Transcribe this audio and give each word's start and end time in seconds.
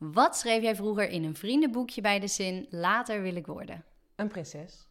Wat 0.00 0.36
schreef 0.36 0.62
jij 0.62 0.76
vroeger 0.76 1.08
in 1.08 1.24
een 1.24 1.36
vriendenboekje 1.36 2.00
bij 2.00 2.20
de 2.20 2.26
zin 2.26 2.66
later 2.70 3.22
wil 3.22 3.34
ik 3.34 3.46
worden? 3.46 3.84
Een 4.14 4.28
prinses. 4.28 4.88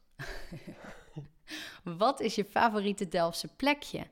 Wat 1.97 2.19
is 2.19 2.35
je 2.35 2.45
favoriete 2.45 3.07
Delftse 3.07 3.47
plekje? 3.47 4.07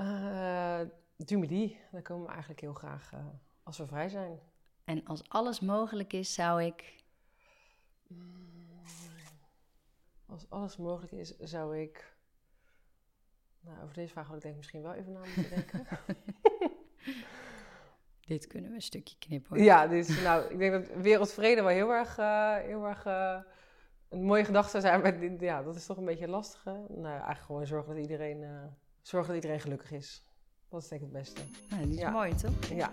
Uh, 0.00 0.80
Dumedy. 1.16 1.76
Daar 1.90 2.02
komen 2.02 2.26
we 2.26 2.30
eigenlijk 2.30 2.60
heel 2.60 2.72
graag 2.72 3.12
uh, 3.14 3.26
als 3.62 3.78
we 3.78 3.86
vrij 3.86 4.08
zijn. 4.08 4.40
En 4.84 5.04
als 5.04 5.28
alles 5.28 5.60
mogelijk 5.60 6.12
is, 6.12 6.34
zou 6.34 6.62
ik. 6.64 7.04
Als 10.26 10.46
alles 10.48 10.76
mogelijk 10.76 11.12
is, 11.12 11.36
zou 11.38 11.78
ik. 11.78 12.14
Nou, 13.60 13.82
over 13.82 13.94
deze 13.94 14.12
vraag 14.12 14.26
had 14.26 14.36
ik 14.36 14.42
denk 14.42 14.54
ik 14.54 14.60
misschien 14.60 14.82
wel 14.82 14.94
even 14.94 15.12
na 15.12 15.20
moeten 15.20 15.48
denken. 15.50 15.86
dit 18.26 18.46
kunnen 18.46 18.70
we 18.70 18.76
een 18.76 18.82
stukje 18.82 19.16
knippen. 19.18 19.62
Ja, 19.62 19.86
dus, 19.86 20.22
nou, 20.22 20.50
ik 20.50 20.58
denk 20.58 20.72
dat 20.72 21.02
wereldvrede 21.02 21.62
wel 21.62 21.70
heel 21.70 21.90
erg, 21.90 22.18
uh, 22.18 22.56
heel 22.56 22.86
erg 22.86 23.06
uh, 23.06 23.38
een 24.08 24.22
mooie 24.22 24.44
gedachte 24.44 24.70
zou 24.70 24.82
zijn. 24.82 25.00
Maar 25.00 25.44
ja, 25.44 25.62
dat 25.62 25.76
is 25.76 25.86
toch 25.86 25.96
een 25.96 26.04
beetje 26.04 26.28
lastig. 26.28 26.64
Nou, 26.64 27.06
eigenlijk 27.06 27.40
gewoon 27.40 27.66
zorgen 27.66 27.94
dat 27.94 28.02
iedereen, 28.02 28.42
uh, 28.42 28.48
zorgen 29.02 29.34
dat 29.34 29.42
iedereen 29.42 29.60
gelukkig 29.60 29.92
is. 29.92 30.24
Dat 30.68 30.82
is 30.82 30.88
denk 30.88 31.02
ik 31.02 31.08
het 31.12 31.16
beste. 31.18 31.40
Nou, 31.70 31.88
dat 31.88 31.98
is 31.98 32.10
mooi, 32.10 32.34
toch? 32.34 32.68
Ja. 32.68 32.92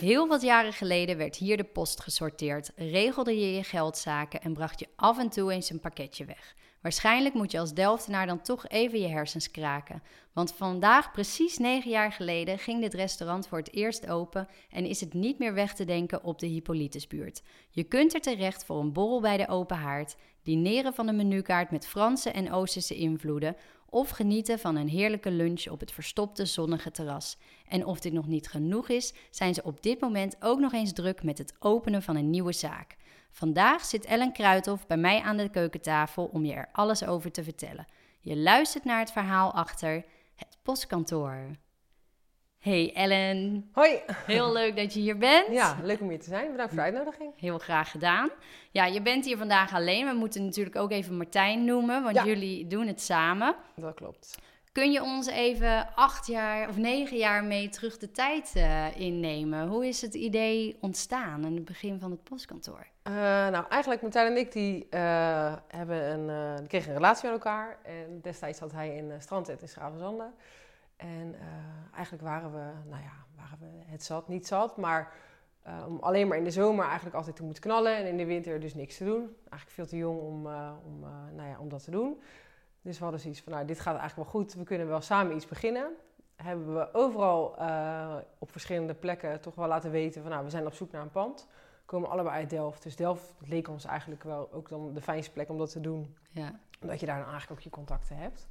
Heel 0.00 0.28
wat 0.28 0.42
jaren 0.42 0.72
geleden 0.72 1.16
werd 1.16 1.36
hier 1.36 1.56
de 1.56 1.64
post 1.64 2.00
gesorteerd, 2.00 2.72
regelde 2.76 3.40
je 3.40 3.54
je 3.54 3.64
geldzaken 3.64 4.40
en 4.40 4.52
bracht 4.52 4.80
je 4.80 4.86
af 4.96 5.18
en 5.18 5.28
toe 5.28 5.52
eens 5.52 5.70
een 5.70 5.80
pakketje 5.80 6.24
weg. 6.24 6.54
Waarschijnlijk 6.82 7.34
moet 7.34 7.50
je 7.50 7.58
als 7.58 7.74
Delftenaar 7.74 8.26
dan 8.26 8.42
toch 8.42 8.68
even 8.68 9.00
je 9.00 9.08
hersens 9.08 9.50
kraken. 9.50 10.02
Want 10.32 10.52
vandaag, 10.52 11.12
precies 11.12 11.58
negen 11.58 11.90
jaar 11.90 12.12
geleden, 12.12 12.58
ging 12.58 12.80
dit 12.80 12.94
restaurant 12.94 13.48
voor 13.48 13.58
het 13.58 13.74
eerst 13.74 14.08
open 14.08 14.48
en 14.70 14.84
is 14.84 15.00
het 15.00 15.14
niet 15.14 15.38
meer 15.38 15.54
weg 15.54 15.74
te 15.74 15.84
denken 15.84 16.24
op 16.24 16.38
de 16.38 16.46
Hippolytusbuurt. 16.46 17.42
Je 17.70 17.84
kunt 17.84 18.14
er 18.14 18.20
terecht 18.20 18.64
voor 18.64 18.80
een 18.80 18.92
borrel 18.92 19.20
bij 19.20 19.36
de 19.36 19.48
open 19.48 19.76
haard, 19.76 20.16
dineren 20.42 20.94
van 20.94 21.08
een 21.08 21.16
menukaart 21.16 21.70
met 21.70 21.86
Franse 21.86 22.30
en 22.30 22.52
Oosterse 22.52 22.94
invloeden 22.94 23.56
of 23.90 24.10
genieten 24.10 24.58
van 24.58 24.76
een 24.76 24.88
heerlijke 24.88 25.30
lunch 25.30 25.68
op 25.68 25.80
het 25.80 25.92
verstopte 25.92 26.44
zonnige 26.44 26.90
terras. 26.90 27.36
En 27.68 27.86
of 27.86 28.00
dit 28.00 28.12
nog 28.12 28.26
niet 28.26 28.48
genoeg 28.48 28.88
is, 28.88 29.12
zijn 29.30 29.54
ze 29.54 29.62
op 29.62 29.82
dit 29.82 30.00
moment 30.00 30.36
ook 30.40 30.58
nog 30.58 30.72
eens 30.72 30.92
druk 30.92 31.22
met 31.22 31.38
het 31.38 31.54
openen 31.58 32.02
van 32.02 32.16
een 32.16 32.30
nieuwe 32.30 32.52
zaak. 32.52 32.96
Vandaag 33.30 33.84
zit 33.84 34.04
Ellen 34.04 34.32
Kruithof 34.32 34.86
bij 34.86 34.96
mij 34.96 35.20
aan 35.20 35.36
de 35.36 35.48
keukentafel 35.48 36.24
om 36.32 36.44
je 36.44 36.52
er 36.52 36.68
alles 36.72 37.04
over 37.04 37.32
te 37.32 37.44
vertellen. 37.44 37.86
Je 38.20 38.36
luistert 38.36 38.84
naar 38.84 38.98
het 38.98 39.12
verhaal 39.12 39.52
achter 39.52 40.04
het 40.34 40.58
postkantoor. 40.62 41.50
Hey 42.60 42.92
Ellen. 42.94 43.70
Hoi. 43.72 44.00
Heel 44.26 44.52
leuk 44.52 44.76
dat 44.76 44.94
je 44.94 45.00
hier 45.00 45.18
bent. 45.18 45.46
Ja, 45.50 45.76
leuk 45.82 46.00
om 46.00 46.08
hier 46.08 46.20
te 46.20 46.28
zijn. 46.28 46.50
Bedankt 46.50 46.72
voor 46.72 46.82
de 46.82 46.86
uitnodiging. 46.86 47.32
Heel 47.36 47.58
graag 47.58 47.90
gedaan. 47.90 48.30
Ja, 48.70 48.84
je 48.84 49.02
bent 49.02 49.24
hier 49.24 49.36
vandaag 49.36 49.74
alleen. 49.74 50.06
We 50.06 50.14
moeten 50.14 50.44
natuurlijk 50.44 50.76
ook 50.76 50.90
even 50.90 51.16
Martijn 51.16 51.64
noemen, 51.64 52.02
want 52.02 52.22
jullie 52.24 52.66
doen 52.66 52.86
het 52.86 53.00
samen. 53.00 53.54
Dat 53.76 53.94
klopt. 53.94 54.38
Kun 54.72 54.92
je 54.92 55.02
ons 55.02 55.26
even 55.26 55.94
acht 55.94 56.26
jaar 56.26 56.68
of 56.68 56.76
negen 56.76 57.16
jaar 57.16 57.44
mee 57.44 57.68
terug 57.68 57.98
de 57.98 58.10
tijd 58.10 58.52
uh, 58.56 59.00
innemen? 59.00 59.68
Hoe 59.68 59.86
is 59.86 60.00
het 60.00 60.14
idee 60.14 60.76
ontstaan 60.80 61.44
in 61.44 61.54
het 61.54 61.64
begin 61.64 62.00
van 62.00 62.10
het 62.10 62.22
postkantoor? 62.22 62.86
Uh, 63.08 63.14
nou, 63.48 63.64
eigenlijk 63.68 64.02
Martijn 64.02 64.26
en 64.26 64.36
ik 64.36 64.52
die, 64.52 64.86
uh, 64.90 65.54
hebben 65.68 66.10
een, 66.10 66.66
kregen 66.66 66.88
een 66.88 66.96
relatie 66.96 67.24
met 67.30 67.32
elkaar. 67.32 67.78
En 67.82 68.20
destijds 68.22 68.58
zat 68.58 68.72
hij 68.72 68.96
in 68.96 69.12
Strandtent 69.18 69.62
in 69.62 69.68
Schravenzande. 69.68 70.30
En 71.00 71.34
eigenlijk 71.94 72.24
waren 72.24 72.52
we, 72.52 72.88
nou 72.88 73.02
ja, 73.02 73.12
waren 73.36 73.58
we 73.58 73.66
het 73.84 74.04
zat, 74.04 74.28
niet 74.28 74.46
zat, 74.46 74.76
maar 74.76 75.12
om 75.86 75.98
alleen 75.98 76.28
maar 76.28 76.36
in 76.36 76.44
de 76.44 76.50
zomer 76.50 76.84
eigenlijk 76.84 77.16
altijd 77.16 77.36
te 77.36 77.42
moeten 77.42 77.62
knallen. 77.62 77.96
En 77.96 78.06
in 78.06 78.16
de 78.16 78.24
winter 78.24 78.60
dus 78.60 78.74
niks 78.74 78.96
te 78.96 79.04
doen. 79.04 79.36
Eigenlijk 79.38 79.70
veel 79.70 79.86
te 79.86 79.96
jong 79.96 80.20
om, 80.20 80.46
om, 80.84 81.00
nou 81.34 81.48
ja, 81.48 81.58
om 81.58 81.68
dat 81.68 81.84
te 81.84 81.90
doen. 81.90 82.20
Dus 82.82 82.96
we 82.96 83.02
hadden 83.02 83.20
zoiets 83.20 83.40
van, 83.40 83.52
nou, 83.52 83.66
dit 83.66 83.80
gaat 83.80 83.98
eigenlijk 83.98 84.30
wel 84.30 84.40
goed. 84.40 84.54
We 84.54 84.64
kunnen 84.64 84.88
wel 84.88 85.00
samen 85.00 85.36
iets 85.36 85.46
beginnen. 85.46 85.90
Hebben 86.36 86.74
we 86.74 86.94
overal 86.94 87.48
op 88.38 88.50
verschillende 88.50 88.94
plekken 88.94 89.40
toch 89.40 89.54
wel 89.54 89.68
laten 89.68 89.90
weten 89.90 90.22
van, 90.22 90.30
nou, 90.30 90.44
we 90.44 90.50
zijn 90.50 90.66
op 90.66 90.74
zoek 90.74 90.90
naar 90.90 91.02
een 91.02 91.10
pand. 91.10 91.48
We 91.80 91.86
komen 91.96 92.10
allebei 92.10 92.34
uit 92.34 92.50
Delft. 92.50 92.82
Dus 92.82 92.96
Delft 92.96 93.34
leek 93.38 93.68
ons 93.68 93.84
eigenlijk 93.84 94.22
wel 94.22 94.52
ook 94.52 94.68
dan 94.68 94.94
de 94.94 95.00
fijnste 95.00 95.32
plek 95.32 95.48
om 95.48 95.58
dat 95.58 95.72
te 95.72 95.80
doen. 95.80 96.16
Ja. 96.30 96.60
Omdat 96.80 97.00
je 97.00 97.06
daar 97.06 97.18
dan 97.18 97.30
eigenlijk 97.30 97.60
ook 97.60 97.64
je 97.64 97.70
contacten 97.70 98.16
hebt. 98.16 98.48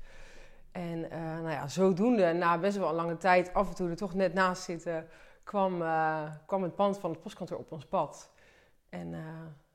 En 0.72 0.98
uh, 0.98 1.10
nou 1.20 1.50
ja, 1.50 1.68
zodoende, 1.68 2.34
na 2.34 2.58
best 2.58 2.78
wel 2.78 2.90
een 2.90 2.96
lange 2.96 3.18
tijd, 3.18 3.54
af 3.54 3.70
en 3.70 3.76
toe 3.76 3.90
er 3.90 3.96
toch 3.96 4.14
net 4.14 4.34
naast 4.34 4.64
zitten, 4.64 5.08
kwam, 5.44 5.82
uh, 5.82 6.32
kwam 6.46 6.64
het 6.64 6.76
pand 6.76 7.00
van 7.00 7.12
het 7.12 7.22
postkantoor 7.22 7.58
op 7.58 7.72
ons 7.72 7.86
pad. 7.86 8.32
En 8.90 9.16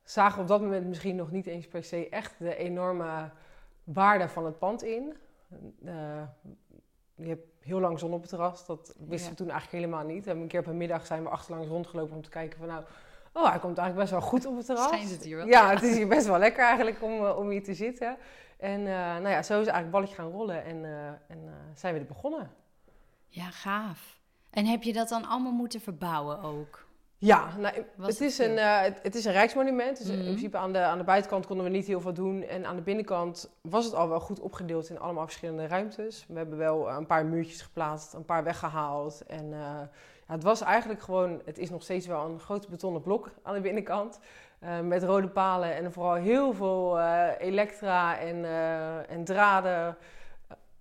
zagen 0.03 0.43
op 0.43 0.49
dat 0.49 0.61
moment 0.61 0.87
misschien 0.87 1.17
nog 1.17 1.31
niet 1.31 1.47
eens 1.47 1.69
per 1.69 1.85
se 1.85 2.09
echt 2.09 2.39
de 2.39 2.57
enorme 2.57 3.31
waarde 3.85 4.29
van 4.29 4.45
het 4.45 4.59
pand 4.59 4.83
in. 4.83 5.17
Uh, 5.85 6.23
je 7.15 7.29
hebt 7.29 7.47
heel 7.61 7.81
lang 7.81 7.99
zon 7.99 8.13
op 8.13 8.21
het 8.21 8.31
terras. 8.31 8.67
Dat 8.67 8.95
wisten 8.99 9.31
we 9.31 9.37
toen 9.37 9.51
eigenlijk 9.51 9.85
helemaal 9.85 10.07
niet. 10.07 10.27
een 10.27 10.47
keer 10.47 10.61
op 10.61 10.67
een 10.67 10.77
middag 10.77 11.07
zijn 11.07 11.23
we 11.23 11.29
achterlangs 11.29 11.69
rondgelopen 11.69 12.17
om 12.17 12.23
te 12.23 12.31
kijken 12.31 12.59
van 12.59 12.69
nou... 12.69 12.85
Oh, 13.33 13.51
hij 13.51 13.59
komt 13.59 13.79
eigenlijk 13.79 14.11
best 14.11 14.11
wel 14.11 14.31
goed 14.31 14.47
op 14.47 14.57
het 14.57 14.67
terras. 14.67 14.89
Schijnt 14.89 15.11
het 15.11 15.25
hier 15.25 15.37
wel. 15.37 15.47
Ja, 15.47 15.71
het 15.71 15.83
is 15.83 15.97
hier 15.97 16.09
best 16.09 16.27
wel 16.27 16.39
lekker 16.39 16.65
eigenlijk 16.65 17.03
om, 17.03 17.25
eh, 17.25 17.39
om 17.39 17.49
hier 17.49 17.63
te 17.63 17.75
zitten. 17.75 18.17
En 18.65 18.81
uh, 18.81 18.87
nou 18.87 19.29
ja, 19.29 19.43
zo 19.43 19.61
is 19.61 19.67
eigenlijk 19.67 19.91
balletje 19.91 20.15
gaan 20.15 20.31
rollen 20.31 20.65
en, 20.65 20.77
uh, 20.77 21.07
en 21.07 21.39
zijn 21.75 21.95
we 21.95 22.01
er 22.01 22.07
begonnen. 22.07 22.51
Ja, 23.29 23.51
gaaf. 23.51 24.19
En 24.51 24.67
heb 24.67 24.83
je 24.83 24.93
dat 24.93 25.09
dan 25.09 25.25
allemaal 25.25 25.53
moeten 25.53 25.81
verbouwen 25.81 26.43
ook? 26.43 26.87
Ja, 27.19 27.57
nou, 27.59 27.75
het, 28.01 28.21
is 28.21 28.39
een, 28.39 28.53
uh, 28.53 28.81
het, 28.81 29.15
is 29.15 29.25
een 29.25 29.33
rijksmonument. 29.33 29.99
Dus 29.99 30.09
in 30.09 30.15
mhm. 30.15 30.25
principe 30.25 30.57
aan 30.57 30.73
de, 30.73 30.79
aan 30.79 30.99
de 30.99 31.05
buitenkant 31.05 31.47
konden 31.47 31.65
we 31.65 31.71
niet 31.71 31.87
heel 31.87 32.01
veel 32.01 32.13
doen. 32.13 32.43
En 32.43 32.67
aan 32.67 32.77
de 32.77 32.83
binnenkant 32.83 33.51
was 33.61 33.85
het 33.85 33.95
al 33.95 34.09
wel 34.09 34.21
goed 34.21 34.41
opgedeeld 34.41 34.91
in 34.91 34.99
allemaal 34.99 35.25
verschillende 35.25 35.67
ruimtes. 35.67 36.25
We 36.29 36.37
hebben 36.37 36.59
wel 36.59 36.91
een 36.91 37.07
paar 37.07 37.27
muurtjes 37.27 37.63
geplaatst, 37.63 38.13
een 38.13 38.25
paar 38.25 38.45
weggehaald. 38.45 39.23
En 39.27 39.45
uh, 39.45 39.59
ja, 40.27 40.33
het 40.33 40.43
was 40.43 40.61
eigenlijk 40.61 41.03
gewoon, 41.03 41.41
het 41.45 41.59
is 41.59 41.71
nog 41.71 41.83
steeds 41.83 42.07
wel 42.07 42.25
een 42.25 42.41
groot 42.41 42.69
betonnen 42.69 43.03
blok 43.03 43.31
aan 43.43 43.55
de 43.55 43.61
binnenkant. 43.61 44.19
Uh, 44.65 44.81
met 44.81 45.03
rode 45.03 45.29
palen 45.29 45.75
en 45.75 45.93
vooral 45.93 46.15
heel 46.15 46.53
veel 46.53 47.01
elektra 47.39 48.19
en, 48.19 48.45
en 49.09 49.25
draden. 49.25 49.97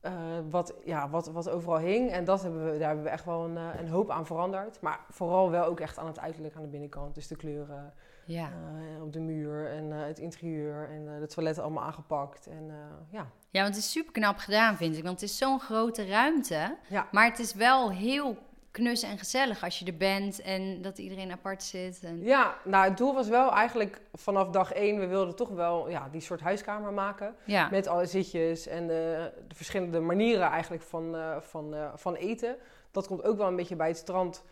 Uh, 0.06 0.12
wat, 0.50 0.74
ja, 0.86 1.10
wat, 1.10 1.28
wat 1.28 1.50
overal 1.50 1.78
hing. 1.78 2.12
En 2.12 2.26
dat 2.26 2.42
hebben 2.42 2.72
we, 2.72 2.78
daar 2.78 2.88
hebben 2.88 3.06
we 3.06 3.12
echt 3.12 3.26
wel 3.26 3.46
een, 3.46 3.56
een, 3.56 3.88
hoop 3.88 4.10
aan 4.10 4.26
veranderd. 4.26 4.82
Maar 4.82 5.00
vooral 5.10 5.52
wel 5.52 5.66
ook 5.66 5.80
echt 5.80 5.98
aan 5.98 6.08
het 6.08 6.20
uiterlijk 6.20 6.56
aan 6.56 6.62
de 6.62 6.68
binnenkant. 6.68 7.16
Dus 7.16 7.28
de 7.28 7.36
kleuren 7.36 7.94
ja. 8.26 8.50
uh, 8.96 9.04
op 9.04 9.14
de 9.14 9.20
muur 9.20 9.70
en 9.72 9.86
uh, 9.86 10.06
het 10.06 10.20
interieur 10.20 10.90
en 10.90 11.20
de 11.20 11.28
toiletten 11.28 11.64
allemaal 11.64 11.84
aangepakt. 11.84 12.48
En, 12.48 12.72
ja. 13.10 13.28
ja, 13.50 13.62
want 13.62 13.76
het 13.76 13.84
is 13.84 13.92
super 13.92 14.12
knap 14.12 14.38
gedaan 14.38 14.78
vind 14.78 14.98
ik. 14.98 15.04
Want 15.04 15.22
het 15.22 15.30
is 15.30 15.38
zo'n 15.38 15.60
grote 15.60 16.06
ruimte. 16.06 16.78
Ja. 16.88 17.08
Maar 17.12 17.26
het 17.26 17.40
is 17.40 17.54
wel 17.54 17.92
heel 17.92 18.38
knus 18.74 19.04
en 19.04 19.18
gezellig 19.18 19.64
als 19.64 19.80
je 19.80 19.86
er 19.86 19.98
bent 19.98 20.42
en 20.42 20.82
dat 20.82 20.98
iedereen 20.98 21.32
apart 21.32 21.64
zit. 21.64 22.04
En... 22.04 22.24
Ja, 22.24 22.56
nou 22.64 22.88
het 22.88 22.98
doel 22.98 23.14
was 23.14 23.28
wel 23.28 23.52
eigenlijk 23.52 24.02
vanaf 24.14 24.50
dag 24.50 24.72
één, 24.72 25.00
we 25.00 25.08
wilden 25.08 25.36
toch 25.36 25.50
wel 25.50 25.90
ja, 25.90 26.08
die 26.12 26.22
soort 26.22 26.42
huiskamer 26.42 26.94
maken. 26.94 27.36
Ja. 27.44 27.68
Met 27.70 27.88
alle 27.88 28.06
zitjes 28.06 28.68
en 28.68 28.88
de, 28.88 29.32
de 29.48 29.56
verschillende 29.56 30.00
manieren 30.00 30.48
eigenlijk 30.48 30.84
van, 30.84 31.16
uh, 31.16 31.36
van, 31.40 31.74
uh, 31.74 31.90
van 31.96 32.16
eten. 32.16 32.56
Dat 32.92 33.08
komt 33.08 33.24
ook 33.24 33.38
wel 33.38 33.48
een 33.48 33.56
beetje 33.56 33.76
bij 33.76 33.88
het 33.88 33.98
strand 33.98 34.44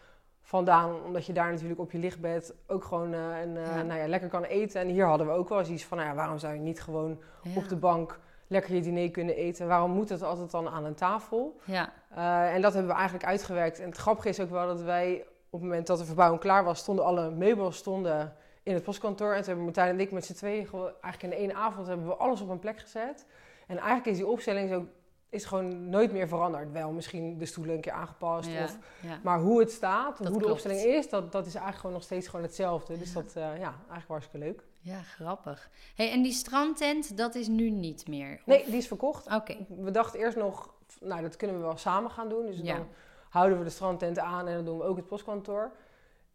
vandaan, 0.41 1.03
omdat 1.03 1.25
je 1.25 1.33
daar 1.33 1.51
natuurlijk 1.51 1.79
op 1.79 1.91
je 1.91 1.97
lichtbed 1.97 2.53
ook 2.68 2.83
gewoon 2.83 3.13
uh, 3.13 3.56
ja. 3.56 3.83
Nou 3.83 4.00
ja, 4.00 4.07
lekker 4.07 4.29
kan 4.29 4.44
eten. 4.44 4.81
En 4.81 4.88
hier 4.88 5.06
hadden 5.06 5.27
we 5.27 5.33
ook 5.33 5.50
wel 5.50 5.59
eens 5.59 5.69
iets 5.69 5.85
van, 5.85 5.97
nou 5.97 6.09
ja, 6.09 6.15
waarom 6.15 6.38
zou 6.38 6.53
je 6.53 6.59
niet 6.59 6.81
gewoon 6.81 7.21
op 7.56 7.69
de 7.69 7.75
bank 7.75 8.19
lekker 8.51 8.75
je 8.75 8.81
diner 8.81 9.12
kunnen 9.12 9.36
eten. 9.36 9.68
Waarom 9.68 9.92
moet 9.92 10.09
het 10.09 10.24
altijd 10.24 10.51
dan 10.51 10.69
aan 10.69 10.86
een 10.86 10.95
tafel? 10.95 11.59
Ja. 11.63 11.94
Uh, 12.18 12.53
en 12.53 12.62
dat 12.62 12.74
hebben 12.74 12.92
we 12.92 12.98
eigenlijk 12.98 13.27
uitgewerkt. 13.30 13.80
En 13.80 13.89
het 13.89 13.98
grappige 13.98 14.30
is 14.30 14.39
ook 14.39 14.50
wel 14.50 14.68
dat 14.68 14.81
wij 14.81 15.25
op 15.50 15.59
het 15.59 15.69
moment 15.69 15.88
dat 15.88 15.98
de 15.98 16.06
verbouwing 16.06 16.42
klaar 16.42 16.63
was, 16.63 16.80
stonden 16.80 17.06
alle 17.06 17.30
meubels 17.30 17.77
stonden 17.77 18.36
in 18.63 18.74
het 18.74 18.83
postkantoor. 18.83 19.30
En 19.30 19.38
toen 19.38 19.45
hebben 19.45 19.63
Martijn 19.63 19.89
en 19.89 20.00
ik 20.00 20.12
met 20.12 20.25
z'n 20.25 20.33
tweeën 20.33 20.68
eigenlijk 21.01 21.33
in 21.33 21.39
één 21.39 21.56
avond 21.56 21.88
hebben 21.88 22.07
we 22.07 22.15
alles 22.15 22.42
op 22.42 22.50
een 22.50 22.59
plek 22.59 22.80
gezet. 22.80 23.25
En 23.68 23.77
eigenlijk 23.77 24.06
is 24.07 24.18
die 24.18 24.27
opstelling 24.27 24.69
zo 24.69 24.86
is 25.30 25.45
gewoon 25.45 25.89
nooit 25.89 26.12
meer 26.12 26.27
veranderd. 26.27 26.71
Wel 26.71 26.92
misschien 26.92 27.38
de 27.38 27.45
stoelen 27.45 27.75
een 27.75 27.81
keer 27.81 27.92
aangepast. 27.92 28.50
Ja, 28.50 28.63
Of, 28.63 28.77
ja. 29.01 29.19
maar 29.24 29.39
hoe 29.39 29.59
het 29.59 29.71
staat, 29.71 30.18
Dat 30.18 30.27
hoe 30.27 30.39
de 30.39 30.51
opstelling 30.51 30.81
is, 30.81 31.09
dat, 31.09 31.31
dat 31.31 31.45
is 31.45 31.51
eigenlijk 31.54 31.77
gewoon 31.77 31.95
nog 31.95 32.04
steeds 32.04 32.27
gewoon 32.27 32.45
hetzelfde. 32.45 32.97
Dus 32.97 33.13
Ja. 33.13 33.21
dat, 33.21 33.27
eh, 33.36 33.42
ja, 33.42 33.74
eigenlijk 33.77 34.07
hartstikke 34.07 34.45
leuk. 34.45 34.63
Ja, 34.81 35.01
grappig. 35.01 35.69
Hey, 35.95 36.12
en 36.12 36.22
die 36.22 36.31
strandtent, 36.31 37.18
dat 37.18 37.36
is 37.36 37.48
nu 37.48 37.69
niet 37.69 38.07
meer? 38.07 38.33
of- 38.33 38.45
Nee, 38.45 38.66
die 38.66 38.75
is 38.75 38.88
verkocht. 38.88 39.33
Oké, 39.36 39.57
We 39.78 39.92
dachten 39.92 40.19
eerst 40.19 40.38
nog, 40.38 40.74
nou 41.00 41.22
dat 41.22 41.36
kunnen 41.36 41.56
we 41.57 41.62
wel 41.63 41.78
samen 41.78 42.12
gaan 42.12 42.30
doen. 42.30 42.45
Dus 42.45 42.60
Ja. 42.62 42.75
dan 42.75 42.88
houden 43.30 43.57
we 43.57 43.63
de 43.63 43.69
strandtent 43.69 44.19
aan 44.19 44.48
en 44.48 44.56
dan 44.56 44.66
doen 44.66 44.78
we 44.78 44.83
ook 44.83 44.95
het 44.98 45.07
postkantoor. 45.07 45.72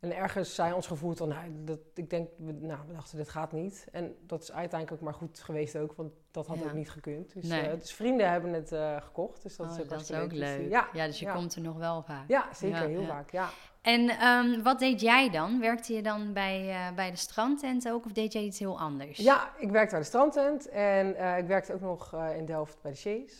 En 0.01 0.17
ergens 0.17 0.55
zei 0.55 0.73
ons 0.73 0.87
gevoel 0.87 1.15
dan, 1.15 1.29
nou, 1.29 1.51
dat, 1.65 1.79
ik 1.95 2.11
denk, 2.11 2.29
we, 2.39 2.53
nou, 2.53 2.79
we 2.87 2.93
dachten 2.93 3.17
dit 3.17 3.29
gaat 3.29 3.53
niet. 3.53 3.87
En 3.93 4.15
dat 4.27 4.43
is 4.43 4.53
uiteindelijk 4.53 5.01
ook 5.01 5.05
maar 5.09 5.19
goed 5.19 5.39
geweest 5.41 5.77
ook, 5.79 5.93
want 5.97 6.13
dat 6.31 6.47
had 6.47 6.59
Ja. 6.59 6.65
ook 6.65 6.73
niet 6.73 6.91
gekund. 6.91 7.33
Dus, 7.35 7.45
Nee. 7.49 7.61
eh, 7.69 7.79
dus 7.81 7.93
vrienden 7.93 8.31
hebben 8.31 8.53
het 8.53 8.73
eh, 8.73 8.97
gekocht, 9.03 9.43
dus 9.43 9.57
dat 9.57 9.67
Oh, 9.67 9.73
is 9.75 9.81
ook 9.83 9.89
dat 9.89 10.01
is 10.01 10.13
ook 10.13 10.31
Dus, 10.31 10.39
eh, 10.41 10.57
leuk. 10.57 10.71
ja, 10.71 10.89
Ja, 10.93 11.07
dus 11.07 11.19
je 11.19 11.25
ja. 11.27 11.33
komt 11.35 11.55
er 11.55 11.61
nog 11.63 11.77
wel 11.77 12.03
vaak. 12.03 12.29
Ja, 12.29 12.49
zeker, 12.55 12.81
Ja, 12.81 12.87
heel 12.87 13.05
vaak, 13.05 13.31
ja. 13.31 13.49
En 13.83 14.09
ehm, 14.09 14.63
wat 14.63 14.79
deed 14.79 15.01
jij 15.01 15.31
dan? 15.31 15.61
Werkte 15.61 15.93
je 15.95 16.03
dan 16.03 16.33
bij, 16.33 16.93
bij 16.95 17.11
de 17.11 17.17
strandtent 17.17 17.89
ook 17.89 18.05
of 18.05 18.13
deed 18.13 18.33
jij 18.33 18.43
iets 18.43 18.59
heel 18.59 18.79
anders? 18.79 19.19
Ja, 19.19 19.51
ik 19.59 19.71
werkte 19.71 19.91
bij 19.91 20.01
de 20.01 20.07
strandtent 20.07 20.69
en 20.69 21.09
ik 21.39 21.47
werkte 21.47 21.75
ook 21.75 21.81
nog 21.81 22.13
in 22.37 22.45
Delft 22.47 22.79
bij 22.83 22.91
de 22.91 22.97
Chase. 22.99 23.35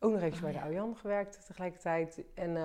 Ook 0.00 0.12
nog 0.12 0.20
even 0.22 0.36
Oh, 0.36 0.42
bij 0.42 0.52
de 0.52 0.58
Aujan 0.58 0.96
gewerkt 0.96 1.46
tegelijkertijd. 1.46 2.22
En 2.34 2.56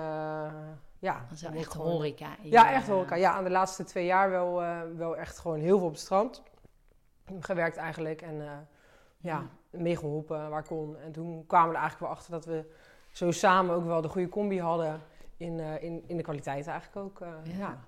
ja, 1.04 1.24
Dat 1.28 1.30
is 1.36 1.42
wel 1.42 1.50
dan 1.50 1.60
echt 1.60 1.72
gewoon- 1.72 1.90
horeca. 1.90 2.28
Ja, 2.42 2.72
echt 2.72 2.88
horeca. 2.88 3.14
Ja, 3.14 3.32
aan 3.32 3.44
de 3.44 3.50
laatste 3.50 3.84
twee 3.84 4.04
jaar 4.06 4.30
wel, 4.30 4.62
eh, 4.62 4.80
wel 4.96 5.16
echt 5.16 5.38
gewoon 5.38 5.58
heel 5.60 5.76
veel 5.78 5.86
op 5.86 5.92
het 5.92 6.00
strand. 6.00 6.42
Gewerkt 7.40 7.76
eigenlijk 7.76 8.22
en 8.22 8.40
eh, 8.40 8.50
ja, 9.18 9.42
meegeholpen 9.70 10.50
waar 10.50 10.64
kon. 10.64 10.96
En 10.98 11.12
toen 11.12 11.46
kwamen 11.46 11.68
we 11.68 11.74
er 11.74 11.80
eigenlijk 11.80 11.98
wel 12.10 12.18
achter 12.20 12.32
dat 12.32 12.44
we 12.44 12.72
zo 13.12 13.30
samen 13.30 13.74
ook 13.74 13.84
wel 13.84 14.00
de 14.00 14.08
goede 14.08 14.28
combi 14.28 14.60
hadden 14.60 15.00
in, 15.36 15.60
eh, 15.60 15.82
in, 15.82 16.04
in 16.06 16.16
de 16.16 16.22
kwaliteit 16.22 16.66
eigenlijk 16.66 17.06
ook. 17.06 17.20
eh, 17.20 17.28
Ja. 17.44 17.58
ja. 17.58 17.78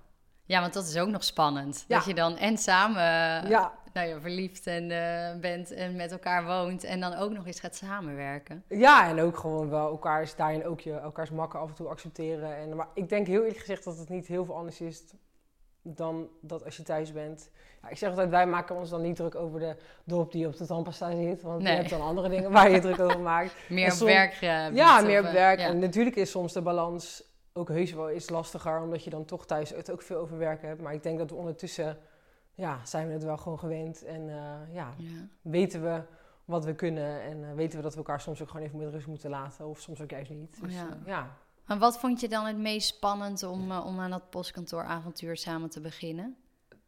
Ja, 0.43 0.61
want 0.61 0.73
dat 0.73 0.85
is 0.87 0.97
ook 0.97 1.07
nog 1.09 1.23
spannend. 1.23 1.85
Ja. 1.87 1.95
Dat 1.97 2.05
je 2.05 2.13
dan 2.13 2.37
en 2.37 2.57
samen 2.57 3.01
Ja. 3.49 3.71
Nou 3.97 4.09
ja, 4.09 4.19
verliefd 4.19 4.67
en, 4.67 4.91
eh, 4.91 5.39
bent 5.39 5.71
en 5.71 5.95
met 5.95 6.11
elkaar 6.11 6.45
woont 6.45 6.83
en 6.83 6.99
dan 6.99 7.13
ook 7.15 7.31
nog 7.31 7.45
eens 7.47 7.59
gaat 7.59 7.75
samenwerken. 7.75 8.63
Ja, 8.67 9.09
en 9.09 9.19
ook 9.21 9.37
gewoon 9.37 9.69
wel 9.69 9.89
elkaars 9.89 10.35
daarin 10.35 10.65
ook 10.65 10.79
je 10.79 10.93
elkaars 10.93 11.29
makken 11.31 11.59
af 11.59 11.69
en 11.69 11.75
toe 11.75 11.87
accepteren. 11.87 12.55
En, 12.55 12.75
maar 12.75 12.87
ik 12.93 13.09
denk 13.09 13.27
heel 13.27 13.41
eerlijk 13.41 13.59
gezegd 13.59 13.83
dat 13.83 13.97
het 13.97 14.09
niet 14.09 14.27
heel 14.27 14.45
veel 14.45 14.55
anders 14.55 14.81
is 14.81 15.03
dan 15.81 16.29
dat 16.41 16.65
als 16.65 16.77
je 16.77 16.83
thuis 16.83 17.11
bent. 17.13 17.49
Ja, 17.81 17.89
ik 17.89 17.97
zeg 17.97 18.09
altijd, 18.09 18.29
wij 18.29 18.47
maken 18.47 18.75
ons 18.75 18.89
dan 18.89 19.01
niet 19.01 19.15
druk 19.15 19.35
over 19.35 19.59
de 19.59 19.75
dop 20.03 20.31
die 20.31 20.47
op 20.47 20.57
de 20.57 20.65
tandpasta 20.65 21.15
zit. 21.15 21.41
Want 21.41 21.61
Nee. 21.61 21.71
je 21.71 21.77
hebt 21.77 21.89
dan 21.89 22.01
andere 22.01 22.29
dingen 22.29 22.51
waar 22.51 22.71
je 22.71 22.79
druk 22.79 22.99
over 22.99 23.19
maakt. 23.19 23.53
Meer 23.69 23.85
op 23.91 23.91
som- 23.97 24.07
werkgebied. 24.07 24.77
Ja, 24.77 24.99
of, 24.99 25.05
meer 25.05 25.19
op 25.19 25.25
eh, 25.25 25.33
werk. 25.33 25.59
ja. 25.59 25.65
En 25.65 25.79
natuurlijk 25.79 26.15
is 26.15 26.31
soms 26.31 26.53
de 26.53 26.61
balans 26.61 27.23
ook 27.53 27.67
heus 27.69 27.93
wel 27.93 28.11
iets 28.11 28.29
lastiger, 28.29 28.81
omdat 28.81 29.03
je 29.03 29.09
dan 29.09 29.25
toch 29.25 29.45
thuis 29.45 29.69
het 29.69 29.91
ook 29.91 30.01
veel 30.01 30.17
over 30.17 30.37
werk 30.37 30.61
hebt. 30.61 30.81
Maar 30.81 30.93
ik 30.93 31.03
denk 31.03 31.17
dat 31.17 31.29
we 31.29 31.35
ondertussen, 31.35 31.97
ja, 32.57 32.79
zijn 32.85 33.07
we 33.07 33.13
het 33.13 33.23
wel 33.23 33.37
gewoon 33.37 33.59
gewend. 33.59 34.03
En 34.03 34.29
eh, 34.29 34.73
ja, 34.73 34.93
Ja. 34.97 35.27
weten 35.41 35.83
we 35.83 36.01
wat 36.45 36.65
we 36.65 36.75
kunnen 36.75 37.21
en 37.21 37.43
eh, 37.43 37.53
weten 37.53 37.77
we 37.77 37.83
dat 37.83 37.91
we 37.91 37.97
elkaar 37.97 38.21
soms 38.21 38.41
ook 38.41 38.49
gewoon 38.49 38.65
even 38.65 38.77
met 38.79 38.89
rust 38.89 39.07
moeten 39.07 39.29
laten. 39.29 39.67
Of 39.67 39.79
soms 39.79 40.01
ook 40.01 40.09
juist 40.09 40.29
niet. 40.29 40.61
Dus, 40.61 40.73
Ja. 40.73 40.79
ja. 40.79 40.97
ja. 41.05 41.27
Maar 41.65 41.77
wat 41.77 41.99
vond 41.99 42.19
je 42.19 42.27
dan 42.27 42.45
het 42.45 42.57
meest 42.57 42.87
spannend 42.87 43.43
om, 43.43 43.71
eh, 43.71 43.85
om 43.85 43.99
aan 43.99 44.09
dat 44.11 44.29
postkantoor-avontuur 44.29 45.37
samen 45.37 45.69
te 45.69 45.81
beginnen? 45.81 46.37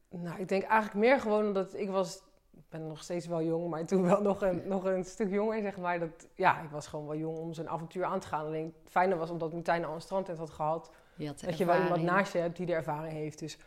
Nou, 0.10 0.40
ik 0.40 0.48
denk 0.48 0.64
eigenlijk 0.64 0.94
meer 0.94 1.20
gewoon 1.20 1.46
omdat 1.48 1.74
ik 1.76 1.90
was, 1.90 2.16
ik 2.52 2.64
ben 2.70 2.88
nog 2.88 3.04
steeds 3.04 3.28
wel 3.28 3.44
jong, 3.44 3.70
maar 3.70 3.86
toen 3.86 4.04
wel 4.04 4.22
nog 4.22 4.42
een, 4.42 4.62
nog 4.68 4.84
een 4.84 5.04
stuk 5.06 5.30
jonger, 5.30 5.62
zeg 5.62 5.78
maar. 5.78 6.00
Dat, 6.00 6.28
ja, 6.36 6.62
ik 6.62 6.70
was 6.70 6.88
gewoon 6.88 7.06
wel 7.08 7.16
jong 7.18 7.38
om 7.38 7.54
zo'n 7.54 7.70
avontuur 7.70 8.06
aan 8.06 8.20
te 8.20 8.28
gaan. 8.28 8.46
Alleen 8.46 8.74
het 8.84 8.92
fijne 8.92 9.16
was 9.16 9.30
omdat 9.30 9.54
Martijn 9.54 9.86
al 9.86 9.96
een 9.96 10.02
strandtent 10.02 10.38
had 10.38 10.50
gehad, 10.50 10.92
Je 11.16 11.28
had 11.28 11.40
dat 11.40 11.58
je 11.58 11.66
wel 11.66 11.82
iemand 11.82 12.02
naast 12.04 12.34
je 12.34 12.40
hebt 12.40 12.58
die 12.58 12.66
de 12.66 12.74
ervaring 12.74 13.14
heeft. 13.14 13.40
Dus 13.40 13.58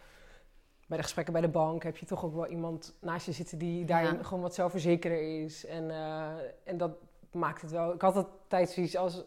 bij 0.92 1.00
de 1.00 1.06
gesprekken 1.06 1.32
bij 1.32 1.42
de 1.42 1.48
bank 1.58 1.82
heb 1.82 1.96
je 1.96 2.06
toch 2.06 2.24
ook 2.24 2.34
wel 2.34 2.46
iemand 2.46 2.94
naast 3.00 3.26
je 3.26 3.32
zitten 3.32 3.58
die 3.58 3.84
daarin 3.84 4.16
Ja. 4.16 4.22
gewoon 4.22 4.42
wat 4.42 4.54
zelfverzekerder 4.54 5.42
is. 5.42 5.66
En, 5.66 5.90
eh, 5.90 6.26
en 6.64 6.76
dat 6.76 6.90
maakt 7.32 7.62
het 7.62 7.70
wel. 7.70 7.92
Ik 7.94 8.00
had 8.00 8.16
altijd 8.16 8.70
zoiets 8.70 8.96
als 8.96 9.24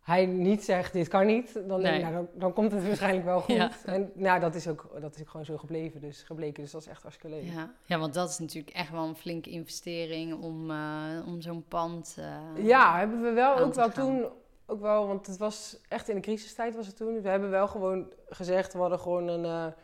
hij 0.00 0.26
niet 0.26 0.64
zegt 0.64 0.92
dit 0.92 1.08
kan 1.08 1.26
niet, 1.26 1.52
dan, 1.68 1.80
Nee. 1.80 2.00
nou, 2.02 2.12
dan, 2.14 2.28
dan 2.34 2.52
komt 2.52 2.72
het 2.72 2.86
waarschijnlijk 2.86 3.24
wel 3.24 3.40
goed. 3.40 3.54
Ja. 3.54 3.70
En 3.84 4.10
nou, 4.14 4.40
dat 4.40 4.54
is, 4.54 4.68
ook, 4.68 4.88
dat 5.00 5.14
is 5.14 5.20
ook 5.20 5.28
gewoon 5.28 5.46
zo 5.46 5.56
gebleven, 5.56 6.00
dus, 6.00 6.22
gebleken. 6.22 6.62
Dus 6.62 6.72
dat 6.72 6.80
is 6.80 6.86
echt 6.86 7.02
hartstikke 7.02 7.36
leuk. 7.36 7.44
Ja. 7.52 7.70
ja, 7.86 7.98
want 7.98 8.14
dat 8.14 8.28
is 8.28 8.38
natuurlijk 8.38 8.76
echt 8.76 8.90
wel 8.90 9.04
een 9.04 9.16
flinke 9.16 9.50
investering 9.50 10.42
om, 10.42 10.70
eh, 10.70 11.26
om 11.26 11.40
zo'n 11.40 11.64
pand... 11.68 12.16
eh, 12.18 12.64
Ja, 12.66 12.98
hebben 12.98 13.22
we 13.22 13.30
wel 13.30 13.58
ook 13.58 13.74
wel 13.74 13.90
gaan. 13.90 14.04
toen, 14.04 14.26
ook 14.66 14.80
wel, 14.80 15.06
want 15.06 15.26
het 15.26 15.36
was 15.36 15.76
echt 15.88 16.08
in 16.08 16.14
de 16.14 16.20
crisistijd 16.20 16.76
was 16.76 16.86
het 16.86 16.96
toen. 16.96 17.20
We 17.22 17.28
hebben 17.28 17.50
wel 17.50 17.68
gewoon 17.68 18.06
gezegd, 18.28 18.72
we 18.72 18.78
hadden 18.78 18.98
gewoon 18.98 19.28
een, 19.28 19.74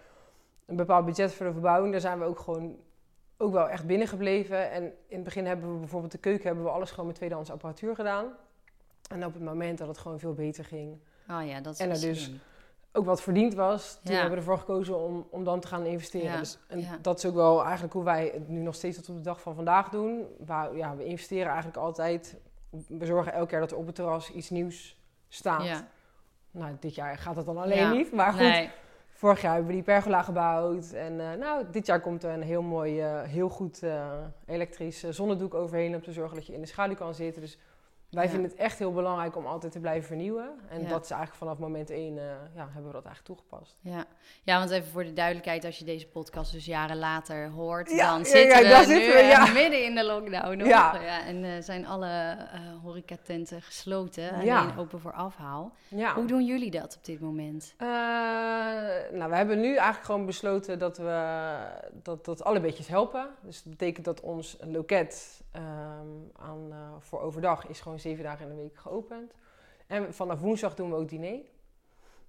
een 0.70 0.76
bepaald 0.76 1.05
budget 1.05 1.32
voor 1.34 1.46
de 1.46 1.52
verbouwing. 1.52 1.93
Daar 1.93 2.00
zijn 2.00 2.19
we 2.19 2.25
ook 2.25 2.38
gewoon 2.38 2.76
ook 3.37 3.52
wel 3.52 3.69
echt 3.69 3.87
binnen 3.87 4.06
gebleven. 4.08 4.70
En 4.70 4.82
in 4.84 5.14
het 5.14 5.25
begin 5.25 5.46
hebben 5.46 5.72
we 5.72 5.78
bijvoorbeeld 5.78 6.12
de 6.12 6.19
keuken, 6.19 6.46
hebben 6.46 6.64
we 6.64 6.70
alles 6.70 6.90
gewoon 6.90 7.06
met 7.06 7.14
tweedehands 7.14 7.50
apparatuur 7.50 7.94
gedaan. 7.94 8.26
En 9.11 9.25
op 9.26 9.34
het 9.34 9.43
moment 9.43 9.78
dat 9.78 9.88
het 9.88 9.99
gewoon 9.99 10.19
veel 10.19 10.34
beter 10.34 10.64
ging, 10.64 10.99
Oh 11.31 11.46
ja, 11.46 11.61
dat 11.61 11.72
is 11.72 11.78
En 11.81 11.90
er 11.90 12.00
dus 12.00 12.25
slim. 12.25 12.38
ook 12.93 13.05
wat 13.05 13.22
verdiend 13.22 13.55
was, 13.55 13.94
toen 14.02 14.12
Ja. 14.14 14.20
hebben 14.20 14.31
we 14.31 14.37
ervoor 14.44 14.58
gekozen 14.58 14.99
om, 14.99 15.26
om 15.31 15.44
dan 15.44 15.61
te 15.61 15.67
gaan 15.69 15.84
investeren. 15.87 16.31
Ja, 16.31 16.38
Dus, 16.38 16.58
en 16.69 16.81
ja. 16.81 16.99
dat 17.02 17.19
is 17.19 17.26
ook 17.26 17.34
wel 17.34 17.62
eigenlijk 17.62 17.93
hoe 17.93 18.05
wij 18.05 18.31
het 18.34 18.49
nu 18.49 18.61
nog 18.61 18.75
steeds 18.75 18.96
tot 18.96 19.08
op 19.08 19.14
de 19.17 19.20
dag 19.20 19.40
van 19.40 19.55
vandaag 19.55 19.88
doen. 19.88 20.26
Waar, 20.46 20.76
ja, 20.76 20.96
we 20.96 21.05
investeren 21.05 21.46
eigenlijk 21.46 21.76
altijd. 21.76 22.37
We 22.88 23.06
zorgen 23.06 23.32
elk 23.32 23.50
jaar 23.50 23.61
dat 23.61 23.70
er 23.70 23.76
op 23.76 23.87
het 23.87 23.94
terras 23.94 24.31
iets 24.32 24.50
nieuws 24.50 24.96
staat. 25.28 25.84
Nou, 26.50 26.76
dit 26.81 26.94
jaar 26.94 27.19
gaat 27.19 27.37
het 27.37 27.46
dan 27.46 27.58
alleen 27.58 27.90
niet. 27.90 28.12
Maar 28.12 28.32
goed, 28.32 28.40
Nee, 28.40 28.70
vorig 29.20 29.40
jaar 29.40 29.55
hebben 29.55 29.70
we 29.70 29.76
die 29.76 29.82
pergola 29.82 30.22
gebouwd. 30.22 30.93
En 30.93 31.20
eh, 31.20 31.38
nou, 31.38 31.64
dit 31.70 31.87
jaar 31.87 32.00
komt 32.00 32.22
er 32.22 32.31
een 32.31 32.43
heel 32.43 32.62
mooi, 32.62 33.00
eh, 33.00 33.22
heel 33.22 33.49
goed 33.49 33.82
eh, 33.82 34.11
elektrisch 34.46 35.08
zonnedoek 35.11 35.55
overheen... 35.55 35.94
om 35.94 36.02
te 36.02 36.12
zorgen 36.12 36.37
dat 36.37 36.46
je 36.46 36.52
in 36.52 36.61
de 36.61 36.67
schaduw 36.67 36.94
kan 36.94 37.14
zitten. 37.14 37.43
Dus 37.43 37.58
wij 38.10 38.24
Ja. 38.24 38.30
vinden 38.30 38.50
het 38.50 38.58
echt 38.58 38.78
heel 38.78 38.92
belangrijk 38.92 39.36
om 39.36 39.46
altijd 39.46 39.72
te 39.72 39.80
blijven 39.80 40.06
vernieuwen. 40.06 40.50
En 40.68 40.82
Ja. 40.82 40.88
dat 40.88 41.04
is 41.04 41.10
eigenlijk 41.10 41.40
vanaf 41.42 41.58
moment 41.58 41.90
één, 41.90 42.18
eh, 42.18 42.24
ja, 42.54 42.68
hebben 42.72 42.86
we 42.86 42.92
dat 42.92 43.04
eigenlijk 43.04 43.24
toegepast. 43.24 43.76
Ja. 43.80 44.04
ja, 44.42 44.58
want 44.58 44.70
even 44.70 44.90
voor 44.90 45.04
de 45.04 45.12
duidelijkheid, 45.12 45.64
als 45.64 45.78
je 45.78 45.84
deze 45.84 46.08
podcast 46.08 46.52
dus 46.52 46.64
jaren 46.64 46.98
later 46.98 47.48
hoort, 47.50 47.90
Ja, 47.90 48.10
dan 48.10 48.24
zitten 48.24 48.58
we 48.62 48.68
nu 48.68 48.84
zitten 48.84 49.12
we, 49.12 49.20
eh, 49.20 49.54
midden 49.54 49.84
in 49.84 49.94
de 49.94 50.04
lockdown. 50.04 50.56
Nog. 50.56 50.68
Ja. 50.68 51.24
en 51.26 51.44
eh, 51.44 51.50
zijn 51.60 51.86
alle 51.86 52.08
eh 52.52 52.60
horecatenten 52.82 53.62
gesloten, 53.62 54.32
alleen 54.32 54.78
open 54.78 55.00
voor 55.00 55.12
afhaal. 55.12 55.72
Hoe 56.14 56.24
doen 56.26 56.44
jullie 56.44 56.70
dat 56.70 56.96
op 56.96 57.04
dit 57.04 57.20
moment? 57.20 57.74
Nou, 59.12 59.30
we 59.30 59.36
hebben 59.36 59.60
nu 59.60 59.68
eigenlijk 59.74 60.04
gewoon 60.04 60.26
besloten 60.26 60.78
dat 60.78 60.98
we 60.98 61.56
dat, 62.02 62.24
dat 62.24 62.44
alle 62.44 62.60
beetjes 62.60 62.88
helpen. 62.88 63.29
Dus 63.43 63.62
dat 63.62 63.72
betekent 63.72 64.05
dat 64.05 64.20
ons 64.20 64.56
loket 64.60 65.40
ehm, 65.52 65.64
aan, 66.36 66.72
voor 66.98 67.20
overdag 67.20 67.67
is 67.67 67.81
gewoon 67.81 67.98
zeven 68.00 68.24
dagen 68.24 68.48
in 68.50 68.56
de 68.56 68.62
week 68.62 68.76
geopend. 68.76 69.32
En 69.86 70.14
vanaf 70.14 70.40
woensdag 70.40 70.74
doen 70.74 70.90
we 70.90 70.96
ook 70.96 71.08
diner. 71.08 71.40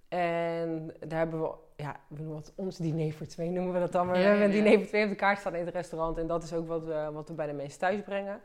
En 0.08 0.94
daar 1.00 1.20
hebben 1.20 1.42
we, 1.42 1.52
ja, 1.76 2.00
we 2.08 2.22
noemen 2.22 2.38
het 2.38 2.54
ons 2.56 2.78
diner 2.78 3.14
voor 3.14 3.26
twee, 3.26 3.50
noemen 3.50 3.74
we 3.74 3.80
dat 3.80 3.92
dan. 3.92 4.06
Maar 4.06 4.16
Ja, 4.16 4.22
we 4.22 4.28
hebben 4.28 4.48
ja, 4.50 4.56
een 4.56 4.64
diner 4.64 4.80
voor 4.80 4.88
twee 4.88 5.04
op 5.04 5.10
de 5.10 5.16
kaart 5.16 5.40
staan 5.40 5.56
in 5.56 5.66
het 5.66 5.74
restaurant. 5.74 6.18
En 6.18 6.28
dat 6.28 6.44
is 6.44 6.54
ook 6.54 6.68
wat 6.68 6.86
we, 6.86 7.10
wat 7.14 7.28
we 7.28 7.34
bij 7.34 7.48
de 7.48 7.54
mensen 7.54 7.80
thuis 7.80 8.02
brengen. 8.02 8.42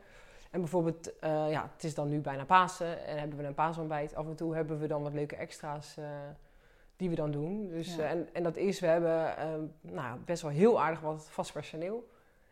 En 0.51 0.59
bijvoorbeeld, 0.59 1.19
eh, 1.19 1.51
ja, 1.51 1.69
het 1.73 1.83
is 1.83 1.93
dan 1.95 2.09
nu 2.09 2.19
bijna 2.19 2.45
Pasen 2.45 3.05
en 3.05 3.17
hebben 3.19 3.37
we 3.37 3.43
een 3.43 3.53
paasontbijt. 3.53 4.15
Af 4.15 4.25
en 4.25 4.35
toe 4.35 4.55
hebben 4.55 4.79
we 4.79 4.87
dan 4.87 5.03
wat 5.03 5.13
leuke 5.13 5.35
extra's 5.35 5.97
eh, 5.97 6.05
die 6.95 7.09
we 7.09 7.15
dan 7.15 7.31
doen. 7.31 7.67
Dus, 7.67 7.95
Ja. 7.95 8.03
eh, 8.03 8.09
en, 8.11 8.27
en 8.33 8.43
dat 8.43 8.57
is, 8.57 8.79
we 8.79 8.87
hebben 8.87 9.35
nou, 9.81 10.19
best 10.25 10.41
wel 10.41 10.51
heel 10.51 10.81
aardig 10.81 10.99
wat 10.99 11.27
vast 11.29 11.53
personeel. 11.53 12.07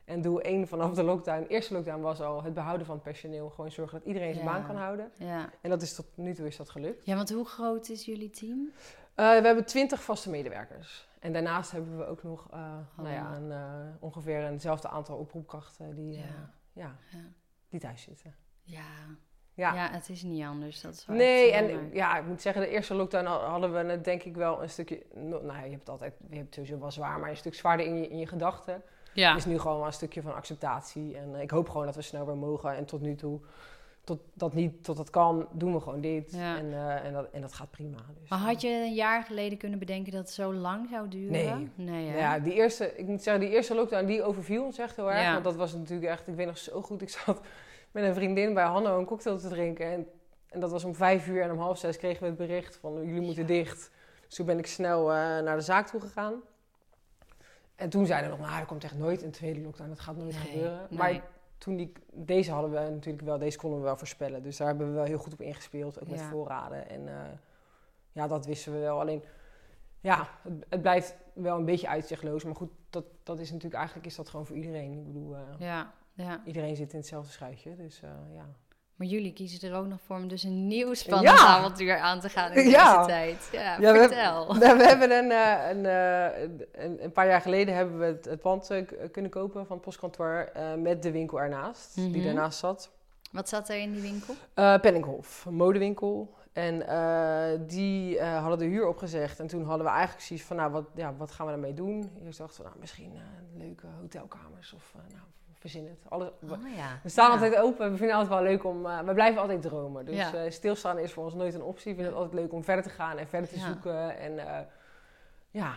En 0.06 0.22
doe 0.22 0.42
één 0.42 0.68
vanaf 0.68 0.94
de 0.94 1.04
lockdown. 1.04 1.42
De 1.42 1.48
eerste 1.48 1.74
lockdown 1.74 2.02
was 2.02 2.22
al 2.22 2.44
het 2.44 2.54
behouden 2.54 2.86
van 2.86 3.02
personeel. 3.02 3.50
Gewoon 3.50 3.72
zorgen 3.72 3.98
dat 3.98 4.08
iedereen 4.08 4.34
zijn 4.34 4.46
Ja. 4.46 4.52
baan 4.52 4.66
kan 4.66 4.76
houden. 4.76 5.12
Ja. 5.18 5.50
En 5.62 5.70
dat 5.70 5.82
is 5.82 5.96
tot 5.96 6.06
nu 6.16 6.34
toe 6.34 6.48
is 6.48 6.58
dat 6.58 6.70
gelukt. 6.70 7.06
ja, 7.06 7.16
want 7.16 7.30
hoe 7.32 7.46
groot 7.46 7.90
is 7.90 8.06
jullie 8.06 8.30
team? 8.30 8.72
Eh, 9.16 9.26
we 9.40 9.46
hebben 9.46 9.66
twintig 9.66 10.04
vaste 10.04 10.30
medewerkers. 10.30 11.08
En 11.20 11.34
daarnaast 11.34 11.72
hebben 11.72 11.98
we 11.98 12.06
ook 12.06 12.24
nog 12.24 12.48
eh, 12.52 12.78
nou 12.98 13.10
ja, 13.10 13.36
een, 13.36 13.52
eh, 13.52 13.88
ongeveer 14.00 14.46
eenzelfde 14.46 14.88
aantal 14.88 15.18
oproepkrachten 15.18 15.96
die, 15.96 16.22
Ja. 16.74 16.96
die 17.70 17.80
thuis 17.80 18.02
zitten. 18.02 18.36
Ja. 18.64 18.82
Ja. 19.54 19.74
Ja. 19.74 19.90
het 19.92 20.10
is 20.10 20.24
niet 20.24 20.44
anders. 20.44 20.82
Dat 20.82 20.94
is 20.94 21.06
Nee, 21.08 21.52
en 21.52 21.90
ja, 21.94 22.18
ik 22.18 22.26
moet 22.26 22.42
zeggen, 22.42 22.62
de 22.62 22.68
eerste 22.68 22.94
lockdown 22.94 23.26
ha- 23.26 23.46
hadden 23.50 23.72
we 23.74 23.78
het 23.92 24.04
denk 24.04 24.24
ik 24.24 24.36
wel 24.36 24.62
een 24.62 24.70
stukje... 24.70 25.06
no- 25.14 25.42
Nou, 25.42 25.64
je 25.64 25.70
hebt 25.70 25.80
het 25.80 25.90
altijd, 25.90 26.14
je 26.30 26.36
hebt 26.36 26.46
het 26.46 26.54
sowieso 26.54 26.80
wel 26.80 26.92
zwaar, 26.92 27.20
maar 27.20 27.30
een 27.30 27.38
stuk 27.38 27.54
zwaarder 27.56 27.86
in 27.86 27.96
je, 27.98 28.08
in 28.08 28.18
je 28.18 28.28
gedachten. 28.28 28.84
Ja. 29.16 29.30
Het 29.30 29.38
is 29.38 29.46
nu 29.46 29.60
gewoon 29.60 29.78
wel 29.78 29.86
een 29.86 29.94
stukje 29.94 30.22
van 30.22 30.36
acceptatie. 30.36 31.18
En 31.18 31.36
eh, 31.36 31.42
ik 31.42 31.52
hoop 31.52 31.70
gewoon 31.70 31.86
dat 31.86 31.96
we 31.96 32.02
snel 32.02 32.26
weer 32.26 32.38
mogen. 32.38 32.76
En 32.76 32.86
tot 32.86 33.02
nu 33.02 33.16
toe, 33.16 33.40
tot 34.04 34.20
dat 34.34 34.54
niet, 34.54 34.84
tot 34.84 34.98
dat 34.98 35.10
kan, 35.10 35.48
doen 35.52 35.74
we 35.74 35.80
gewoon 35.80 36.02
dit. 36.02 36.32
Ja. 36.32 36.58
En, 36.58 36.74
eh, 36.74 37.06
en, 37.06 37.14
dat, 37.14 37.28
en 37.32 37.42
dat 37.42 37.54
gaat 37.54 37.72
prima. 37.72 37.98
Dus, 38.20 38.30
Maar 38.30 38.40
had 38.40 38.62
je 38.62 38.70
een 38.70 38.94
jaar 38.94 39.24
geleden 39.24 39.58
kunnen 39.58 39.80
bedenken 39.80 40.12
dat 40.12 40.22
het 40.22 40.32
zo 40.32 40.54
lang 40.54 40.88
zou 40.90 41.08
duren? 41.08 41.32
Nee. 41.32 41.70
Nee, 41.76 42.08
hè? 42.10 42.18
Ja, 42.18 42.40
die 42.40 42.54
eerste, 42.54 42.98
ik 42.98 43.08
moet 43.08 43.24
zeggen, 43.24 43.44
die 43.44 43.54
eerste 43.54 43.76
lockdown, 43.76 44.06
die 44.06 44.24
overviel 44.24 44.64
ons 44.64 44.78
echt 44.78 44.96
heel 44.96 45.12
erg. 45.12 45.22
Ja. 45.22 45.32
Want 45.32 45.44
dat 45.44 45.56
was 45.56 45.74
natuurlijk 45.74 46.12
echt, 46.12 46.28
ik 46.28 46.36
weet 46.36 46.46
nog 46.48 46.58
zo 46.58 46.82
goed, 46.82 47.02
ik 47.02 47.10
zat 47.10 47.42
met 47.92 48.04
een 48.04 48.14
vriendin 48.16 48.54
bij 48.54 48.66
Hanno 48.66 49.00
een 49.00 49.06
cocktail 49.06 49.38
te 49.38 49.48
drinken. 49.48 49.86
En, 49.86 50.08
En 50.50 50.60
dat 50.60 50.72
was 50.72 50.84
om 50.84 50.96
vijf 50.96 51.28
uur 51.28 51.42
en 51.42 51.52
om 51.52 51.60
half 51.60 51.78
zes 51.78 51.98
kregen 51.98 52.22
we 52.22 52.28
het 52.28 52.38
bericht 52.38 52.76
van 52.76 53.06
jullie 53.06 53.22
moeten 53.22 53.46
dicht. 53.46 53.92
Dus 54.28 54.36
toen 54.36 54.46
ben 54.46 54.58
ik 54.58 54.68
snel 54.68 55.12
eh, 55.12 55.18
naar 55.18 55.56
de 55.56 55.64
zaak 55.64 55.88
toe 55.88 56.02
gegaan. 56.02 56.34
En 57.76 57.90
toen 57.90 58.06
zeiden 58.06 58.32
we 58.32 58.38
nog, 58.38 58.46
nou, 58.48 58.60
er 58.60 58.66
komt 58.66 58.84
echt 58.84 58.98
nooit 58.98 59.22
een 59.22 59.32
tweede 59.32 59.60
lockdown. 59.62 59.90
Dat 59.90 60.00
gaat 60.00 60.16
nooit 60.18 60.34
Nee, 60.34 60.42
gebeuren. 60.42 60.88
nee. 60.90 60.98
Maar 61.00 61.22
toen 61.58 61.76
die, 61.76 61.92
deze 62.12 62.52
hadden 62.52 62.72
we 62.72 62.80
natuurlijk 62.90 63.26
wel, 63.26 63.38
deze 63.38 63.58
konden 63.58 63.80
we 63.80 63.86
wel 63.86 63.98
voorspellen. 63.98 64.44
Dus 64.44 64.58
daar 64.58 64.68
hebben 64.68 64.88
we 64.88 64.94
wel 64.94 65.04
heel 65.04 65.18
goed 65.18 65.34
op 65.34 65.42
ingespeeld, 65.42 66.02
ook 66.02 66.08
met 66.10 66.20
Ja. 66.20 66.30
voorraden. 66.30 66.90
En 66.90 67.08
eh, 67.08 67.32
ja, 68.12 68.28
dat 68.28 68.46
wisten 68.46 68.74
we 68.74 68.80
wel. 68.80 69.00
Alleen, 69.00 69.24
ja, 70.00 70.28
het, 70.42 70.66
het 70.70 70.82
blijft 70.82 71.16
wel 71.34 71.58
een 71.58 71.66
beetje 71.66 71.88
uitzichtloos. 71.88 72.44
Maar 72.44 72.56
goed, 72.56 72.72
dat, 72.90 73.06
dat 73.24 73.40
is 73.40 73.48
natuurlijk, 73.48 73.76
eigenlijk 73.76 74.06
is 74.08 74.16
dat 74.16 74.30
gewoon 74.30 74.46
voor 74.46 74.56
iedereen. 74.56 74.92
Ik 74.92 75.06
bedoel, 75.08 75.36
eh, 75.36 75.42
Ja, 75.58 75.94
ja. 76.14 76.42
iedereen 76.46 76.76
zit 76.76 76.92
in 76.92 76.98
hetzelfde 77.00 77.32
schuitje. 77.32 77.76
Dus 77.76 78.02
eh, 78.02 78.10
ja. 78.34 78.46
Maar 78.96 79.08
jullie 79.08 79.34
kiezen 79.34 79.70
er 79.72 79.78
ook 79.78 79.86
nog 79.88 80.00
voor 80.06 80.16
om 80.16 80.28
dus 80.28 80.44
een 80.44 80.68
nieuw 80.68 80.94
spannend 80.94 81.38
Ja. 81.38 81.46
avontuur 81.48 81.98
aan 81.98 82.20
te 82.20 82.30
gaan 82.30 82.52
in 82.52 82.70
Ja. 82.70 82.96
deze 83.06 83.08
tijd. 83.10 83.50
Ja, 83.52 83.78
Ja, 83.80 83.94
vertel. 83.96 84.54
Nou, 84.54 84.78
we 84.78 84.84
hebben 84.84 85.12
een, 85.12 85.32
eh, 85.32 85.70
een, 85.70 85.86
eh, 85.86 86.42
een, 86.86 87.04
een 87.04 87.12
paar 87.12 87.28
jaar 87.28 87.42
geleden 87.42 87.76
hebben 87.76 88.00
we 88.00 88.06
het, 88.06 88.26
het 88.26 88.42
pand 88.42 88.70
eh, 88.70 88.84
kunnen 89.12 89.32
kopen 89.32 89.66
van 89.66 89.76
het 89.76 89.86
postkantoor 89.86 90.52
met 90.78 91.04
de 91.04 91.12
winkel 91.12 91.40
ernaast, 91.42 91.96
Mhm. 91.98 92.12
die 92.12 92.24
daarnaast 92.24 92.60
zat. 92.60 92.90
Wat 93.32 93.50
zat 93.50 93.70
er 93.70 93.78
in 93.78 93.92
die 93.94 94.02
winkel? 94.02 94.34
Eh 94.54 94.80
Penninghof, 94.80 95.46
een 95.46 95.54
modewinkel. 95.56 96.34
En 96.56 96.88
eh, 96.88 97.60
die 97.68 98.20
eh, 98.20 98.38
hadden 98.40 98.58
de 98.60 98.66
huur 98.66 98.88
opgezegd. 98.88 99.40
En 99.40 99.48
toen 99.48 99.64
hadden 99.66 99.86
we 99.86 99.92
eigenlijk 99.92 100.22
zoiets 100.22 100.46
van, 100.46 100.56
nou, 100.56 100.72
wat, 100.72 100.86
ja, 100.96 101.14
wat 101.16 101.32
gaan 101.32 101.46
we 101.46 101.52
daarmee 101.52 101.74
doen? 101.74 102.12
Eerst 102.24 102.38
dachten 102.38 102.62
we, 102.62 102.68
nou, 102.68 102.80
misschien 102.80 103.12
eh, 103.16 103.22
leuke 103.60 103.88
hotelkamers 104.02 104.74
of, 104.74 104.94
nou, 104.96 105.22
verzin 105.54 105.86
het. 105.88 106.00
Alles, 106.10 106.30
we- 106.40 106.54
Oh 106.54 106.76
ja. 106.76 107.00
we 107.04 107.10
staan 107.10 107.26
Ja. 107.28 107.32
altijd 107.34 107.56
open. 107.58 107.92
We 107.92 107.98
vinden 107.98 108.18
het 108.18 108.30
altijd 108.30 108.44
wel 108.44 108.52
leuk 108.52 108.64
om... 108.64 109.06
we 109.06 109.14
blijven 109.14 109.42
altijd 109.42 109.62
dromen. 109.62 110.06
Dus 110.06 110.16
Ja. 110.16 110.50
stilstaan 110.50 110.98
is 111.00 111.14
voor 111.14 111.24
ons 111.24 111.34
nooit 111.34 111.54
een 111.54 111.64
optie. 111.64 111.92
We 111.92 111.96
vinden 112.02 112.14
het 112.14 112.24
altijd 112.24 112.42
leuk 112.42 112.54
om 112.54 112.64
verder 112.64 112.84
te 112.84 112.90
gaan 112.90 113.18
en 113.18 113.28
verder 113.28 113.50
te 113.50 113.60
zoeken. 113.60 114.18
En 114.18 114.40
ja... 115.52 115.74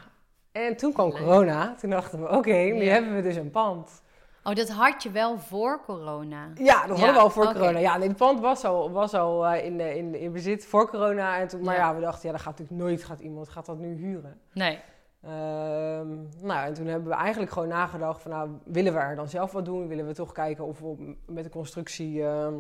En 0.53 0.77
toen 0.77 0.93
kwam 0.93 1.11
corona. 1.11 1.75
Toen 1.75 1.91
dachten 1.91 2.21
we, 2.23 2.29
oké, 2.29 2.53
nu 2.57 2.85
hebben 2.85 3.15
we 3.15 3.23
dus 3.23 3.37
een 3.37 3.51
pand. 3.51 4.03
Oh, 4.49 4.55
dat 4.55 4.69
had 4.69 5.03
je 5.03 5.11
wel 5.11 5.39
voor 5.39 5.81
corona. 5.85 6.51
Ja, 6.55 6.87
dat 6.87 6.99
Ja, 6.99 7.05
hadden 7.05 7.15
we 7.15 7.21
al 7.21 7.31
voor 7.31 7.53
corona. 7.53 7.79
Ja, 7.79 7.97
nee, 7.97 8.09
het 8.09 8.17
pand 8.17 8.41
was 8.41 8.65
al, 8.65 8.91
was 8.91 9.15
al 9.15 9.47
eh, 9.47 9.65
in, 9.65 9.81
eh, 9.81 9.97
in, 9.97 10.15
in 10.15 10.33
bezit 10.33 10.67
voor 10.67 10.91
corona. 10.91 11.39
En 11.39 11.49
toen, 11.49 11.63
maar 11.65 11.75
Ja. 11.75 11.89
ja. 11.89 11.95
we 11.95 12.01
dachten, 12.01 12.27
ja, 12.27 12.33
dat 12.33 12.41
gaat 12.41 12.59
natuurlijk 12.59 12.89
nooit 12.89 13.05
gaat 13.05 13.21
iemand 13.21 13.49
gaat 13.49 13.67
dat 13.67 13.79
nu 13.79 13.95
huren. 13.95 14.41
Nee. 14.53 14.79
Ehm, 15.23 16.09
nou, 16.43 16.67
en 16.67 16.75
toen 16.75 16.87
hebben 16.87 17.09
we 17.09 17.15
eigenlijk 17.15 17.53
gewoon 17.53 17.69
nagedacht 17.69 18.23
van, 18.23 18.31
nou, 18.31 18.51
willen 18.65 18.93
we 18.93 18.99
er 18.99 19.17
dan 19.17 19.29
zelf 19.29 19.53
wat 19.53 19.65
doen? 19.65 19.89
Willen 19.89 20.07
we 20.07 20.15
toch 20.15 20.33
kijken 20.33 20.65
of 20.65 20.81
we 20.81 21.17
met 21.27 21.45
de 21.45 21.51
constructie 21.51 22.25
ehm, 22.25 22.55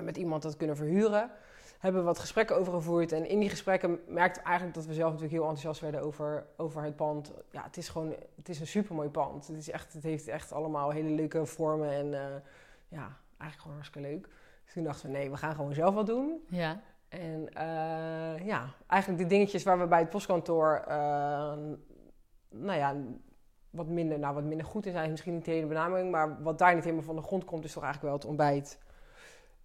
met 0.00 0.16
iemand 0.16 0.42
dat 0.42 0.56
kunnen 0.56 0.76
verhuren? 0.76 1.30
Hebben 1.84 2.02
we 2.02 2.08
wat 2.08 2.18
gesprekken 2.18 2.56
over 2.56 2.72
gevoerd. 2.72 3.12
En 3.12 3.28
in 3.28 3.38
die 3.38 3.48
gesprekken 3.48 4.00
merkte 4.06 4.40
eigenlijk 4.40 4.74
dat 4.76 4.86
we 4.86 4.94
zelf 4.94 5.12
natuurlijk 5.12 5.32
heel 5.32 5.48
enthousiast 5.48 5.80
werden 5.80 6.02
over, 6.02 6.46
over 6.56 6.82
het 6.82 6.96
pand. 6.96 7.32
Ja, 7.50 7.62
het 7.62 7.76
is 7.76 7.88
gewoon, 7.88 8.14
het 8.34 8.48
is 8.48 8.60
een 8.60 8.66
supermooi 8.66 9.08
pand. 9.08 9.46
Het, 9.46 9.56
is 9.56 9.70
echt, 9.70 9.92
het 9.92 10.02
heeft 10.02 10.28
echt 10.28 10.52
allemaal 10.52 10.90
hele 10.90 11.10
leuke 11.10 11.46
vormen 11.46 11.90
en 11.90 12.14
eh, 12.14 12.40
ja, 12.88 13.16
eigenlijk 13.38 13.60
gewoon 13.60 13.76
hartstikke 13.76 14.08
leuk. 14.08 14.28
Dus 14.64 14.72
toen 14.72 14.84
dachten 14.84 15.06
we, 15.10 15.16
nee, 15.16 15.30
we 15.30 15.36
gaan 15.36 15.54
gewoon 15.54 15.74
zelf 15.74 15.94
wat 15.94 16.06
doen. 16.06 16.44
Ja. 16.48 16.80
En 17.08 17.48
eh, 17.54 18.46
ja, 18.46 18.74
eigenlijk 18.86 19.22
de 19.22 19.28
dingetjes 19.28 19.62
waar 19.62 19.78
we 19.78 19.86
bij 19.86 20.00
het 20.00 20.10
postkantoor, 20.10 20.84
eh, 20.86 21.52
nou 22.48 22.78
ja, 22.78 22.96
wat 23.70 23.86
minder, 23.86 24.18
nou, 24.18 24.34
wat 24.34 24.44
minder 24.44 24.66
goed 24.66 24.86
in 24.86 24.92
zijn, 24.92 25.10
misschien 25.10 25.34
niet 25.34 25.44
de 25.44 25.50
hele 25.50 25.66
benaming, 25.66 26.10
maar 26.10 26.42
wat 26.42 26.58
daar 26.58 26.74
niet 26.74 26.84
helemaal 26.84 27.04
van 27.04 27.16
de 27.16 27.22
grond 27.22 27.44
komt, 27.44 27.64
is 27.64 27.72
toch 27.72 27.82
eigenlijk 27.82 28.12
wel 28.12 28.20
het 28.22 28.30
ontbijt 28.30 28.78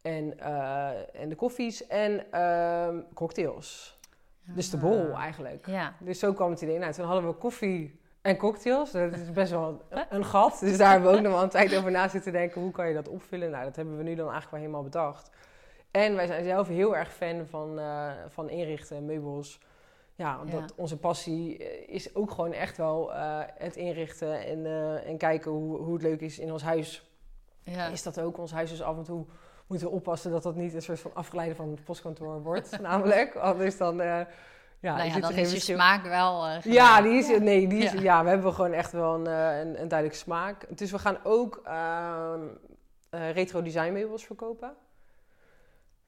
en, 0.01 0.39
eh, 0.39 1.21
en 1.21 1.29
de 1.29 1.35
koffies 1.35 1.87
en 1.87 2.31
ehm, 2.31 2.99
cocktails. 3.13 3.97
Dus 4.43 4.69
de 4.69 4.77
Ah. 5.13 5.19
eigenlijk. 5.21 5.65
Ja. 5.67 5.93
Dus 5.99 6.19
zo 6.19 6.33
kwam 6.33 6.49
het 6.49 6.61
idee. 6.61 6.77
Nou, 6.77 6.93
toen 6.93 7.05
hadden 7.05 7.29
we 7.29 7.35
koffie 7.35 7.99
en 8.21 8.37
cocktails. 8.37 8.91
Dat 8.91 9.13
is 9.13 9.31
best 9.31 9.51
wel 9.51 9.81
een, 10.09 10.25
gat. 10.25 10.59
Dus 10.59 10.77
daar 10.77 10.91
hebben 10.91 11.11
we 11.11 11.17
ook 11.17 11.23
nog 11.23 11.33
wel 11.33 11.43
een 11.43 11.49
tijd 11.49 11.75
over 11.77 11.91
na 11.91 12.07
zitten 12.07 12.31
denken. 12.31 12.61
Hoe 12.61 12.71
kan 12.71 12.87
je 12.87 12.93
dat 12.93 13.07
opvullen? 13.07 13.51
Nou, 13.51 13.63
dat 13.63 13.75
hebben 13.75 13.97
we 13.97 14.03
nu 14.03 14.15
dan 14.15 14.31
eigenlijk 14.31 14.51
wel 14.51 14.59
helemaal 14.59 14.83
bedacht. 14.83 15.31
En 15.91 16.15
wij 16.15 16.27
zijn 16.27 16.43
zelf 16.43 16.67
heel 16.67 16.95
erg 16.97 17.13
fan 17.13 17.45
van, 17.47 17.79
eh, 17.79 18.11
van 18.27 18.49
inrichten, 18.49 19.05
meubels. 19.05 19.59
Ja, 20.15 20.39
omdat 20.39 20.59
Ja. 20.69 20.75
onze 20.75 20.97
passie 20.97 21.57
eh, 21.57 21.93
is 21.95 22.15
ook 22.15 22.31
gewoon 22.31 22.53
echt 22.53 22.77
wel 22.77 23.11
het 23.57 23.75
inrichten 23.75 24.45
en, 24.45 24.65
en 25.05 25.17
kijken 25.17 25.51
hoe, 25.51 25.77
hoe 25.77 25.93
het 25.93 26.01
leuk 26.03 26.21
is 26.21 26.39
in 26.39 26.51
ons 26.51 26.63
huis. 26.63 27.09
Ja. 27.63 27.87
Is 27.87 28.03
dat 28.03 28.19
ook 28.19 28.37
ons 28.37 28.51
huis? 28.51 28.69
Dus 28.69 28.81
af 28.81 28.97
en 28.97 29.03
toe 29.03 29.25
moeten 29.69 29.87
we 29.87 29.93
oppassen 29.93 30.31
dat 30.31 30.43
dat 30.43 30.55
niet 30.55 30.73
een 30.73 30.81
soort 30.81 30.99
van 30.99 31.11
afgeleide 31.13 31.55
van 31.55 31.69
het 31.69 31.83
postkantoor 31.83 32.41
wordt. 32.43 32.79
namelijk, 32.81 33.35
anders 33.35 33.77
dan... 33.77 34.01
eh, 34.01 34.21
ja, 34.81 34.95
nou 34.95 35.09
ja, 35.09 35.19
dan 35.19 35.31
is 35.33 35.51
je 35.51 35.59
smaak 35.59 36.03
wel... 36.03 36.45
eh, 36.45 36.61
Ja, 36.61 37.01
die 37.01 37.13
is, 37.17 37.39
nee, 37.39 37.67
die 37.67 37.83
is, 37.83 37.91
Ja. 37.91 38.01
ja. 38.01 38.23
we 38.23 38.29
hebben 38.29 38.53
gewoon 38.53 38.73
echt 38.73 38.91
wel 38.91 39.13
een, 39.15 39.27
eh, 39.27 39.59
een, 39.59 39.81
een 39.81 39.87
duidelijke 39.87 40.17
smaak. 40.23 40.77
Dus 40.77 40.91
we 40.91 40.99
gaan 40.99 41.17
ook 41.23 41.61
ehm, 41.65 42.39
eh, 43.09 43.31
retro 43.31 43.61
design 43.61 43.91
meubels 43.93 44.25
verkopen. 44.25 44.73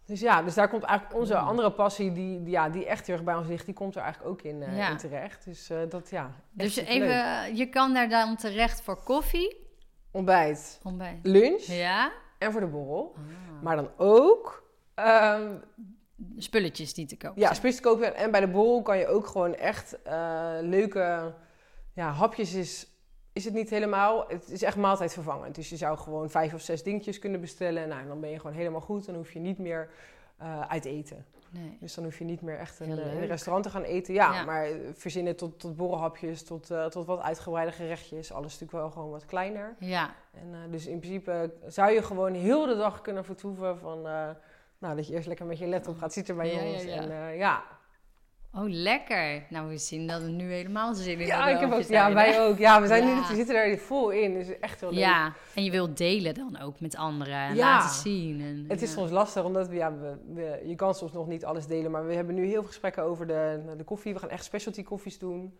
Dus 0.05 0.19
ja, 0.19 0.41
dus 0.41 0.53
daar 0.53 0.69
komt 0.69 0.83
eigenlijk 0.83 1.19
onze 1.19 1.37
andere 1.37 1.71
passie, 1.71 2.11
die, 2.11 2.43
die, 2.43 2.51
ja, 2.51 2.69
die 2.69 2.85
echt 2.85 3.05
heel 3.07 3.15
erg 3.15 3.25
bij 3.25 3.35
ons 3.35 3.47
ligt, 3.47 3.65
die 3.65 3.73
komt 3.73 3.95
er 3.95 4.01
eigenlijk 4.01 4.31
ook 4.31 4.41
in, 4.41 4.75
Ja. 4.75 4.89
in 4.89 4.97
terecht. 4.97 5.45
Dus 5.45 5.69
dat 5.89 6.09
ja. 6.09 6.31
Dus 6.51 6.75
even, 6.75 7.55
je 7.55 7.65
kan 7.69 7.93
daar 7.93 8.09
dan 8.09 8.35
terecht 8.35 8.81
voor 8.81 9.03
koffie. 9.03 9.67
Ontbijt, 10.11 10.79
Ontbijt. 10.83 11.19
lunch 11.23 11.61
Ja? 11.61 12.11
En 12.41 12.51
voor 12.51 12.61
de 12.61 12.67
borrel. 12.67 13.15
Ah. 13.15 13.63
Maar 13.63 13.75
dan 13.75 13.89
ook 13.97 14.63
ehm, 14.93 15.55
Spulletjes 16.37 16.93
die 16.93 17.05
te 17.05 17.17
koop 17.17 17.35
Ja, 17.35 17.43
zijn. 17.43 17.55
spits 17.55 17.75
te 17.75 17.81
kopen. 17.81 18.15
En 18.15 18.31
bij 18.31 18.39
de 18.39 18.47
borrel 18.47 18.81
kan 18.81 18.97
je 18.97 19.07
ook 19.07 19.27
gewoon 19.27 19.55
echt 19.55 20.01
eh, 20.01 20.51
leuke 20.61 21.33
ja, 21.93 22.11
hapjes. 22.11 22.53
Is, 22.53 22.87
is 23.33 23.45
het 23.45 23.53
niet 23.53 23.69
helemaal. 23.69 24.25
Het 24.27 24.49
is 24.49 24.63
echt 24.63 24.77
maaltijdvervangend. 24.77 25.55
Dus 25.55 25.69
je 25.69 25.77
zou 25.77 25.97
gewoon 25.97 26.29
vijf 26.29 26.53
of 26.53 26.61
zes 26.61 26.83
dingetjes 26.83 27.19
kunnen 27.19 27.41
bestellen. 27.41 27.87
Nou, 27.87 28.01
en 28.01 28.07
dan 28.07 28.19
ben 28.19 28.29
je 28.29 28.39
gewoon 28.39 28.55
helemaal 28.55 28.81
goed. 28.81 29.05
Dan 29.05 29.15
hoef 29.15 29.31
je 29.31 29.39
niet 29.39 29.57
meer 29.57 29.89
eh, 30.37 30.61
uit 30.61 30.85
eten. 30.85 31.25
Nee. 31.53 31.77
Dus 31.79 31.93
dan 31.93 32.03
hoef 32.03 32.17
je 32.17 32.23
niet 32.25 32.41
meer 32.41 32.57
echt 32.57 32.79
eh, 32.81 32.87
in 32.87 32.97
een 32.97 33.25
restaurant 33.27 33.63
te 33.65 33.71
gaan 33.71 33.83
eten. 33.83 34.13
Ja, 34.13 34.33
Ja. 34.33 34.43
maar 34.45 34.67
verzinnen 34.93 35.35
tot, 35.35 35.59
tot 35.59 35.75
borrelhapjes, 35.75 36.43
tot, 36.43 36.71
eh, 36.71 36.85
tot 36.85 37.05
wat 37.05 37.19
uitgebreide 37.21 37.71
gerechtjes. 37.71 38.31
Alles 38.31 38.45
natuurlijk 38.51 38.71
wel 38.71 38.89
gewoon 38.91 39.09
wat 39.09 39.25
kleiner. 39.25 39.75
Ja. 39.79 40.13
En, 40.33 40.53
eh, 40.53 40.59
dus 40.71 40.87
in 40.87 40.99
principe 40.99 41.53
zou 41.67 41.91
je 41.91 42.03
gewoon 42.03 42.33
heel 42.33 42.65
de 42.65 42.75
dag 42.75 43.01
kunnen 43.01 43.25
vertoeven 43.25 43.77
van... 43.77 44.07
eh, 44.07 44.29
nou, 44.77 44.95
dat 44.95 45.07
je 45.07 45.13
eerst 45.13 45.27
lekker 45.27 45.45
met 45.45 45.57
je 45.59 45.67
laptop 45.67 45.97
gaat 45.97 46.13
zitten 46.13 46.35
bij 46.35 46.53
Ja, 46.53 46.63
ons. 46.73 46.83
ja. 46.83 46.89
En 46.95 47.11
eh, 47.11 47.37
ja, 47.37 47.63
Oh, 48.53 48.63
lekker. 48.67 49.43
Nou, 49.49 49.69
we 49.69 49.77
zien 49.77 50.07
dat 50.07 50.21
het 50.21 50.31
nu 50.31 50.51
helemaal 50.51 50.93
zin 50.93 51.19
in 51.19 51.25
Ja, 51.25 51.47
ik 51.49 51.59
heb 51.59 51.71
ook, 51.71 51.81
ja 51.81 52.13
wij 52.13 52.41
ook. 52.47 52.57
Ja, 52.57 52.81
we, 52.81 52.87
zijn 52.87 53.07
Ja. 53.07 53.13
nu, 53.15 53.27
we 53.27 53.35
zitten 53.35 53.55
er 53.55 53.77
vol 53.77 54.09
in. 54.09 54.33
Dus 54.33 54.59
echt 54.59 54.79
heel 54.79 54.89
leuk. 54.89 54.99
Ja, 54.99 55.33
en 55.55 55.63
je 55.63 55.71
wilt 55.71 55.97
delen 55.97 56.33
dan 56.33 56.59
ook 56.61 56.79
met 56.79 56.95
anderen. 56.95 57.33
En 57.35 57.55
Ja. 57.55 57.69
laten 57.77 57.89
zien. 57.99 58.41
En, 58.41 58.65
Het 58.67 58.81
is 58.81 58.91
soms 58.91 59.11
lastig, 59.11 59.43
omdat 59.43 59.67
we, 59.67 59.75
ja, 59.75 59.97
we, 59.97 60.15
we- 60.33 60.61
je 60.65 60.75
kan 60.75 60.95
soms 60.95 61.11
nog 61.11 61.27
niet 61.27 61.45
alles 61.45 61.67
delen. 61.67 61.91
Maar 61.91 62.07
we 62.07 62.13
hebben 62.13 62.35
nu 62.35 62.43
heel 62.45 62.53
veel 62.59 62.63
gesprekken 62.67 63.03
over 63.03 63.27
de, 63.27 63.61
de 63.77 63.83
koffie. 63.83 64.13
We 64.13 64.19
gaan 64.19 64.29
echt 64.29 64.43
specialty 64.43 64.83
koffies 64.83 65.19
doen. 65.19 65.57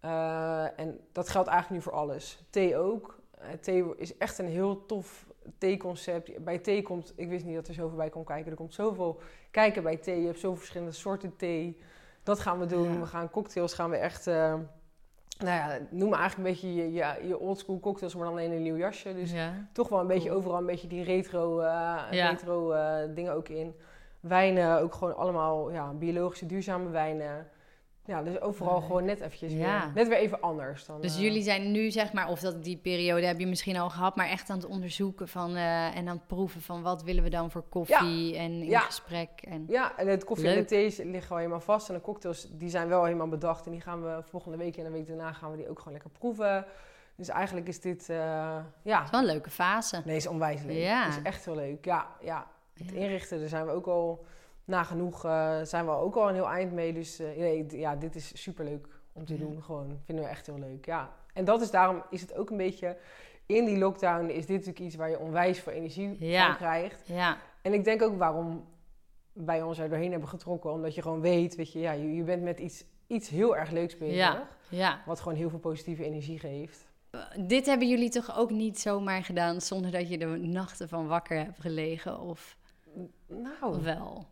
Eh, 0.00 0.78
en 0.80 0.98
dat 1.12 1.28
geldt 1.28 1.48
eigenlijk 1.48 1.78
nu 1.84 1.90
voor 1.90 2.00
alles. 2.00 2.38
Thee 2.50 2.76
ook. 2.76 3.18
Eh, 3.38 3.48
thee 3.60 3.84
is 3.96 4.16
echt 4.16 4.38
een 4.38 4.48
heel 4.48 4.86
tof 4.86 5.26
theeconcept. 5.58 6.44
Bij 6.44 6.58
thee 6.58 6.82
komt, 6.82 7.12
ik 7.16 7.28
wist 7.28 7.44
niet 7.44 7.54
dat 7.54 7.68
er 7.68 7.74
zoveel 7.74 7.96
bij 7.96 8.10
kon 8.10 8.24
kijken. 8.24 8.50
Er 8.50 8.56
komt 8.56 8.74
zoveel 8.74 9.20
kijken 9.50 9.82
bij 9.82 9.96
thee. 9.96 10.20
Je 10.20 10.26
hebt 10.26 10.40
zoveel 10.40 10.56
verschillende 10.58 10.92
soorten 10.92 11.36
thee. 11.36 11.80
Dat 12.26 12.40
gaan 12.40 12.58
we 12.58 12.66
doen. 12.66 12.92
Ja. 12.92 12.98
We 13.00 13.06
gaan 13.06 13.30
cocktails, 13.30 13.74
gaan 13.74 13.90
we 13.90 13.96
echt... 13.96 14.26
eh, 14.26 14.54
nou 15.38 15.56
ja, 15.56 15.78
noem 15.90 16.08
maar 16.10 16.18
eigenlijk 16.18 16.48
een 16.48 16.54
beetje 16.54 16.74
je, 16.74 16.92
je, 16.92 17.26
je 17.28 17.38
oldschool 17.38 17.80
cocktails, 17.80 18.14
maar 18.14 18.24
dan 18.24 18.32
alleen 18.32 18.50
in 18.50 18.56
een 18.56 18.62
nieuw 18.62 18.76
jasje. 18.76 19.14
Dus 19.14 19.32
ja. 19.32 19.52
toch 19.72 19.88
wel 19.88 20.00
een 20.00 20.06
beetje 20.06 20.28
Cool. 20.28 20.38
overal 20.40 20.58
een 20.58 20.66
beetje 20.66 20.88
die 20.88 21.04
retro, 21.04 21.60
eh, 21.60 21.66
Ja. 22.10 22.28
retro 22.30 22.72
eh, 22.72 23.14
dingen 23.14 23.32
ook 23.32 23.48
in. 23.48 23.74
Wijnen, 24.20 24.80
ook 24.80 24.94
gewoon 24.94 25.16
allemaal 25.16 25.70
ja, 25.70 25.92
biologische, 25.92 26.46
duurzame 26.46 26.90
wijnen. 26.90 27.48
Ja, 28.06 28.22
dus 28.22 28.40
overal 28.40 28.80
gewoon 28.80 29.04
net 29.04 29.20
eventjes 29.20 29.52
Ja. 29.52 29.58
weer, 29.58 29.90
net 29.94 30.08
weer 30.08 30.18
even 30.18 30.40
anders. 30.40 30.84
Dan, 30.86 31.00
Dus 31.00 31.14
eh, 31.16 31.22
jullie 31.22 31.42
zijn 31.42 31.70
nu, 31.72 31.90
zeg 31.90 32.12
maar, 32.12 32.28
of 32.28 32.40
dat 32.40 32.64
die 32.64 32.76
periode 32.76 33.26
heb 33.26 33.38
je 33.38 33.46
misschien 33.46 33.76
al 33.76 33.90
gehad, 33.90 34.16
maar 34.16 34.28
echt 34.28 34.50
aan 34.50 34.56
het 34.56 34.66
onderzoeken 34.66 35.28
van 35.28 35.54
eh, 35.56 35.96
en 35.96 36.08
aan 36.08 36.16
het 36.16 36.26
proeven 36.26 36.60
van 36.62 36.82
wat 36.82 37.02
willen 37.02 37.22
we 37.22 37.30
dan 37.30 37.50
voor 37.50 37.62
koffie 37.68 38.36
en 38.36 38.50
in 38.52 38.64
Ja. 38.64 38.80
gesprek. 38.80 39.28
En, 39.48 39.64
Ja, 39.68 39.96
en 39.98 40.06
het 40.08 40.24
koffie 40.24 40.48
en 40.48 40.54
de 40.56 40.64
thee 40.64 41.06
liggen 41.06 41.30
al 41.30 41.36
helemaal 41.36 41.60
vast. 41.60 41.88
En 41.88 41.94
de 41.94 42.00
cocktails, 42.00 42.48
die 42.50 42.68
zijn 42.68 42.88
wel 42.88 43.04
helemaal 43.04 43.28
bedacht. 43.28 43.66
En 43.66 43.72
die 43.72 43.80
gaan 43.80 44.02
we 44.02 44.22
volgende 44.30 44.56
week 44.56 44.76
en 44.76 44.84
de 44.84 44.90
week 44.90 45.06
daarna 45.06 45.32
gaan 45.32 45.50
we 45.50 45.56
die 45.56 45.68
ook 45.68 45.78
gewoon 45.78 45.92
lekker 45.92 46.10
proeven. 46.10 46.64
Dus 47.16 47.28
eigenlijk 47.28 47.68
is 47.68 47.80
dit, 47.80 48.08
eh, 48.08 48.16
ja... 48.82 48.96
Het 48.96 49.04
is 49.04 49.10
wel 49.10 49.20
een 49.20 49.26
leuke 49.26 49.50
fase. 49.50 50.02
Nee, 50.04 50.16
is 50.16 50.26
onwijs 50.26 50.62
leuk. 50.62 50.76
Ja. 50.76 51.08
is 51.08 51.22
echt 51.22 51.44
heel 51.44 51.54
leuk. 51.54 51.84
Ja, 51.84 52.06
ja. 52.20 52.46
Het 52.74 52.92
inrichten, 52.92 53.38
daar 53.40 53.48
zijn 53.48 53.66
we 53.66 53.72
ook 53.72 53.86
al 53.86 54.24
nagenoeg, 54.66 55.24
eh 55.24 55.58
zijn 55.62 55.84
we 55.84 55.90
ook 55.90 56.14
al 56.16 56.28
een 56.28 56.34
heel 56.34 56.48
eind 56.50 56.72
mee. 56.72 56.92
Dus 56.92 57.18
eh, 57.18 57.36
nee, 57.36 57.66
ja, 57.78 57.96
dit 57.96 58.14
is 58.16 58.42
superleuk 58.42 58.86
om 59.12 59.24
te 59.24 59.32
Ja. 59.32 59.38
doen. 59.38 59.62
Gewoon, 59.62 59.98
vinden 60.04 60.24
we 60.24 60.30
echt 60.30 60.46
heel 60.46 60.58
leuk. 60.58 60.86
Ja. 60.86 61.10
En 61.32 61.44
dat 61.44 61.60
is 61.60 61.70
daarom, 61.70 62.02
is 62.10 62.20
het 62.20 62.34
ook 62.34 62.50
een 62.50 62.56
beetje, 62.56 62.96
in 63.46 63.64
die 63.64 63.78
lockdown 63.78 64.26
is 64.28 64.46
dit 64.46 64.48
natuurlijk 64.56 64.78
iets 64.78 64.94
waar 64.94 65.10
je 65.10 65.18
onwijs 65.18 65.58
veel 65.60 65.72
energie 65.72 66.24
Ja. 66.24 66.46
van 66.46 66.56
krijgt. 66.56 67.06
Ja, 67.06 67.38
En 67.62 67.72
ik 67.72 67.84
denk 67.84 68.02
ook 68.02 68.18
waarom 68.18 68.64
bij 69.32 69.62
ons 69.62 69.78
er 69.78 69.88
doorheen 69.88 70.10
hebben 70.10 70.28
getrokken. 70.28 70.72
Omdat 70.72 70.94
je 70.94 71.02
gewoon 71.02 71.20
weet, 71.20 71.54
weet 71.54 71.72
je, 71.72 71.78
ja, 71.78 71.92
je, 71.92 72.14
je 72.14 72.22
bent 72.22 72.42
met 72.42 72.58
iets, 72.58 72.84
iets 73.06 73.28
heel 73.28 73.56
erg 73.56 73.70
leuks 73.70 73.96
bezig. 73.98 74.16
Ja, 74.16 74.48
ja. 74.68 75.00
Wat 75.06 75.20
gewoon 75.20 75.38
heel 75.38 75.50
veel 75.50 75.58
positieve 75.58 76.04
energie 76.04 76.38
geeft. 76.38 76.86
Dit 77.40 77.66
hebben 77.66 77.88
jullie 77.88 78.08
toch 78.10 78.36
ook 78.38 78.50
niet 78.50 78.78
zomaar 78.80 79.22
gedaan 79.24 79.60
zonder 79.60 79.90
dat 79.90 80.08
je 80.08 80.18
er 80.18 80.38
nachten 80.38 80.88
van 80.88 81.06
wakker 81.06 81.36
hebt 81.36 81.60
gelegen? 81.60 82.20
Of, 82.20 82.56
Nou, 83.28 83.54
of 83.76 83.82
wel? 83.82 84.26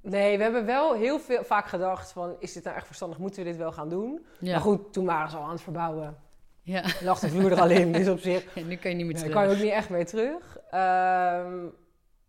Nee, 0.00 0.36
we 0.36 0.42
hebben 0.42 0.66
wel 0.66 0.94
heel 0.94 1.18
veel, 1.18 1.44
vaak 1.44 1.66
gedacht 1.66 2.12
van, 2.12 2.36
is 2.38 2.52
dit 2.52 2.64
nou 2.64 2.76
echt 2.76 2.86
verstandig? 2.86 3.18
Moeten 3.18 3.44
we 3.44 3.48
dit 3.50 3.58
wel 3.58 3.72
gaan 3.72 3.88
doen? 3.88 4.26
Ja. 4.38 4.52
Maar 4.52 4.60
goed, 4.60 4.92
toen 4.92 5.04
waren 5.04 5.30
ze 5.30 5.36
al 5.36 5.42
aan 5.42 5.50
het 5.50 5.62
verbouwen. 5.62 6.16
Ja. 6.62 6.84
Lag 7.02 7.18
de 7.18 7.28
vloer 7.28 7.52
er 7.52 7.60
al 7.60 7.70
in, 7.70 7.92
dus 7.92 8.08
op 8.08 8.18
zich 8.18 8.44
Ja, 8.54 8.62
nu 8.62 8.76
kan 8.76 8.90
je 8.90 8.96
niet 8.96 9.06
meer 9.06 9.16
terug. 9.16 9.32
kan 9.32 9.48
je 9.48 9.54
ook 9.54 9.62
niet 9.62 9.72
echt 9.72 9.90
meer 9.90 10.06
terug. 10.06 10.58
Ehm, 10.70 11.62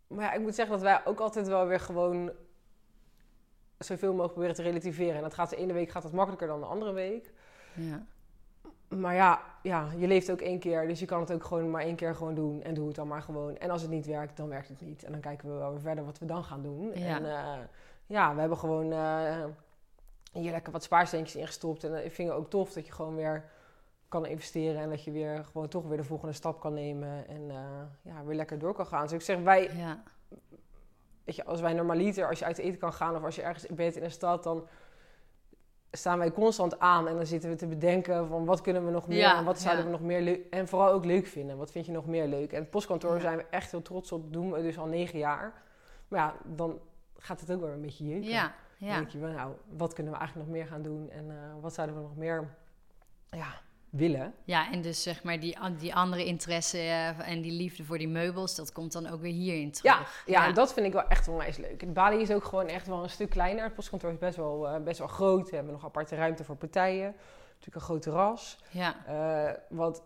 maar 0.07 0.25
ja, 0.25 0.33
ik 0.33 0.41
moet 0.41 0.55
zeggen 0.55 0.73
dat 0.75 0.83
wij 0.83 1.01
ook 1.05 1.19
altijd 1.19 1.47
wel 1.47 1.67
weer 1.67 1.79
gewoon 1.79 2.31
zoveel 3.77 4.09
mogelijk 4.09 4.33
proberen 4.33 4.55
te 4.55 4.61
relativeren. 4.61 5.15
En 5.15 5.21
dat 5.21 5.33
gaat 5.33 5.49
de 5.49 5.55
ene 5.55 5.73
week 5.73 5.89
gaat 5.89 6.03
het 6.03 6.11
makkelijker 6.13 6.47
dan 6.47 6.59
de 6.59 6.65
andere 6.65 6.93
week. 6.93 7.33
Ja. 7.75 8.05
Maar 8.99 9.15
ja, 9.15 9.41
ja, 9.63 9.87
je 9.97 10.07
leeft 10.07 10.31
ook 10.31 10.41
één 10.41 10.59
keer, 10.59 10.87
dus 10.87 10.99
je 10.99 11.05
kan 11.05 11.19
het 11.19 11.31
ook 11.33 11.43
gewoon 11.43 11.69
maar 11.69 11.81
één 11.81 11.95
keer 11.95 12.15
gewoon 12.15 12.35
doen. 12.35 12.61
En 12.63 12.73
doe 12.73 12.87
het 12.87 12.95
dan 12.95 13.07
maar 13.07 13.21
gewoon. 13.21 13.57
En 13.57 13.69
als 13.69 13.81
het 13.81 13.91
niet 13.91 14.05
werkt, 14.05 14.37
dan 14.37 14.49
werkt 14.49 14.67
het 14.67 14.81
niet. 14.81 15.03
En 15.03 15.11
dan 15.11 15.21
kijken 15.21 15.49
we 15.49 15.55
wel 15.57 15.71
weer 15.71 15.81
verder 15.81 16.05
wat 16.05 16.19
we 16.19 16.25
dan 16.25 16.43
gaan 16.43 16.61
doen. 16.61 16.91
Ja. 16.95 17.15
En 17.17 17.25
eh, 17.25 17.59
ja, 18.05 18.33
we 18.33 18.39
hebben 18.39 18.57
gewoon 18.57 18.91
eh, 18.91 19.45
hier 20.31 20.51
lekker 20.51 20.71
wat 20.71 20.83
spaarsteentjes 20.83 21.41
ingestopt. 21.41 21.83
En 21.83 22.05
ik 22.05 22.11
vind 22.11 22.29
het 22.29 22.37
ook 22.37 22.49
tof 22.49 22.73
dat 22.73 22.85
je 22.85 22.91
gewoon 22.91 23.15
weer 23.15 23.49
kan 24.07 24.25
investeren. 24.25 24.81
En 24.81 24.89
dat 24.89 25.03
je 25.03 25.11
weer 25.11 25.45
gewoon 25.45 25.67
toch 25.67 25.87
weer 25.87 25.97
de 25.97 26.03
volgende 26.03 26.33
stap 26.33 26.59
kan 26.59 26.73
nemen. 26.73 27.27
En 27.27 27.49
eh, 27.49 27.57
ja, 28.01 28.23
weer 28.23 28.35
lekker 28.35 28.59
door 28.59 28.73
kan 28.73 28.85
gaan. 28.85 29.01
Dus 29.03 29.11
ik 29.11 29.21
zeg, 29.21 29.39
wij, 29.41 29.69
Ja. 29.75 30.03
weet 31.23 31.35
je, 31.35 31.45
als 31.45 31.61
wij 31.61 31.73
normaliter, 31.73 32.27
als 32.27 32.39
je 32.39 32.45
uit 32.45 32.57
eten 32.57 32.79
kan 32.79 32.93
gaan 32.93 33.15
of 33.15 33.23
als 33.23 33.35
je 33.35 33.41
ergens 33.41 33.67
bent 33.67 33.95
in 33.95 34.03
een 34.03 34.11
stad, 34.11 34.43
dan 34.43 34.67
staan 35.91 36.17
wij 36.17 36.31
constant 36.31 36.79
aan 36.79 37.07
en 37.07 37.15
dan 37.15 37.25
zitten 37.25 37.49
we 37.49 37.55
te 37.55 37.67
bedenken 37.67 38.27
van 38.27 38.45
wat 38.45 38.61
kunnen 38.61 38.85
we 38.85 38.91
nog 38.91 39.07
meer 39.07 39.17
Ja, 39.17 39.37
en 39.37 39.43
wat 39.45 39.59
zouden 39.59 39.85
ja. 39.85 39.91
we 39.91 39.97
nog 39.97 40.07
meer 40.07 40.21
leuk 40.21 40.45
en 40.49 40.67
vooral 40.67 40.91
ook 40.91 41.05
leuk 41.05 41.27
vinden. 41.27 41.57
Wat 41.57 41.71
vind 41.71 41.85
je 41.85 41.91
nog 41.91 42.05
meer 42.05 42.27
leuk? 42.27 42.51
En 42.53 42.59
het 42.61 42.69
postkantoor 42.69 43.13
Ja. 43.15 43.19
zijn 43.21 43.37
we 43.37 43.45
echt 43.49 43.71
heel 43.71 43.81
trots 43.81 44.11
op, 44.11 44.33
doen 44.33 44.51
we 44.51 44.61
dus 44.61 44.77
al 44.77 44.85
negen 44.87 45.19
jaar. 45.19 45.53
Maar 46.07 46.19
ja, 46.19 46.35
dan 46.43 46.79
gaat 47.17 47.39
het 47.39 47.51
ook 47.51 47.61
weer 47.61 47.69
een 47.71 47.81
beetje 47.81 48.05
jeuken. 48.07 48.29
Ja. 48.29 48.53
Dan 48.79 48.87
Ja. 48.89 48.95
denk 48.95 49.09
je, 49.09 49.17
nou, 49.17 49.53
wat 49.77 49.93
kunnen 49.93 50.13
we 50.13 50.19
eigenlijk 50.19 50.49
nog 50.49 50.57
meer 50.57 50.67
gaan 50.67 50.81
doen 50.81 51.09
en 51.09 51.31
eh, 51.31 51.35
wat 51.61 51.73
zouden 51.73 51.95
we 51.95 52.01
nog 52.01 52.15
meer 52.15 52.55
ja, 53.29 53.53
willen? 53.91 54.33
ja, 54.43 54.71
en 54.71 54.81
dus 54.81 55.03
zeg 55.03 55.23
maar 55.23 55.39
die, 55.39 55.57
die 55.77 55.95
andere 55.95 56.25
interesse 56.25 56.77
eh, 56.77 57.29
en 57.29 57.41
die 57.41 57.51
liefde 57.51 57.83
voor 57.83 57.97
die 57.97 58.07
meubels, 58.07 58.55
dat 58.55 58.71
komt 58.71 58.91
dan 58.91 59.07
ook 59.07 59.21
weer 59.21 59.31
hierin 59.33 59.67
Ja, 59.81 59.93
terug. 59.93 60.23
ja, 60.25 60.45
en 60.47 60.53
dat 60.53 60.73
vind 60.73 60.85
ik 60.85 60.93
wel 60.93 61.07
echt 61.07 61.27
onwijs 61.27 61.57
leuk. 61.57 61.81
Het 61.81 61.93
Bali 61.93 62.21
is 62.21 62.31
ook 62.31 62.43
gewoon 62.43 62.67
echt 62.67 62.87
wel 62.87 63.03
een 63.03 63.09
stuk 63.09 63.29
kleiner. 63.29 63.63
Het 63.63 63.73
postkantoor 63.73 64.11
is 64.11 64.17
best 64.17 64.35
wel, 64.37 64.67
eh, 64.67 64.83
best 64.83 64.99
wel 64.99 65.07
groot. 65.07 65.49
We 65.49 65.55
hebben 65.55 65.73
nog 65.73 65.85
aparte 65.85 66.15
ruimte 66.15 66.43
voor 66.43 66.55
partijen. 66.55 67.05
Natuurlijk 67.47 67.75
een 67.75 67.81
groot 67.81 68.01
terras. 68.01 68.57
Ja. 68.69 69.05
Eh, 69.05 69.53
wat 69.69 70.03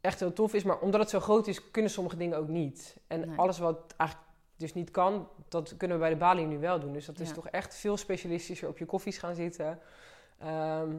echt 0.00 0.20
heel 0.20 0.32
tof 0.32 0.54
is. 0.54 0.62
Maar 0.62 0.78
omdat 0.78 1.00
het 1.00 1.10
zo 1.10 1.20
groot 1.20 1.46
is, 1.46 1.70
kunnen 1.70 1.90
sommige 1.90 2.16
dingen 2.16 2.38
ook 2.38 2.48
niet. 2.48 2.96
En 3.06 3.20
Nee. 3.28 3.38
alles 3.38 3.58
wat 3.58 3.94
eigenlijk 3.96 4.30
dus 4.56 4.74
niet 4.74 4.90
kan, 4.90 5.28
dat 5.48 5.76
kunnen 5.76 5.96
we 5.96 6.02
bij 6.02 6.12
de 6.12 6.18
Bali 6.18 6.44
nu 6.44 6.58
wel 6.58 6.80
doen. 6.80 6.92
Dus 6.92 7.06
dat 7.06 7.20
is 7.20 7.28
Ja. 7.28 7.34
toch 7.34 7.48
echt 7.48 7.74
veel 7.74 7.96
specialistischer 7.96 8.68
op 8.68 8.78
je 8.78 8.84
koffies 8.86 9.18
gaan 9.18 9.34
zitten. 9.34 9.78
Ehm, 10.38 10.96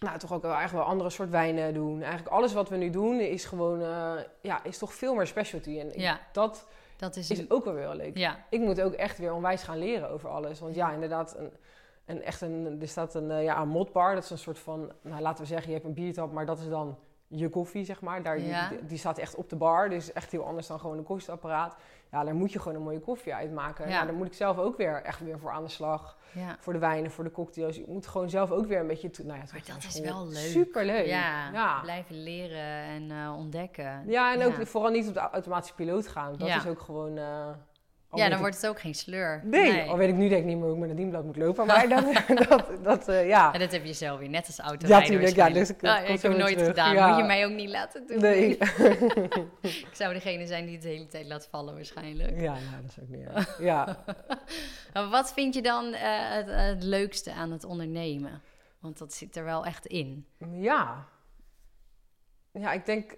nou, 0.00 0.18
toch 0.18 0.32
ook 0.32 0.42
wel 0.42 0.54
echt 0.54 0.72
wel 0.72 0.82
andere 0.82 1.10
soort 1.10 1.30
wijnen 1.30 1.74
doen. 1.74 2.02
Eigenlijk 2.02 2.34
alles 2.34 2.52
wat 2.52 2.68
we 2.68 2.76
nu 2.76 2.90
doen 2.90 3.20
is 3.20 3.44
gewoon, 3.44 3.80
eh, 3.82 4.12
ja, 4.40 4.64
is 4.64 4.78
toch 4.78 4.94
veel 4.94 5.14
meer 5.14 5.26
specialty. 5.26 5.78
En 5.78 6.00
Ja. 6.00 6.20
dat 6.32 6.66
Dat 6.96 7.16
is, 7.16 7.30
is 7.30 7.38
een- 7.38 7.50
ook 7.50 7.64
wel 7.64 7.74
weer 7.74 7.94
leuk. 7.94 8.16
ja. 8.16 8.36
Ik 8.50 8.60
moet 8.60 8.80
ook 8.80 8.92
echt 8.92 9.18
weer 9.18 9.32
onwijs 9.34 9.62
gaan 9.62 9.78
leren 9.78 10.10
over 10.10 10.28
alles. 10.28 10.60
Want 10.60 10.74
ja, 10.74 10.88
Ja. 10.88 10.94
inderdaad, 10.94 11.36
een, 11.38 11.50
een, 12.06 12.22
echt 12.22 12.40
een, 12.40 12.78
er 12.80 12.88
staat 12.88 13.14
een, 13.14 13.30
eh, 13.30 13.42
ja, 13.44 13.60
een 13.60 13.68
modbar. 13.68 14.14
Dat 14.14 14.24
is 14.24 14.30
een 14.30 14.38
soort 14.38 14.58
van, 14.58 14.92
nou, 15.02 15.20
laten 15.22 15.42
we 15.42 15.48
zeggen, 15.48 15.66
je 15.68 15.74
hebt 15.74 15.84
een 15.88 15.94
biertap, 15.94 16.32
maar 16.32 16.46
dat 16.46 16.58
is 16.58 16.68
dan 16.68 16.98
je 17.38 17.48
koffie, 17.48 17.84
zeg 17.84 18.00
maar. 18.00 18.22
Daar, 18.22 18.40
Ja. 18.40 18.68
die, 18.68 18.86
die 18.86 18.98
staat 18.98 19.18
echt 19.18 19.34
op 19.34 19.48
de 19.48 19.56
bar, 19.56 19.88
dus 19.88 20.12
echt 20.12 20.30
heel 20.32 20.44
anders 20.46 20.66
dan 20.66 20.80
gewoon 20.80 20.98
een 20.98 21.04
koffiezetapparaat. 21.04 21.76
Ja, 22.10 22.24
daar 22.24 22.34
moet 22.34 22.52
je 22.52 22.58
gewoon 22.58 22.76
een 22.76 22.82
mooie 22.82 23.00
koffie 23.00 23.34
uitmaken. 23.34 23.88
Ja. 23.88 23.94
Ja. 23.98 24.04
daar 24.04 24.14
moet 24.14 24.26
ik 24.26 24.34
zelf 24.34 24.58
ook 24.58 24.76
weer 24.76 25.02
echt 25.02 25.20
weer 25.20 25.38
voor 25.38 25.50
aan 25.50 25.62
de 25.62 25.68
slag. 25.70 26.16
ja. 26.32 26.56
Voor 26.60 26.72
de 26.72 26.78
wijnen, 26.78 27.10
voor 27.10 27.24
de 27.24 27.30
cocktails. 27.30 27.76
Je 27.76 27.84
moet 27.88 28.06
gewoon 28.06 28.30
zelf 28.30 28.50
ook 28.50 28.66
weer 28.66 28.80
een 28.80 28.86
beetje... 28.86 29.10
Nou 29.24 29.38
ja, 29.38 29.44
Maar 29.52 29.62
dat 29.66 29.84
is 29.84 30.00
wel 30.00 30.26
leuk. 30.26 30.36
Superleuk. 30.36 31.06
Ja, 31.06 31.50
ja. 31.52 31.80
blijven 31.80 32.22
leren 32.22 32.82
en 32.84 33.10
eh, 33.10 33.34
ontdekken. 33.36 34.02
Ja, 34.06 34.34
en 34.34 34.42
ook 34.46 34.66
vooral 34.66 34.90
niet 34.90 35.08
op 35.08 35.14
de 35.14 35.20
automatische 35.20 35.74
piloot 35.74 36.08
gaan. 36.08 36.36
Dat 36.36 36.48
is 36.48 36.66
ook 36.66 36.80
gewoon... 36.80 37.18
eh, 37.18 37.48
al 38.14 38.20
Ja, 38.20 38.24
dan 38.28 38.34
ik- 38.34 38.40
wordt 38.40 38.56
het 38.56 38.66
ook 38.66 38.80
geen 38.80 38.94
sleur. 38.94 39.40
Nee, 39.44 39.82
al 39.82 39.96
weet 39.96 40.08
ik 40.08 40.14
nu 40.14 40.28
denk 40.28 40.40
ik 40.40 40.46
niet 40.46 40.56
meer 40.56 40.64
hoe 40.66 40.74
ik 40.74 40.80
met 40.80 40.90
een 40.90 40.96
dienblad 40.96 41.24
moet 41.24 41.36
lopen. 41.36 41.66
Maar 41.66 41.88
dat, 41.88 42.04
dat, 42.48 42.70
dat 42.84 43.08
eh, 43.08 43.26
ja. 43.28 43.52
En 43.52 43.60
dat 43.60 43.72
heb 43.72 43.84
je 43.84 43.92
zelf 43.92 44.18
weer, 44.18 44.28
net 44.28 44.46
als 44.46 44.58
auto. 44.58 44.86
Ja, 44.88 44.98
ja, 44.98 45.18
dus 45.18 45.30
ik- 45.30 45.36
ja, 45.36 46.00
dat 46.00 46.08
ik 46.08 46.20
heb 46.22 46.36
nooit 46.36 46.52
terug, 46.52 46.66
gedaan. 46.66 46.94
ja. 46.94 47.08
Moet 47.08 47.16
je 47.16 47.22
mij 47.24 47.46
ook 47.46 47.52
niet 47.52 47.68
laten 47.70 48.06
doen. 48.06 48.20
Nee. 48.20 48.48
ik 49.62 49.88
zou 49.92 50.12
degene 50.14 50.46
zijn 50.46 50.64
die 50.64 50.74
het 50.74 50.82
de 50.82 50.88
hele 50.88 51.06
tijd 51.06 51.26
laat 51.26 51.48
vallen 51.50 51.74
waarschijnlijk. 51.74 52.40
Ja, 52.40 52.52
nou, 52.52 52.82
dat 52.82 52.90
is 52.96 53.02
ook 53.02 53.08
niet 53.08 53.26
erg. 53.26 53.58
Ja. 53.60 54.04
Wat 55.10 55.32
vind 55.32 55.54
je 55.54 55.62
dan 55.62 55.92
eh, 55.92 56.00
het, 56.30 56.46
het 56.50 56.82
leukste 56.82 57.32
aan 57.32 57.50
het 57.52 57.64
ondernemen? 57.64 58.42
Want 58.80 58.98
dat 58.98 59.12
zit 59.14 59.36
er 59.36 59.44
wel 59.44 59.64
echt 59.64 59.86
in. 59.86 60.26
ja. 60.52 61.06
Ja, 62.52 62.72
ik 62.72 62.86
denk 62.86 63.16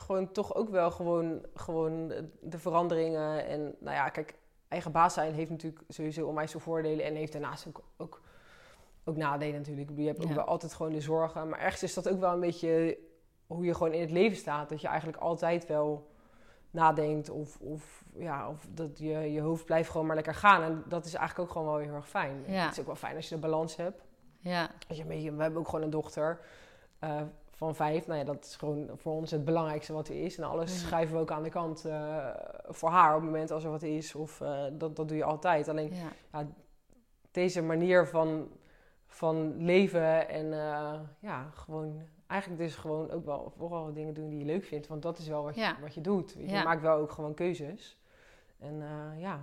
gewoon 0.00 0.32
toch 0.32 0.54
ook 0.54 0.68
wel 0.70 0.90
gewoon, 0.90 1.46
gewoon 1.54 2.12
de 2.40 2.58
veranderingen. 2.58 3.46
En 3.46 3.60
nou 3.78 3.96
ja, 3.96 4.08
kijk, 4.08 4.34
eigen 4.68 4.92
baas 4.92 5.14
zijn 5.14 5.34
heeft 5.34 5.50
natuurlijk 5.50 5.82
sowieso 5.88 6.26
onwijs 6.26 6.50
veel 6.50 6.60
voordelen. 6.60 7.04
En 7.04 7.14
heeft 7.14 7.32
daarnaast 7.32 7.66
ook, 7.68 7.82
ook, 7.96 8.20
ook 9.04 9.16
nadelen 9.16 9.54
natuurlijk. 9.56 9.90
Je 9.96 10.06
hebt 10.06 10.22
ook 10.22 10.28
Ja. 10.28 10.34
wel 10.34 10.44
altijd 10.44 10.74
gewoon 10.74 10.92
de 10.92 11.00
zorgen. 11.00 11.48
Maar 11.48 11.58
ergens 11.58 11.82
is 11.82 11.94
dat 11.94 12.08
ook 12.08 12.20
wel 12.20 12.32
een 12.32 12.40
beetje 12.40 12.98
hoe 13.46 13.64
je 13.64 13.74
gewoon 13.74 13.92
in 13.92 14.00
het 14.00 14.10
leven 14.10 14.36
staat. 14.36 14.68
Dat 14.68 14.80
je 14.80 14.86
eigenlijk 14.88 15.18
altijd 15.18 15.66
wel 15.66 16.10
nadenkt 16.70 17.30
of, 17.30 17.58
of, 17.60 18.04
ja, 18.14 18.48
of 18.48 18.66
dat 18.70 18.98
je, 18.98 19.32
je 19.32 19.40
hoofd 19.40 19.64
blijft 19.64 19.90
gewoon 19.90 20.06
maar 20.06 20.14
lekker 20.16 20.34
gaan. 20.34 20.62
En 20.62 20.84
dat 20.88 21.04
is 21.04 21.14
eigenlijk 21.14 21.48
ook 21.48 21.56
gewoon 21.56 21.72
wel 21.74 21.84
heel 21.86 21.94
erg 21.94 22.08
fijn. 22.08 22.44
Ja. 22.46 22.62
Het 22.64 22.72
is 22.72 22.80
ook 22.80 22.86
wel 22.86 22.94
fijn 22.96 23.16
als 23.16 23.28
je 23.28 23.34
de 23.34 23.40
balans 23.40 23.76
hebt. 23.76 24.02
Ja, 24.40 24.70
Als 24.88 24.96
je 24.96 25.02
een 25.02 25.08
beetje, 25.08 25.32
we 25.34 25.42
hebben 25.42 25.60
ook 25.60 25.68
gewoon 25.68 25.84
een 25.84 25.90
dochter 25.90 26.40
eh, 26.98 27.22
van 27.58 27.74
vijf. 27.74 28.06
Nou 28.06 28.18
ja, 28.18 28.24
dat 28.24 28.44
is 28.44 28.56
gewoon 28.56 28.90
voor 28.94 29.12
ons 29.12 29.30
het 29.30 29.44
belangrijkste 29.44 29.92
wat 29.92 30.08
er 30.08 30.24
is. 30.24 30.38
En 30.38 30.44
alles 30.44 30.72
Ja. 30.72 30.86
schrijven 30.86 31.14
we 31.14 31.20
ook 31.20 31.30
aan 31.30 31.42
de 31.42 31.48
kant 31.48 31.84
eh, 31.84 32.26
voor 32.68 32.88
haar 32.88 33.14
op 33.14 33.20
het 33.20 33.30
moment 33.30 33.50
als 33.50 33.64
er 33.64 33.70
wat 33.70 33.82
is. 33.82 34.14
Of 34.14 34.40
eh, 34.40 34.64
dat, 34.72 34.96
dat 34.96 35.08
doe 35.08 35.16
je 35.16 35.24
altijd. 35.24 35.68
Alleen 35.68 35.92
ja, 36.32 36.46
deze 37.30 37.62
manier 37.62 38.06
van, 38.06 38.48
van 39.06 39.64
leven 39.64 40.28
en 40.28 40.52
eh, 40.52 41.00
ja, 41.18 41.50
gewoon 41.54 42.02
eigenlijk 42.26 42.62
dus 42.62 42.76
gewoon 42.76 43.10
ook 43.10 43.24
wel 43.24 43.52
vooral 43.56 43.92
dingen 43.92 44.14
doen 44.14 44.28
die 44.28 44.38
je 44.38 44.44
leuk 44.44 44.64
vindt. 44.64 44.86
Want 44.86 45.02
dat 45.02 45.18
is 45.18 45.28
wel 45.28 45.42
wat 45.42 45.54
je, 45.54 45.74
wat 45.80 45.94
je 45.94 46.00
doet. 46.00 46.36
Je 46.38 46.62
maakt 46.64 46.82
wel 46.82 46.96
ook 46.96 47.10
gewoon 47.10 47.34
keuzes. 47.34 47.98
En 48.58 48.82
ja, 49.16 49.40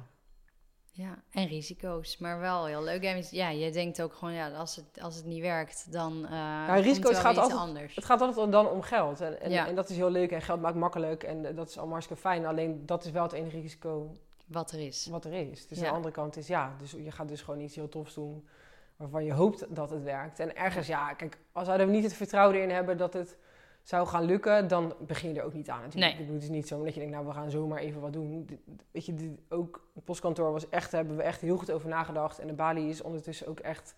ja. 0.98 1.16
En 1.32 1.48
risico's, 1.48 2.18
maar 2.18 2.40
wel 2.40 2.66
heel 2.66 2.84
leuk. 2.84 3.04
En 3.04 3.24
ja, 3.32 3.50
je 3.50 3.72
denkt 3.72 4.02
ook 4.02 4.14
gewoon, 4.14 4.34
ja, 4.34 4.50
als 4.50 4.76
het, 4.76 5.02
als 5.02 5.16
het 5.16 5.26
niet 5.26 5.42
werkt, 5.42 5.92
dan 5.92 6.28
uh, 6.32 6.76
risico's 6.82 7.18
gaat 7.20 7.38
altijd- 7.38 7.60
anders. 7.60 7.96
Het 7.96 8.06
gaat 8.06 8.22
altijd 8.22 8.52
dan 8.52 8.68
om 8.70 8.82
geld. 8.82 9.22
En, 9.22 9.42
en, 9.42 9.52
Ja. 9.52 9.68
en 9.68 9.76
dat 9.76 9.90
is 9.90 9.96
heel 9.96 10.10
leuk 10.10 10.32
en 10.32 10.42
geld 10.42 10.62
maakt 10.62 10.76
makkelijk. 10.76 11.24
En 11.24 11.46
eh, 11.46 11.56
dat 11.56 11.68
is 11.70 11.74
allemaal 11.76 11.94
hartstikke 11.94 12.22
fijn. 12.22 12.46
Alleen 12.46 12.86
dat 12.86 13.06
is 13.06 13.12
wel 13.12 13.24
het 13.24 13.32
enige 13.34 13.60
risico 13.60 14.12
Wat 14.46 14.72
er 14.72 14.80
is. 14.80 15.08
wat 15.12 15.26
er 15.26 15.34
is. 15.34 15.68
Dus 15.68 15.78
Ja. 15.78 15.84
de 15.84 15.90
andere 15.90 16.14
kant 16.14 16.38
is 16.38 16.48
ja, 16.48 16.76
dus 16.80 16.92
je 16.92 17.12
gaat 17.12 17.28
dus 17.28 17.42
gewoon 17.42 17.60
iets 17.60 17.76
heel 17.76 17.90
tofs 17.90 18.14
doen 18.14 18.48
waarvan 18.96 19.24
je 19.26 19.34
hoopt 19.34 19.66
dat 19.76 19.90
het 19.90 20.04
werkt. 20.04 20.40
En 20.40 20.56
ergens, 20.56 20.88
ja, 20.88 21.14
kijk, 21.14 21.38
als 21.52 21.66
zouden 21.66 21.88
we 21.88 21.94
niet 21.94 22.04
het 22.04 22.14
vertrouwen 22.14 22.56
erin 22.58 22.70
hebben 22.70 22.98
dat 22.98 23.14
het 23.14 23.38
zou 23.86 24.08
gaan 24.08 24.24
lukken, 24.24 24.68
dan 24.68 24.94
begin 25.00 25.34
je 25.34 25.40
er 25.40 25.46
ook 25.46 25.54
niet 25.54 25.70
aan 25.70 25.82
natuurlijk. 25.82 26.04
Nee. 26.04 26.12
Ik 26.12 26.18
bedoel, 26.18 26.34
het 26.34 26.44
is 26.44 26.50
niet 26.50 26.68
zo 26.68 26.84
dat 26.84 26.94
je 26.94 27.00
denkt, 27.00 27.16
nou, 27.16 27.26
we 27.28 27.34
gaan 27.34 27.52
zomaar 27.52 27.80
even 27.80 28.02
wat 28.02 28.14
doen. 28.14 28.60
Weet 28.92 29.06
je, 29.06 29.14
dit, 29.14 29.40
ook 29.50 29.88
het 29.94 30.04
postkantoor 30.04 30.52
was 30.52 30.70
echt, 30.70 30.92
daar 30.92 31.00
hebben 31.00 31.18
we 31.18 31.24
echt 31.24 31.42
heel 31.42 31.58
goed 31.58 31.72
over 31.72 31.90
nagedacht. 31.90 32.40
En 32.40 32.48
de 32.48 32.54
Bali 32.54 32.90
is 32.90 33.02
ondertussen 33.02 33.48
ook 33.48 33.60
echt, 33.60 33.96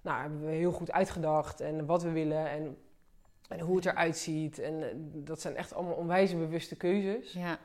nou, 0.00 0.20
hebben 0.20 0.40
we 0.40 0.50
heel 0.50 0.72
goed 0.72 0.92
uitgedacht 0.92 1.60
en 1.60 1.86
wat 1.86 2.02
we 2.02 2.10
willen 2.10 2.50
en, 2.50 2.76
en 3.48 3.60
hoe 3.60 3.76
het 3.76 3.86
eruit 3.86 4.16
ziet. 4.16 4.58
En 4.58 4.82
eh, 4.82 4.96
dat 5.14 5.40
zijn 5.40 5.56
echt 5.56 5.74
allemaal 5.74 5.94
onwijs 5.94 6.34
bewuste 6.34 6.76
keuzes. 6.76 7.32
Ja, 7.32 7.58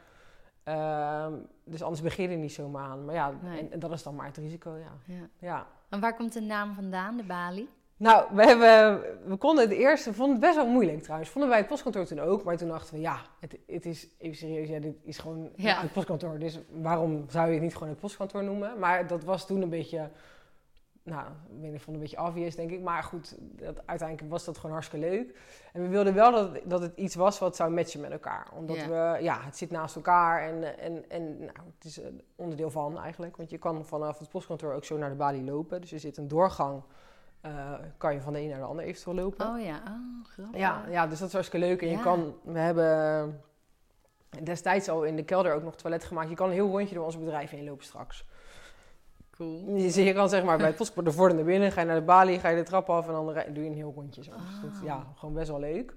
Ehm, 0.65 1.33
dus 1.63 1.81
anders 1.81 2.01
begin 2.01 2.23
je 2.23 2.29
er 2.35 2.41
niet 2.41 2.53
zomaar 2.53 2.83
aan. 2.89 3.05
Maar 3.05 3.15
ja, 3.15 3.33
Nee. 3.41 3.59
en, 3.59 3.71
en 3.71 3.79
dat 3.79 3.91
is 3.91 4.03
dan 4.03 4.15
maar 4.15 4.25
het 4.25 4.37
risico, 4.37 4.75
ja. 4.75 5.15
ja. 5.15 5.29
ja. 5.39 5.67
En 5.89 5.99
waar 5.99 6.15
komt 6.15 6.33
de 6.33 6.41
naam 6.41 6.73
vandaan, 6.73 7.17
de 7.17 7.23
Bali? 7.23 7.69
Nou, 7.97 8.35
we, 8.35 8.43
hebben, 8.45 9.01
we 9.29 9.35
konden 9.35 9.69
het 9.69 9.73
eerst, 9.77 10.05
we 10.05 10.13
vonden 10.13 10.35
het 10.35 10.45
best 10.45 10.55
wel 10.55 10.67
moeilijk 10.67 11.01
trouwens. 11.01 11.29
Vonden 11.29 11.49
wij 11.49 11.59
het 11.59 11.67
postkantoor 11.67 12.05
toen 12.05 12.19
ook, 12.19 12.43
maar 12.43 12.57
toen 12.57 12.67
dachten 12.67 12.93
we, 12.93 12.99
ja, 13.01 13.21
het, 13.39 13.57
het 13.67 13.85
is 13.85 14.07
even 14.17 14.37
serieus, 14.37 14.67
ja, 14.69 14.79
dit 14.79 14.95
is 15.03 15.17
gewoon 15.17 15.49
Ja. 15.55 15.81
het 15.81 15.93
postkantoor. 15.93 16.39
Dus 16.39 16.59
waarom 16.71 17.25
zou 17.29 17.47
je 17.47 17.53
het 17.53 17.61
niet 17.61 17.73
gewoon 17.73 17.89
het 17.89 17.99
postkantoor 17.99 18.43
noemen? 18.43 18.79
Maar 18.79 19.07
dat 19.07 19.23
was 19.23 19.45
toen 19.47 19.61
een 19.61 19.69
beetje 19.69 20.09
nou, 21.03 21.25
ik 21.61 21.61
vond 21.61 21.85
het 21.85 21.87
een 21.87 21.99
beetje 21.99 22.21
obvious, 22.21 22.55
denk 22.55 22.71
ik. 22.71 22.81
Maar 22.81 23.03
goed, 23.03 23.35
dat, 23.39 23.87
uiteindelijk 23.87 24.29
was 24.29 24.45
dat 24.45 24.57
gewoon 24.57 24.71
hartstikke 24.71 25.05
leuk. 25.09 25.35
En 25.73 25.81
we 25.81 25.87
wilden 25.87 26.13
wel 26.13 26.31
dat, 26.31 26.59
dat 26.63 26.81
het 26.81 26.95
iets 26.97 27.15
was 27.15 27.39
wat 27.39 27.55
zou 27.55 27.71
matchen 27.71 27.99
met 28.01 28.11
elkaar. 28.11 28.47
Omdat 28.55 28.75
Ja. 28.75 28.87
we, 28.87 29.23
ja, 29.23 29.39
het 29.41 29.57
zit 29.57 29.71
naast 29.71 29.95
elkaar 29.95 30.41
en, 30.41 30.79
en, 30.79 31.09
en 31.09 31.37
nou, 31.37 31.57
het 31.75 31.85
is 31.85 31.97
een 31.97 32.21
onderdeel 32.35 32.69
van 32.71 32.99
eigenlijk. 32.99 33.37
Want 33.37 33.49
je 33.49 33.57
kan 33.57 33.85
vanaf 33.85 34.19
het 34.19 34.29
postkantoor 34.29 34.73
ook 34.73 34.83
zo 34.85 34.97
naar 34.97 35.09
de 35.09 35.15
balie 35.15 35.43
lopen. 35.43 35.81
Dus 35.81 35.91
er 35.91 35.99
zit 35.99 36.17
een 36.17 36.27
doorgang, 36.27 36.81
eh, 37.45 37.73
kan 37.97 38.13
je 38.13 38.21
van 38.21 38.33
de 38.33 38.39
een 38.39 38.49
naar 38.49 38.59
de 38.59 38.65
ander 38.65 38.85
eventueel 38.85 39.15
lopen. 39.15 39.47
Oh 39.47 39.61
ja, 39.61 39.81
oh, 39.87 40.25
grappig. 40.27 40.59
Ja, 40.59 40.85
ja, 40.89 41.07
dus 41.07 41.19
dat 41.19 41.27
is 41.27 41.33
hartstikke 41.33 41.65
leuk. 41.65 41.81
En 41.81 41.89
je 41.89 41.99
kan, 41.99 42.35
we 42.43 42.59
hebben 42.59 43.41
destijds 44.43 44.89
al 44.89 45.03
in 45.03 45.15
de 45.15 45.23
kelder 45.23 45.53
ook 45.53 45.63
nog 45.63 45.75
toilet 45.75 46.03
gemaakt. 46.03 46.29
Je 46.29 46.35
kan 46.35 46.47
een 46.47 46.53
heel 46.53 46.69
rondje 46.69 46.95
door 46.95 47.05
ons 47.05 47.19
bedrijf 47.19 47.49
heen 47.49 47.63
lopen 47.65 47.85
straks. 47.85 48.25
Cool. 49.31 49.77
Je, 49.77 50.03
je 50.03 50.13
kan 50.13 50.29
zeg 50.29 50.43
maar 50.43 50.57
bij 50.57 50.67
het 50.67 50.75
postkantoor 50.75 51.29
de 51.29 51.33
naar 51.35 51.43
binnen, 51.43 51.71
ga 51.71 51.81
je 51.81 51.87
naar 51.87 51.99
de 51.99 52.05
balie, 52.05 52.39
ga 52.39 52.49
je 52.49 52.55
de 52.55 52.63
trap 52.63 52.89
af 52.89 53.07
en 53.07 53.13
dan 53.13 53.25
doe 53.25 53.63
je 53.63 53.69
een 53.69 53.75
heel 53.75 53.93
rondje 53.95 54.23
zo. 54.23 54.31
Dus 54.31 54.61
dat, 54.61 54.71
Ah. 54.79 54.83
ja, 54.83 55.07
gewoon 55.15 55.33
best 55.33 55.49
wel 55.49 55.59
leuk. 55.59 55.93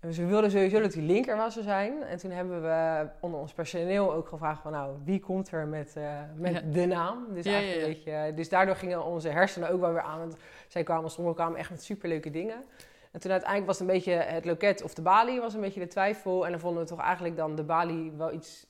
Dus 0.00 0.16
we 0.16 0.26
wilden 0.26 0.50
sowieso 0.50 0.80
dat 0.80 0.92
die 0.92 1.02
link 1.02 1.26
er 1.26 1.36
was 1.36 1.52
zou 1.52 1.64
zijn. 1.64 2.02
En 2.02 2.18
toen 2.18 2.30
hebben 2.30 2.62
we 2.62 3.06
onder 3.20 3.40
ons 3.40 3.52
personeel 3.52 4.12
ook 4.12 4.28
gevraagd 4.28 4.62
van 4.62 4.72
nou, 4.72 4.96
wie 5.04 5.20
komt 5.20 5.50
er 5.52 5.66
met, 5.66 5.96
eh, 5.96 6.18
met 6.34 6.52
Ja. 6.52 6.60
de 6.60 6.86
naam? 6.86 7.26
Dus, 7.34 7.44
Ja, 7.44 7.52
eigenlijk 7.52 7.82
Een 7.88 7.94
beetje, 7.94 8.32
dus 8.34 8.48
daardoor 8.48 8.76
gingen 8.76 9.04
onze 9.04 9.28
hersenen 9.28 9.70
ook 9.70 9.80
wel 9.80 9.92
weer 9.92 10.02
aan. 10.02 10.18
Want 10.18 10.36
zij 10.68 10.82
kwamen, 10.82 11.10
sommigen 11.10 11.38
kwamen 11.38 11.58
echt 11.58 11.70
met 11.70 11.82
superleuke 11.82 12.30
dingen. 12.30 12.64
En 13.10 13.20
toen 13.20 13.30
uiteindelijk 13.30 13.70
was 13.70 13.78
het 13.78 13.88
een 13.88 13.94
beetje 13.94 14.12
het 14.12 14.44
loket 14.44 14.82
of 14.82 14.94
de 14.94 15.02
balie 15.02 15.40
was 15.40 15.54
een 15.54 15.60
beetje 15.60 15.80
de 15.80 15.86
twijfel. 15.86 16.44
En 16.44 16.50
dan 16.50 16.60
vonden 16.60 16.82
we 16.82 16.88
toch 16.88 17.00
eigenlijk 17.00 17.36
dan 17.36 17.54
de 17.56 17.62
balie 17.64 18.12
wel 18.16 18.32
iets 18.32 18.66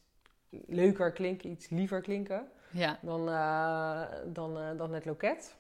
leuker 0.66 1.12
klinken, 1.12 1.50
iets 1.50 1.68
liever 1.68 2.00
klinken 2.00 2.48
Ja. 2.70 2.98
dan, 3.02 3.28
eh, 3.28 4.02
dan, 4.26 4.58
eh, 4.58 4.64
dan 4.76 4.92
het 4.94 5.04
loket. 5.04 5.56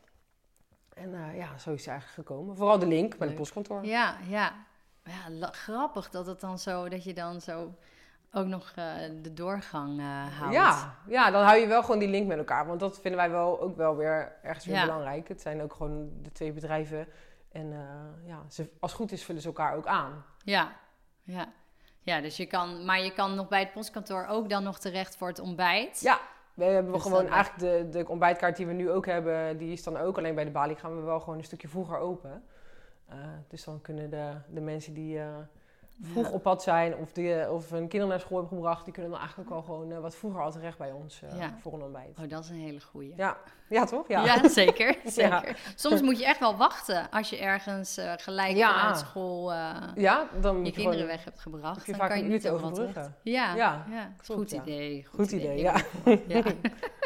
En 0.94 1.14
eh, 1.14 1.36
ja, 1.36 1.58
zo 1.58 1.72
is 1.72 1.80
het 1.80 1.88
eigenlijk 1.88 2.28
gekomen. 2.28 2.56
Vooral 2.56 2.78
de 2.78 2.86
link 2.86 3.18
met 3.18 3.28
het 3.28 3.36
postkantoor. 3.38 3.84
Ja, 3.84 4.16
ja. 4.28 4.52
Ja 5.10 5.48
grappig 5.50 6.10
dat 6.10 6.26
het 6.26 6.40
dan 6.40 6.58
zo, 6.58 6.88
dat 6.88 7.04
je 7.04 7.14
dan 7.14 7.40
zo 7.40 7.74
ook 8.32 8.46
nog 8.46 8.72
eh, 8.76 8.84
de 9.22 9.32
doorgang 9.32 9.98
eh 9.98 10.38
houdt. 10.38 10.54
Ja, 10.54 10.94
ja, 11.06 11.30
dan 11.30 11.42
hou 11.44 11.58
je 11.58 11.66
wel 11.66 11.82
gewoon 11.82 11.98
die 11.98 12.08
link 12.08 12.26
met 12.26 12.38
elkaar. 12.38 12.66
Want 12.66 12.80
dat 12.80 12.94
vinden 13.00 13.20
wij 13.20 13.30
wel 13.30 13.60
ook 13.60 13.76
wel 13.76 13.96
weer 13.96 14.32
ergens 14.42 14.64
weer 14.66 14.74
Ja. 14.74 14.84
belangrijk. 14.84 15.28
Het 15.28 15.40
zijn 15.40 15.62
ook 15.62 15.72
gewoon 15.74 16.10
de 16.22 16.32
twee 16.32 16.52
bedrijven. 16.52 17.06
En 17.52 17.72
eh, 17.72 18.28
ja, 18.28 18.42
ze, 18.48 18.70
als 18.80 18.90
het 18.90 19.00
goed 19.00 19.12
is 19.12 19.24
vullen 19.24 19.40
ze 19.42 19.48
elkaar 19.48 19.76
ook 19.76 19.86
aan. 19.86 20.24
Ja, 20.44 20.72
ja. 21.22 21.48
Ja, 22.02 22.20
dus 22.20 22.36
je 22.36 22.46
kan, 22.46 22.84
maar 22.84 23.00
je 23.00 23.12
kan 23.12 23.34
nog 23.34 23.48
bij 23.48 23.60
het 23.60 23.72
postkantoor 23.72 24.26
ook 24.26 24.48
dan 24.48 24.62
nog 24.62 24.78
terecht 24.78 25.16
voor 25.16 25.28
het 25.28 25.38
ontbijt. 25.38 26.00
Ja, 26.00 26.20
we 26.54 26.64
hebben 26.64 26.92
Dus 26.92 27.02
gewoon 27.02 27.26
eigenlijk 27.26 27.58
de, 27.58 27.98
de 27.98 28.08
ontbijtkaart 28.08 28.56
die 28.56 28.66
we 28.66 28.72
nu 28.72 28.90
ook 28.90 29.06
hebben, 29.06 29.58
die 29.58 29.72
is 29.72 29.82
dan 29.82 29.96
ook 29.96 30.18
alleen 30.18 30.34
bij 30.34 30.44
de 30.44 30.50
balie 30.50 30.76
gaan 30.76 30.96
we 30.96 31.02
wel 31.02 31.20
gewoon 31.20 31.38
een 31.38 31.44
stukje 31.44 31.68
vroeger 31.68 31.98
open. 31.98 32.44
Eh, 33.10 33.16
dus 33.48 33.64
dan 33.64 33.80
kunnen 33.80 34.10
de, 34.10 34.30
de 34.48 34.60
mensen 34.60 34.94
die 34.94 35.18
eh, 35.18 35.26
vroeg 36.02 36.26
Ja. 36.28 36.32
op 36.32 36.42
pad 36.42 36.62
zijn 36.62 36.96
of, 36.96 37.12
die, 37.12 37.34
eh, 37.34 37.52
of 37.52 37.70
hun 37.70 37.80
kinderen 37.88 38.08
naar 38.08 38.20
school 38.20 38.38
hebben 38.38 38.56
gebracht, 38.56 38.84
die 38.84 38.92
kunnen 38.92 39.10
dan 39.10 39.20
eigenlijk 39.20 39.50
al 39.50 39.62
gewoon 39.62 40.00
wat 40.00 40.14
vroeger 40.16 40.40
al 40.42 40.50
terecht 40.52 40.78
bij 40.78 40.92
ons 40.92 41.20
Ja. 41.38 41.54
voor 41.60 41.72
een 41.72 41.82
ontbijt. 41.82 42.18
Oh, 42.18 42.28
dat 42.28 42.44
is 42.44 42.50
een 42.50 42.56
hele 42.56 42.80
goeie. 42.80 43.12
Ja, 43.16 43.36
ja 43.68 43.84
toch? 43.84 44.08
Ja. 44.08 44.24
Ja, 44.24 44.48
zeker. 44.48 44.96
Zeker. 45.04 45.58
Soms 45.74 46.00
moet 46.00 46.18
je 46.18 46.24
echt 46.24 46.38
wel 46.40 46.56
wachten 46.56 47.10
als 47.10 47.30
je 47.30 47.38
ergens 47.38 48.00
gelijk 48.16 48.58
vanuit 48.58 48.98
school 48.98 49.52
Ja, 49.94 50.28
dan 50.40 50.64
je 50.64 50.72
kinderen 50.72 51.06
weg 51.06 51.24
hebt 51.24 51.40
gebracht. 51.40 51.86
je 51.86 51.96
dan 51.96 52.08
kan 52.08 52.18
je 52.22 52.24
niet 52.24 52.48
overbruggen. 52.48 53.14
Ja, 53.22 53.54
ja, 53.54 53.86
goed 54.24 54.52
idee. 54.52 55.06
Goed 55.14 55.32
idee, 55.32 55.56
Ik 55.58 55.62
ja. 56.26 56.42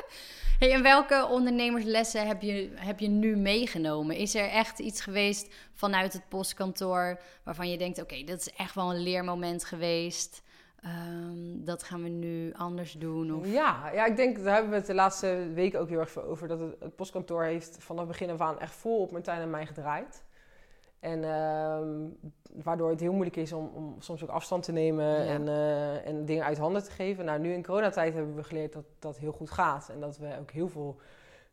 en 0.58 0.82
welke 0.82 1.26
ondernemerslessen 1.30 2.26
heb 2.26 2.42
je, 2.42 2.70
heb 2.74 3.00
je 3.00 3.08
nu 3.08 3.36
meegenomen? 3.36 4.16
Is 4.16 4.34
er 4.34 4.48
echt 4.48 4.78
iets 4.78 5.00
geweest 5.00 5.54
vanuit 5.72 6.12
het 6.12 6.28
postkantoor 6.28 7.18
waarvan 7.42 7.70
je 7.70 7.78
denkt: 7.78 8.02
oké, 8.02 8.24
dat 8.24 8.40
is 8.40 8.52
echt 8.52 8.74
wel 8.74 8.94
een 8.94 9.02
leermoment 9.02 9.64
geweest. 9.64 10.42
Ehm, 10.80 11.64
dat 11.64 11.82
gaan 11.82 12.02
we 12.02 12.08
nu 12.08 12.52
anders 12.52 12.92
doen? 12.92 13.34
Of... 13.34 13.52
Ja, 13.52 13.90
ja, 13.92 14.06
ik 14.06 14.16
denk, 14.16 14.44
daar 14.44 14.52
hebben 14.52 14.70
we 14.70 14.76
het 14.76 14.86
de 14.86 14.94
laatste 14.94 15.50
weken 15.54 15.80
ook 15.80 15.88
heel 15.88 15.98
erg 15.98 16.10
veel 16.10 16.22
over. 16.22 16.48
Dat 16.48 16.60
het, 16.60 16.76
het 16.80 16.96
postkantoor 16.96 17.44
heeft 17.44 17.76
vanaf 17.80 18.06
begin 18.06 18.30
af 18.30 18.40
aan 18.40 18.60
echt 18.60 18.74
vol 18.74 19.00
op 19.00 19.12
Martijn 19.12 19.40
en 19.40 19.50
mij 19.50 19.66
gedraaid. 19.66 20.23
En 21.04 21.24
ehm, 21.24 21.88
waardoor 22.64 22.90
het 22.90 23.00
heel 23.00 23.12
moeilijk 23.12 23.36
is 23.36 23.52
om, 23.52 23.70
om 23.74 23.96
soms 23.98 24.22
ook 24.22 24.28
afstand 24.28 24.62
te 24.62 24.72
nemen 24.72 25.04
Ja. 25.04 25.24
en, 25.32 25.48
eh, 25.48 26.06
en 26.06 26.24
dingen 26.24 26.44
uit 26.44 26.58
handen 26.58 26.82
te 26.84 26.90
geven. 26.90 27.24
Nou, 27.24 27.40
nu 27.40 27.52
in 27.52 27.64
coronatijd 27.64 28.14
hebben 28.14 28.34
we 28.34 28.42
geleerd 28.42 28.72
dat 28.72 28.84
dat 28.98 29.18
heel 29.18 29.32
goed 29.32 29.50
gaat. 29.50 29.88
En 29.88 30.00
dat 30.00 30.18
we 30.18 30.36
ook 30.40 30.50
heel 30.50 30.68
veel, 30.68 30.96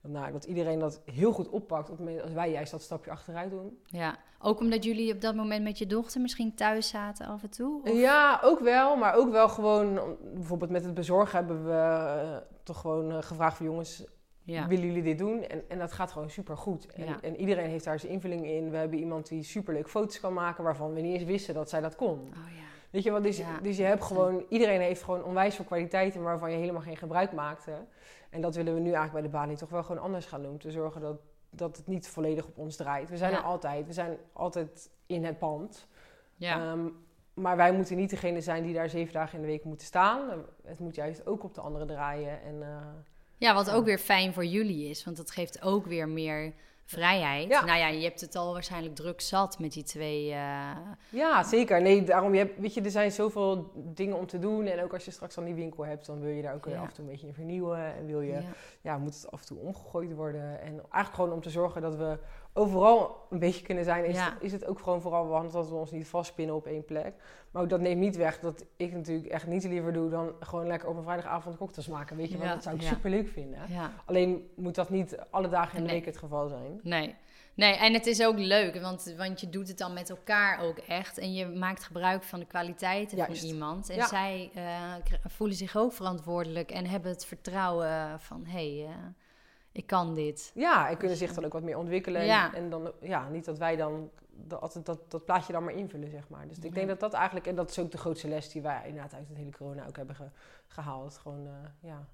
nou, 0.01 0.31
dat 0.31 0.43
iedereen 0.43 0.79
dat 0.79 1.01
heel 1.05 1.31
goed 1.31 1.49
oppakt 1.49 1.89
op 1.89 1.97
het 1.97 2.05
moment 2.05 2.23
als 2.23 2.33
wij 2.33 2.51
juist 2.51 2.71
dat 2.71 2.81
stapje 2.81 3.11
achteruit 3.11 3.49
doen. 3.49 3.79
Ja, 3.85 4.17
ook 4.39 4.59
omdat 4.59 4.83
jullie 4.83 5.13
op 5.13 5.21
dat 5.21 5.35
moment 5.35 5.63
met 5.63 5.77
je 5.77 5.87
dochter 5.87 6.21
misschien 6.21 6.55
thuis 6.55 6.87
zaten 6.87 7.27
af 7.27 7.43
en 7.43 7.49
toe? 7.49 7.81
Of- 7.83 7.91
Ja, 7.91 8.39
ook 8.43 8.59
wel. 8.59 8.95
Maar 8.95 9.15
ook 9.15 9.31
wel 9.31 9.49
gewoon, 9.49 9.99
bijvoorbeeld 10.33 10.71
met 10.71 10.83
het 10.85 10.93
bezorgen 10.93 11.37
hebben 11.37 11.65
we 11.65 11.71
eh, 11.71 12.37
toch 12.63 12.79
gewoon 12.79 13.11
eh, 13.11 13.17
gevraagd 13.21 13.57
van 13.57 13.65
jongens, 13.65 14.03
ja. 14.43 14.67
willen 14.67 14.85
jullie 14.85 15.03
dit 15.03 15.17
doen? 15.17 15.43
En, 15.43 15.63
en 15.69 15.79
dat 15.79 15.91
gaat 15.91 16.11
gewoon 16.11 16.29
super 16.29 16.57
goed. 16.57 16.85
En, 16.93 17.05
Ja. 17.05 17.21
en 17.21 17.35
iedereen 17.35 17.69
heeft 17.69 17.83
daar 17.85 17.99
zijn 17.99 18.11
invulling 18.11 18.45
in. 18.45 18.69
We 18.69 18.77
hebben 18.77 18.99
iemand 18.99 19.27
die 19.27 19.43
superleuk 19.43 19.89
foto's 19.89 20.19
kan 20.19 20.33
maken 20.33 20.63
waarvan 20.63 20.93
we 20.93 21.01
niet 21.01 21.13
eens 21.13 21.23
wisten 21.23 21.53
dat 21.53 21.69
zij 21.69 21.81
dat 21.81 21.95
kon. 21.95 22.19
Oh 22.19 22.55
ja. 22.55 22.61
Weet 22.89 23.03
je 23.03 23.11
wat? 23.11 23.23
Dus, 23.23 23.41
dus 23.61 23.77
je 23.77 23.83
hebt 23.83 24.03
gewoon, 24.03 24.45
iedereen 24.49 24.81
heeft 24.81 25.03
gewoon 25.03 25.23
onwijs 25.23 25.55
veel 25.55 25.65
kwaliteiten 25.65 26.21
waarvan 26.21 26.51
je 26.51 26.57
helemaal 26.57 26.81
geen 26.81 26.97
gebruik 26.97 27.31
maakte. 27.31 27.71
En 28.29 28.41
dat 28.41 28.55
willen 28.55 28.73
we 28.73 28.79
nu 28.79 28.91
eigenlijk 28.91 29.13
bij 29.13 29.21
de 29.21 29.37
balie 29.37 29.57
toch 29.57 29.69
wel 29.69 29.83
gewoon 29.83 30.01
anders 30.01 30.25
gaan 30.25 30.41
doen. 30.41 30.57
Te 30.57 30.71
zorgen 30.71 31.01
dat, 31.01 31.19
dat 31.49 31.77
het 31.77 31.87
niet 31.87 32.07
volledig 32.07 32.45
op 32.45 32.57
ons 32.57 32.75
draait. 32.75 33.09
We 33.09 33.17
zijn 33.17 33.33
er 33.33 33.41
altijd. 33.41 33.87
We 33.87 33.93
zijn 33.93 34.17
altijd 34.33 34.89
in 35.05 35.25
het 35.25 35.37
pand. 35.37 35.87
Ja. 36.35 36.71
Ehm, 36.71 36.87
maar 37.33 37.57
wij 37.57 37.73
moeten 37.73 37.95
niet 37.97 38.09
degene 38.09 38.41
zijn 38.41 38.63
die 38.63 38.73
daar 38.73 38.89
zeven 38.89 39.13
dagen 39.13 39.35
in 39.35 39.41
de 39.41 39.47
week 39.51 39.63
moeten 39.63 39.87
staan. 39.87 40.45
Het 40.63 40.79
moet 40.79 40.95
juist 40.95 41.25
ook 41.27 41.43
op 41.43 41.53
de 41.53 41.61
anderen 41.61 41.87
draaien. 41.87 42.41
En, 42.41 42.61
eh, 42.63 42.77
Ja, 43.41 43.53
wat 43.53 43.69
ook 43.71 43.85
weer 43.85 43.97
fijn 43.97 44.33
voor 44.33 44.45
jullie 44.45 44.89
is, 44.89 45.03
want 45.03 45.17
dat 45.17 45.31
geeft 45.31 45.61
ook 45.61 45.85
weer 45.85 46.09
meer 46.09 46.53
vrijheid. 46.85 47.47
Ja. 47.49 47.65
Nou 47.65 47.77
ja, 47.79 47.87
je 47.87 48.03
hebt 48.03 48.21
het 48.21 48.35
al 48.35 48.53
waarschijnlijk 48.53 48.95
druk 48.95 49.21
zat 49.21 49.59
met 49.59 49.71
die 49.73 49.83
twee. 49.83 50.31
eh, 50.31 50.69
Ja, 51.09 51.43
zeker. 51.43 51.81
Nee, 51.81 52.03
daarom, 52.03 52.33
je 52.33 52.39
hebt, 52.39 52.59
weet 52.59 52.73
je, 52.73 52.81
er 52.81 52.91
zijn 52.91 53.11
zoveel 53.11 53.71
dingen 53.75 54.17
om 54.17 54.27
te 54.27 54.39
doen. 54.39 54.65
En 54.65 54.83
ook 54.83 54.93
als 54.93 55.05
je 55.05 55.11
straks 55.11 55.35
dan 55.35 55.43
die 55.45 55.53
winkel 55.53 55.85
hebt, 55.85 56.05
dan 56.05 56.19
wil 56.19 56.29
je 56.31 56.41
daar 56.41 56.53
ook 56.53 56.65
weer 56.65 56.73
Ja. 56.73 56.81
af 56.81 56.87
en 56.87 56.93
toe 56.93 57.03
een 57.05 57.11
beetje 57.11 57.27
in 57.27 57.33
vernieuwen. 57.33 57.95
En 57.95 58.05
wil 58.05 58.21
je, 58.21 58.31
ja. 58.31 58.41
ja. 58.81 58.97
moet 58.97 59.15
het 59.15 59.31
af 59.31 59.39
en 59.41 59.45
toe 59.45 59.57
omgegooid 59.59 60.13
worden. 60.13 60.61
En 60.61 60.67
eigenlijk 60.73 61.13
gewoon 61.15 61.31
om 61.31 61.41
te 61.41 61.49
zorgen 61.49 61.81
dat 61.81 61.95
we 61.95 62.17
overal 62.53 63.25
een 63.29 63.39
beetje 63.39 63.63
kunnen 63.65 63.83
zijn, 63.83 64.05
is, 64.05 64.15
Ja. 64.15 64.33
het, 64.33 64.43
is 64.43 64.51
het 64.51 64.65
ook 64.65 64.79
gewoon 64.79 65.01
vooral 65.01 65.23
belangrijk 65.23 65.53
dat 65.53 65.69
we 65.69 65.75
ons 65.75 65.91
niet 65.91 66.07
vastpinnen 66.07 66.55
op 66.55 66.65
één 66.65 66.85
plek. 66.85 67.13
Maar 67.51 67.61
ook 67.63 67.69
dat 67.69 67.79
neemt 67.79 67.99
niet 67.99 68.15
weg 68.15 68.39
dat 68.39 68.65
ik 68.77 68.91
natuurlijk 68.93 69.27
echt 69.27 69.47
niets 69.47 69.65
liever 69.65 69.93
doe 69.93 70.09
dan 70.09 70.31
gewoon 70.39 70.67
lekker 70.67 70.89
op 70.89 70.97
een 70.97 71.03
vrijdagavond 71.03 71.57
cocktails 71.57 71.87
maken. 71.87 72.17
Weet 72.17 72.29
je, 72.31 72.37
want 72.37 72.49
Ja, 72.49 72.53
dat 72.53 72.63
zou 72.63 72.75
ik 72.75 72.81
ja. 72.81 72.87
super 72.87 73.09
leuk 73.09 73.27
vinden. 73.27 73.59
Alleen 74.05 74.49
moet 74.55 74.75
dat 74.75 74.89
niet 74.89 75.17
alle 75.29 75.49
dagen 75.49 75.77
in 75.77 75.83
de 75.83 75.89
Nee. 75.89 75.95
week 75.97 76.05
het 76.05 76.17
geval 76.17 76.47
zijn. 76.47 76.79
Nee. 76.83 77.15
Nee, 77.53 77.75
en 77.75 77.93
het 77.93 78.05
is 78.07 78.23
ook 78.25 78.37
leuk, 78.37 78.81
want, 78.81 79.13
want 79.17 79.41
je 79.41 79.49
doet 79.49 79.67
het 79.67 79.77
dan 79.77 79.93
met 79.93 80.09
elkaar 80.09 80.59
ook 80.59 80.77
echt. 80.77 81.17
En 81.17 81.33
je 81.33 81.45
maakt 81.47 81.83
gebruik 81.83 82.23
van 82.23 82.39
de 82.39 82.45
kwaliteiten 82.45 83.17
Juist. 83.17 83.39
van 83.41 83.49
iemand. 83.49 83.89
En 83.89 84.07
zij 84.07 84.51
eh, 84.53 84.93
voelen 85.27 85.55
zich 85.55 85.75
ook 85.77 85.93
verantwoordelijk 85.93 86.71
en 86.71 86.85
hebben 86.85 87.11
het 87.11 87.25
vertrouwen 87.25 88.19
van... 88.19 88.45
hé, 88.45 88.77
hey, 88.77 88.87
eh, 88.87 88.95
ik 89.71 89.87
kan 89.87 90.13
dit. 90.15 90.51
Ja, 90.55 90.89
en 90.89 90.97
kunnen 90.97 91.17
zich 91.17 91.33
dan 91.33 91.45
ook 91.45 91.53
wat 91.53 91.63
meer 91.63 91.77
ontwikkelen. 91.77 92.25
Ja. 92.25 92.53
En, 92.53 92.69
dan, 92.69 92.91
ja, 93.01 93.29
niet 93.29 93.45
dat 93.45 93.57
wij 93.57 93.75
dan 93.75 94.09
dat, 94.29 94.61
altijd 94.61 94.85
dat, 94.85 95.11
dat 95.11 95.25
plaatje 95.25 95.53
dan 95.53 95.63
maar 95.63 95.73
invullen, 95.73 96.09
zeg 96.09 96.29
maar. 96.29 96.47
Dus 96.47 96.59
ik 96.59 96.73
denk 96.73 96.87
dat 96.87 96.99
dat 96.99 97.13
eigenlijk, 97.13 97.47
en 97.47 97.55
dat 97.55 97.69
is 97.69 97.79
ook 97.79 97.91
de 97.91 97.97
grootste 97.97 98.27
les 98.27 98.49
die 98.49 98.61
wij 98.61 98.81
inderdaad 98.87 99.13
uit 99.13 99.27
het 99.27 99.37
hele 99.37 99.51
corona 99.51 99.87
ook 99.87 99.97
hebben 99.97 100.15
ge- 100.15 100.29
gehaald. 100.67 101.17
Gewoon, 101.17 101.45
eh, 101.47 101.51
ja, 101.79 102.07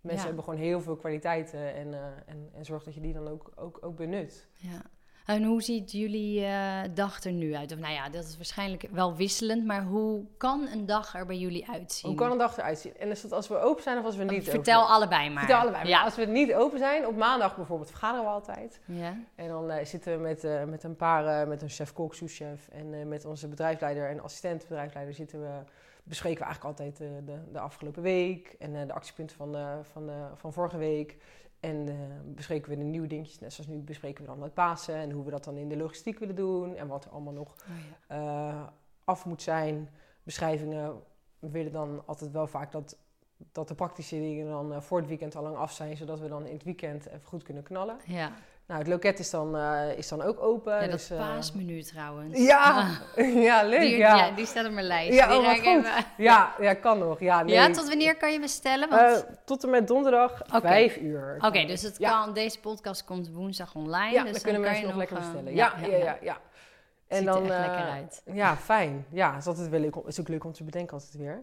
mensen 0.00 0.20
Ja. 0.20 0.26
hebben 0.26 0.44
gewoon 0.44 0.58
heel 0.60 0.80
veel 0.80 0.96
kwaliteiten 0.96 1.74
en, 1.74 1.94
eh, 1.94 2.04
en, 2.26 2.48
en 2.52 2.64
zorg 2.64 2.84
dat 2.84 2.94
je 2.94 3.00
die 3.00 3.12
dan 3.12 3.28
ook, 3.28 3.52
ook, 3.54 3.78
ook 3.80 3.96
benut. 3.96 4.48
Ja. 4.54 4.82
En 5.26 5.44
hoe 5.44 5.62
ziet 5.62 5.92
jullie 5.92 6.44
eh, 6.44 6.80
dag 6.94 7.24
er 7.24 7.32
nu 7.32 7.54
uit? 7.54 7.72
Of 7.72 7.78
nou 7.78 7.92
ja, 7.92 8.08
dat 8.08 8.24
is 8.24 8.36
waarschijnlijk 8.36 8.88
wel 8.90 9.16
wisselend, 9.16 9.64
maar 9.66 9.82
hoe 9.82 10.24
kan 10.36 10.68
een 10.72 10.86
dag 10.86 11.14
er 11.14 11.26
bij 11.26 11.36
jullie 11.36 11.68
uitzien? 11.68 12.10
Hoe 12.10 12.18
kan 12.18 12.30
een 12.32 12.38
dag 12.38 12.58
eruit 12.58 12.78
zien? 12.78 12.96
En 12.96 13.10
is 13.10 13.20
dat 13.22 13.32
als 13.32 13.48
we 13.48 13.58
open 13.58 13.82
zijn 13.82 13.98
of 13.98 14.04
als 14.04 14.16
we 14.16 14.24
niet 14.24 14.48
Vertel 14.48 14.80
open 14.80 14.94
allebei 14.94 15.30
maar. 15.30 15.38
Vertel 15.38 15.58
allebei. 15.58 15.82
Maar 15.82 15.92
Ja. 15.92 16.02
Als 16.04 16.16
we 16.16 16.24
niet 16.24 16.54
open 16.54 16.78
zijn, 16.78 17.06
op 17.06 17.16
maandag 17.16 17.56
bijvoorbeeld 17.56 17.90
vergaderen 17.90 18.24
we 18.24 18.30
altijd. 18.30 18.80
ja. 18.84 19.16
En 19.34 19.48
dan 19.48 19.70
eh, 19.70 19.84
zitten 19.84 20.12
we 20.12 20.18
met, 20.18 20.44
eh, 20.44 20.64
met 20.64 20.82
een 20.84 20.96
paar, 20.96 21.48
met 21.48 21.62
een 21.62 21.68
chef-kok, 21.68 22.14
souschef 22.14 22.68
en 22.68 23.08
met 23.08 23.24
onze 23.24 23.48
bedrijfsleider 23.48 24.08
en 24.08 24.20
assistent 24.20 24.66
bedrijfsleider 24.68 25.14
zitten 25.14 25.40
we, 25.40 25.50
bespreken 26.04 26.38
we 26.38 26.44
eigenlijk 26.44 26.78
altijd 26.78 26.96
de, 27.26 27.38
de 27.52 27.58
afgelopen 27.58 28.02
week 28.02 28.56
en 28.58 28.86
de 28.86 28.92
actiepunten 28.92 29.36
van, 29.36 29.52
de, 29.52 29.78
van, 29.82 30.06
de, 30.06 30.26
van 30.34 30.52
vorige 30.52 30.76
week. 30.76 31.16
En 31.60 31.88
eh, 31.88 31.94
bespreken 32.24 32.70
we 32.70 32.76
de 32.76 32.82
nieuwe 32.82 33.06
dingetjes, 33.06 33.38
net 33.38 33.52
zoals 33.52 33.70
nu 33.70 33.76
bespreken 33.78 34.24
we 34.24 34.30
dan 34.30 34.42
het 34.42 34.54
Pasen 34.54 34.94
en 34.94 35.10
hoe 35.10 35.24
we 35.24 35.30
dat 35.30 35.44
dan 35.44 35.56
in 35.56 35.68
de 35.68 35.76
logistiek 35.76 36.18
willen 36.18 36.34
doen 36.36 36.76
en 36.76 36.88
wat 36.88 37.04
er 37.04 37.10
allemaal 37.10 37.32
nog 37.32 37.48
Oh, 37.54 37.76
ja. 38.08 38.16
eh, 38.58 38.66
af 39.04 39.24
moet 39.26 39.42
zijn. 39.42 39.88
Beschrijvingen. 40.22 41.00
We 41.38 41.50
willen 41.50 41.72
dan 41.72 42.02
altijd 42.06 42.30
wel 42.30 42.46
vaak 42.46 42.72
dat, 42.72 42.98
dat 43.52 43.68
de 43.68 43.74
praktische 43.74 44.16
dingen 44.16 44.46
dan 44.48 44.72
eh, 44.72 44.80
voor 44.80 44.98
het 44.98 45.08
weekend 45.08 45.36
al 45.36 45.42
lang 45.42 45.56
af 45.56 45.72
zijn, 45.72 45.96
zodat 45.96 46.20
we 46.20 46.28
dan 46.28 46.46
in 46.46 46.52
het 46.52 46.64
weekend 46.64 47.06
even 47.06 47.26
goed 47.26 47.42
kunnen 47.42 47.62
knallen. 47.62 47.96
ja. 48.06 48.32
Nou, 48.70 48.82
het 48.82 48.90
loket 48.90 49.18
is 49.18 49.30
dan, 49.30 49.56
eh, 49.56 49.98
is 49.98 50.08
dan 50.08 50.22
ook 50.22 50.42
open. 50.42 50.74
Ja, 50.74 50.80
dat 50.80 50.90
dus, 50.90 51.10
eh, 51.10 51.18
paasmenu 51.18 51.82
trouwens. 51.82 52.38
Ja, 52.38 52.88
ja, 53.48 53.62
leuk. 53.62 53.80
Die, 53.80 53.96
ja. 53.96 54.16
ja, 54.16 54.30
die 54.30 54.46
staat 54.46 54.66
op 54.66 54.72
mijn 54.72 54.86
lijst. 54.86 55.12
Ja, 55.14 55.28
Die 55.28 55.38
oh, 55.38 55.52
even- 55.56 55.84
Ja, 56.16 56.54
ja, 56.60 56.74
kan 56.74 56.98
nog. 56.98 57.20
Ja, 57.20 57.42
nee. 57.42 57.54
Ja, 57.54 57.70
tot 57.70 57.88
wanneer 57.88 58.16
kan 58.16 58.32
je 58.32 58.40
bestellen? 58.40 58.88
Want... 58.88 59.00
Eh, 59.02 59.32
tot 59.44 59.64
en 59.64 59.70
met 59.70 59.88
donderdag, 59.88 60.42
Oké. 60.42 60.60
vijf 60.60 60.96
uur. 60.96 61.36
Oké, 61.40 61.64
dus 61.66 61.82
het 61.82 61.98
kan, 61.98 62.32
deze 62.34 62.60
podcast 62.60 63.04
komt 63.04 63.30
woensdag 63.32 63.74
online. 63.74 64.12
Ja, 64.14 64.22
dus 64.22 64.32
dan 64.32 64.40
kunnen 64.42 64.52
kan 64.62 64.70
mensen 64.70 64.80
je 64.80 64.86
nog 64.86 64.96
lekker 64.96 65.16
bestellen. 65.16 65.54
Ja, 65.54 65.72
ja, 65.90 66.16
ja. 66.22 66.38
En 67.08 67.16
Ziet 67.16 67.26
dan, 67.26 67.44
er 67.50 67.58
echt 67.58 67.66
lekker 67.66 67.86
uit. 67.90 68.22
Ja, 68.24 68.56
fijn. 68.56 69.06
Ja, 69.10 69.36
is 69.36 69.46
altijd 69.46 69.68
wel 69.68 69.80
leuk. 69.80 69.96
om- 69.96 70.06
is 70.06 70.20
ook 70.20 70.28
leuk 70.28 70.44
om 70.44 70.52
te 70.52 70.64
bedenken 70.64 70.92
altijd 70.92 71.16
weer. 71.16 71.42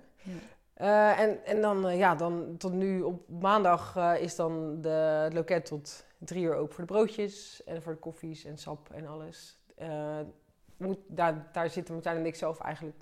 Ja. 0.78 1.16
En, 1.16 1.46
en 1.46 1.62
dan, 1.62 1.98
ja, 1.98 2.16
dan 2.16 2.56
tot 2.58 2.74
nu 2.74 3.02
op 3.02 3.22
maandag 3.42 3.96
is 4.20 4.36
dan 4.36 4.82
de, 4.82 4.90
het 5.24 5.34
loket 5.34 5.66
tot 5.66 6.06
drie 6.18 6.44
uur 6.44 6.56
open 6.56 6.76
voor 6.76 6.86
de 6.86 6.94
broodjes 6.94 7.64
en 7.64 7.82
voor 7.82 7.94
de 7.94 8.00
koffies 8.00 8.46
en 8.46 8.58
sap 8.58 8.90
en 8.92 9.08
alles. 9.08 9.58
Eh, 9.76 10.20
moet, 10.78 10.98
daar, 11.08 11.50
daar 11.52 11.70
zitten 11.70 11.94
Martijn 11.94 12.18
en 12.18 12.26
ik 12.26 12.36
zelf 12.36 12.60
eigenlijk 12.60 12.96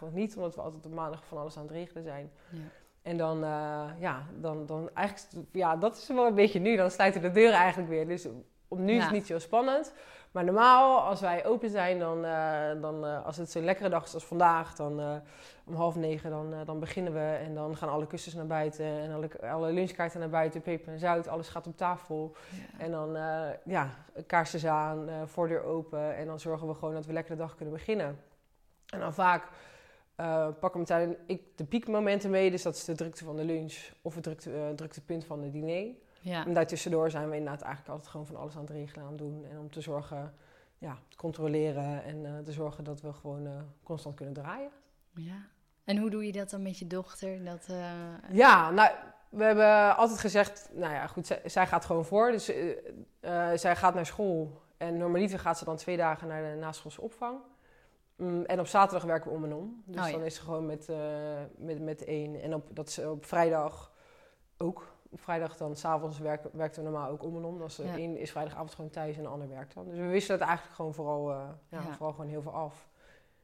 nog 0.00 0.12
niet, 0.12 0.36
omdat 0.36 0.54
we 0.54 0.60
altijd 0.60 0.86
op 0.86 0.92
maandag 0.92 1.24
van 1.24 1.38
alles 1.38 1.56
aan 1.56 1.62
het 1.62 1.72
regelen 1.72 2.02
zijn. 2.02 2.30
Ja. 2.50 2.58
En 3.02 3.16
dan, 3.16 3.44
eh, 3.44 3.90
ja, 3.98 4.26
dan, 4.40 4.66
dan 4.66 4.90
eigenlijk, 4.94 5.46
ja, 5.52 5.76
dat 5.76 5.96
is 5.96 6.08
wel 6.08 6.26
een 6.26 6.34
beetje 6.34 6.58
nu. 6.58 6.76
Dan 6.76 6.90
sluiten 6.90 7.22
de 7.22 7.30
deuren 7.30 7.58
eigenlijk 7.58 7.88
weer. 7.88 8.06
Dus 8.06 8.28
op 8.68 8.78
nu 8.78 8.92
is 8.92 9.02
het 9.02 9.12
niet 9.12 9.26
zo 9.26 9.38
spannend. 9.38 9.92
Maar 10.36 10.44
normaal, 10.44 11.00
als 11.00 11.20
wij 11.20 11.46
open 11.46 11.70
zijn, 11.70 11.98
dan, 11.98 12.24
eh, 12.24 12.80
dan 12.80 13.06
eh, 13.06 13.24
als 13.24 13.36
het 13.36 13.50
zo'n 13.50 13.64
lekkere 13.64 13.88
dag 13.88 14.04
is 14.04 14.14
als 14.14 14.24
vandaag, 14.24 14.74
dan 14.74 15.00
eh, 15.00 15.16
om 15.64 15.74
half 15.74 15.96
negen, 15.96 16.30
dan, 16.30 16.54
dan 16.64 16.80
beginnen 16.80 17.12
we. 17.12 17.38
En 17.44 17.54
dan 17.54 17.76
gaan 17.76 17.88
alle 17.88 18.06
kussens 18.06 18.34
naar 18.34 18.46
buiten 18.46 18.84
en 18.84 19.12
alle, 19.12 19.28
alle 19.40 19.72
lunchkaarten 19.72 20.20
naar 20.20 20.28
buiten, 20.28 20.62
peper 20.62 20.92
en 20.92 20.98
zout, 20.98 21.28
alles 21.28 21.48
gaat 21.48 21.66
op 21.66 21.76
tafel. 21.76 22.36
Ja. 22.50 22.84
En 22.84 22.90
dan, 22.90 23.16
ja, 23.64 23.90
kaarsjes 24.26 24.66
aan, 24.66 25.08
voordeur 25.24 25.62
open. 25.62 26.16
En 26.16 26.26
dan 26.26 26.40
zorgen 26.40 26.68
we 26.68 26.74
gewoon 26.74 26.94
dat 26.94 27.06
we 27.06 27.12
lekker 27.12 27.36
de 27.36 27.42
dag 27.42 27.54
kunnen 27.54 27.74
beginnen. 27.74 28.18
En 28.86 29.00
dan 29.00 29.14
vaak 29.14 29.48
pakken 30.60 30.76
Martijn 30.76 31.08
en 31.08 31.16
ik 31.26 31.42
de 31.54 31.64
piekmomenten 31.64 32.30
mee. 32.30 32.50
Dus 32.50 32.62
dat 32.62 32.74
is 32.74 32.84
de 32.84 32.94
drukte 32.94 33.24
van 33.24 33.36
de 33.36 33.44
lunch 33.44 33.90
of 34.02 34.14
het 34.14 34.22
drukte, 34.22 34.72
druktepunt 34.74 35.24
van 35.24 35.42
het 35.42 35.52
diner. 35.52 35.94
Ja. 36.26 36.46
En 36.46 36.54
daartussendoor 36.54 37.10
zijn 37.10 37.30
we 37.30 37.36
inderdaad 37.36 37.62
eigenlijk 37.62 37.92
altijd 37.92 38.10
gewoon 38.10 38.26
van 38.26 38.36
alles 38.36 38.54
aan 38.54 38.60
het 38.60 38.70
regelen, 38.70 39.04
aan 39.04 39.10
het 39.10 39.18
doen. 39.18 39.44
En 39.50 39.58
om 39.58 39.70
te 39.70 39.80
zorgen, 39.80 40.34
ja, 40.78 40.98
te 41.08 41.16
controleren 41.16 42.04
en 42.04 42.26
eh, 42.26 42.38
te 42.38 42.52
zorgen 42.52 42.84
dat 42.84 43.00
we 43.00 43.12
gewoon 43.12 43.46
eh, 43.46 43.52
constant 43.82 44.14
kunnen 44.14 44.34
draaien. 44.34 44.70
ja. 45.14 45.48
En 45.84 45.98
hoe 45.98 46.10
doe 46.10 46.26
je 46.26 46.32
dat 46.32 46.50
dan 46.50 46.62
met 46.62 46.78
je 46.78 46.86
dochter? 46.86 47.44
Dat, 47.44 47.66
eh, 47.68 47.92
Ja, 48.30 48.70
nou, 48.70 48.90
we 49.28 49.44
hebben 49.44 49.96
altijd 49.96 50.18
gezegd, 50.18 50.70
nou 50.72 50.92
ja, 50.92 51.06
goed, 51.06 51.26
zij, 51.26 51.40
zij 51.44 51.66
gaat 51.66 51.84
gewoon 51.84 52.04
voor. 52.04 52.30
Dus 52.30 52.44
zij 53.54 53.76
gaat 53.76 53.94
naar 53.94 54.06
school. 54.06 54.62
En 54.76 54.96
normaliter 54.96 55.38
gaat 55.38 55.58
ze 55.58 55.64
dan 55.64 55.76
twee 55.76 55.96
dagen 55.96 56.28
naar 56.28 56.50
de 56.50 56.60
naschoolse 56.60 57.00
opvang. 57.00 57.38
Mm, 58.16 58.44
en 58.44 58.60
op 58.60 58.66
zaterdag 58.66 59.04
werken 59.04 59.30
we 59.30 59.36
om 59.36 59.44
en 59.44 59.54
om. 59.54 59.82
Dus 59.86 60.00
Oh 60.00 60.06
ja. 60.06 60.12
dan 60.12 60.22
is 60.24 60.34
ze 60.34 60.40
gewoon 60.40 60.66
met, 60.66 60.88
met, 61.56 61.80
met 61.80 62.04
één. 62.04 62.42
En 62.42 62.54
op, 62.54 62.76
dat 62.76 62.88
is 62.88 62.98
op 62.98 63.24
vrijdag 63.24 63.92
ook. 64.56 64.95
Vrijdag 65.14 65.56
dan, 65.56 65.76
s'avonds 65.76 66.18
werken, 66.18 66.50
werkt 66.52 66.76
we 66.76 66.82
normaal 66.82 67.10
ook 67.10 67.22
om 67.22 67.36
en 67.36 67.44
om. 67.44 67.58
Dus 67.58 67.76
Ja. 67.76 67.96
één 67.96 68.16
is 68.16 68.30
vrijdagavond 68.30 68.74
gewoon 68.74 68.90
thuis 68.90 69.16
en 69.16 69.22
de 69.22 69.28
ander 69.28 69.48
werkt 69.48 69.74
dan. 69.74 69.84
Dus 69.88 69.98
we 69.98 70.06
wisten 70.06 70.34
het 70.34 70.44
eigenlijk 70.44 70.76
gewoon 70.76 70.94
vooral, 70.94 71.30
eh, 71.30 71.36
ja, 71.68 71.80
Ja. 71.80 71.92
vooral 71.92 72.12
gewoon 72.12 72.30
heel 72.30 72.42
veel 72.42 72.52
af. 72.52 72.88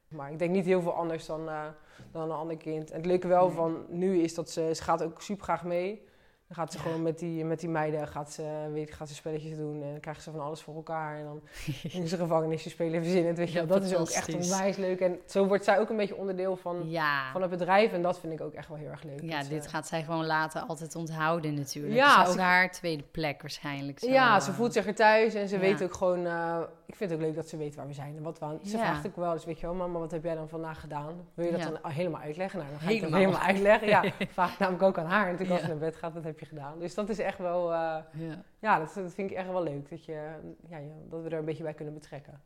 Maar 0.07 0.31
ik 0.31 0.39
denk 0.39 0.51
niet 0.51 0.65
heel 0.65 0.81
veel 0.81 0.93
anders 0.93 1.25
dan, 1.25 1.49
eh, 1.49 1.65
dan 2.11 2.21
een 2.23 2.35
ander 2.37 2.57
kind. 2.57 2.91
En 2.91 2.97
het 2.97 3.05
leuke 3.05 3.27
wel 3.27 3.45
Nee. 3.47 3.55
van 3.55 3.85
nu 3.89 4.17
is 4.21 4.33
dat 4.33 4.49
ze, 4.49 4.71
ze 4.75 4.83
gaat 4.83 5.03
ook 5.03 5.21
super 5.21 5.43
graag 5.43 5.63
mee. 5.63 6.07
Dan 6.55 6.63
gaat 6.63 6.73
ze 6.73 6.79
gewoon 6.79 7.01
met 7.01 7.19
die, 7.19 7.45
met 7.45 7.59
die 7.59 7.69
meiden 7.69 8.07
gaat 8.07 8.31
ze, 8.31 8.69
weet, 8.73 8.93
gaat 8.93 9.07
ze 9.09 9.15
spelletjes 9.15 9.57
doen. 9.57 9.83
En 9.83 9.91
dan 9.91 9.99
krijgen 9.99 10.23
ze 10.23 10.31
van 10.31 10.39
alles 10.39 10.61
voor 10.61 10.75
elkaar. 10.75 11.17
En 11.17 11.23
dan 11.23 11.41
in 12.01 12.07
ze 12.07 12.17
gevangenisje 12.17 12.69
spelen, 12.69 13.03
verzinnen. 13.03 13.35
Weet 13.35 13.51
je, 13.51 13.59
Ja, 13.59 13.65
dat 13.65 13.83
is 13.83 13.95
ook 13.95 14.09
echt 14.09 14.33
onwijs 14.35 14.77
leuk. 14.77 14.99
En 14.99 15.19
zo 15.25 15.47
wordt 15.47 15.63
zij 15.63 15.79
ook 15.79 15.89
een 15.89 15.97
beetje 15.97 16.15
onderdeel 16.15 16.55
van, 16.55 16.89
ja. 16.89 17.31
van 17.31 17.41
het 17.41 17.49
bedrijf. 17.49 17.91
En 17.93 18.01
dat 18.01 18.19
vind 18.19 18.33
ik 18.33 18.41
ook 18.41 18.53
echt 18.53 18.67
wel 18.67 18.77
heel 18.77 18.89
erg 18.89 19.03
leuk. 19.03 19.21
ja, 19.21 19.39
Dat 19.39 19.49
dit 19.49 19.67
gaat 19.67 19.87
zij 19.87 20.03
gewoon 20.03 20.25
later 20.25 20.61
altijd 20.61 20.95
onthouden 20.95 21.53
natuurlijk. 21.53 21.93
Ja, 21.93 22.21
is 22.21 22.27
ook 22.27 22.33
ze- 22.33 22.41
haar 22.41 22.71
tweede 22.71 23.03
plek 23.11 23.41
waarschijnlijk. 23.41 23.99
Zo, 23.99 24.07
ja, 24.09 24.35
eh, 24.35 24.41
ze 24.41 24.53
voelt 24.53 24.73
zich 24.73 24.87
er 24.87 24.95
thuis 24.95 25.33
en 25.33 25.47
ze 25.47 25.55
ja. 25.55 25.61
weet 25.61 25.83
ook 25.83 25.93
gewoon... 25.93 26.25
eh, 26.25 26.57
ik 26.85 26.95
vind 26.95 27.09
het 27.11 27.19
ook 27.19 27.25
leuk 27.25 27.35
dat 27.35 27.47
ze 27.49 27.57
weet 27.57 27.75
waar 27.75 27.87
we 27.87 27.93
zijn 27.93 28.15
en 28.17 28.23
wat 28.23 28.39
we 28.39 28.45
aan... 28.45 28.59
Ze 28.63 28.77
vraagt 28.77 29.07
ook 29.07 29.15
wel 29.15 29.33
eens, 29.33 29.45
weet 29.45 29.59
je 29.59 29.65
wel, 29.65 29.75
mama, 29.75 29.99
wat 29.99 30.11
heb 30.11 30.23
jij 30.23 30.35
dan 30.35 30.49
vandaag 30.49 30.79
gedaan? 30.79 31.13
Wil 31.33 31.45
je 31.45 31.51
dat 31.51 31.61
dan 31.81 31.91
helemaal 31.91 32.21
uitleggen? 32.21 32.59
Nou, 32.59 32.71
dan 32.71 32.79
ga 32.79 32.89
ik 32.89 33.01
dat 33.01 33.09
Helemaal. 33.11 33.19
helemaal 33.19 33.47
uitleggen. 33.47 33.87
Ja, 33.87 34.03
vraag 34.33 34.59
namelijk 34.59 34.83
ook 34.83 34.97
aan 34.97 35.05
haar 35.05 35.25
natuurlijk 35.31 35.51
als 35.51 35.59
Ja. 35.59 35.65
ze 35.65 35.71
naar 35.71 35.77
bed 35.89 35.95
gaat, 35.95 36.13
wat 36.13 36.23
heb 36.23 36.39
je 36.39 36.42
gedaan? 36.45 36.79
Dus 36.79 36.93
dat 36.93 37.09
is 37.09 37.19
echt 37.19 37.37
wel... 37.37 37.71
eh, 37.73 37.95
Ja. 38.13 38.43
ja, 38.59 38.79
dat, 38.79 38.93
dat 38.93 39.13
vind 39.13 39.31
ik 39.31 39.37
echt 39.37 39.47
wel 39.47 39.63
leuk, 39.63 39.89
dat, 39.89 40.05
je, 40.05 40.29
ja, 40.69 40.77
dat 41.09 41.21
we 41.23 41.29
er 41.29 41.37
een 41.37 41.45
beetje 41.45 41.63
bij 41.63 41.73
kunnen 41.73 41.93
betrekken. 41.93 42.41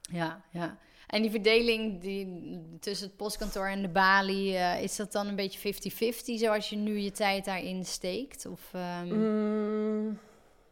Ja, 0.00 0.40
ja. 0.50 0.76
En 1.06 1.22
die 1.22 1.30
verdeling 1.30 2.00
die, 2.00 2.60
tussen 2.80 3.06
het 3.06 3.16
postkantoor 3.16 3.66
en 3.66 3.82
de 3.82 3.88
balie, 3.88 4.56
eh, 4.56 4.82
is 4.82 4.96
dat 4.96 5.12
dan 5.12 5.26
een 5.26 5.36
beetje 5.36 5.74
50-50 5.74 6.38
zoals 6.38 6.68
je 6.70 6.76
nu 6.76 6.98
je 6.98 7.10
tijd 7.10 7.44
daarin 7.44 7.84
steekt? 7.84 8.46
Of, 8.46 8.60
ehm, 8.72 9.06
Mm, 9.14 10.18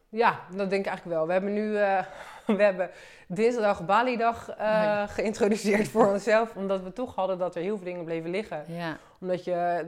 ja, 0.09 0.39
dat 0.55 0.69
denk 0.69 0.81
ik 0.81 0.87
eigenlijk 0.87 1.17
wel. 1.17 1.25
We 1.27 1.31
hebben 1.31 1.53
nu 1.53 1.77
eh, 1.77 2.05
we 2.57 2.63
hebben 2.63 2.89
dinsdag 3.27 3.85
Bali-dag 3.85 4.49
eh, 4.49 4.57
ja. 4.57 5.07
geïntroduceerd 5.07 5.87
voor 5.87 6.07
onszelf. 6.13 6.55
Omdat 6.55 6.83
we 6.83 6.93
toch 6.93 7.15
hadden 7.15 7.37
dat 7.37 7.55
er 7.55 7.61
heel 7.61 7.75
veel 7.75 7.85
dingen 7.85 8.03
bleven 8.05 8.29
liggen. 8.29 8.63
Ja, 8.67 8.97
Omdat 9.19 9.43
je, 9.43 9.85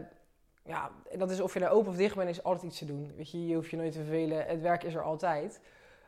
ja, 0.66 0.92
dat 1.18 1.32
is 1.32 1.42
of 1.42 1.54
je 1.54 1.60
nou 1.60 1.74
open 1.74 1.90
of 1.90 1.96
dicht 1.98 2.16
bent, 2.16 2.30
is 2.30 2.44
altijd 2.44 2.66
iets 2.66 2.78
te 2.78 2.86
doen. 2.86 3.12
Weet 3.16 3.32
je, 3.32 3.48
je 3.48 3.56
hoeft 3.56 3.70
je 3.70 3.78
nooit 3.78 3.92
te 3.92 3.98
vervelen. 3.98 4.46
Het 4.46 4.62
werk 4.62 4.84
is 4.84 4.94
er 4.94 5.04
altijd. 5.04 5.62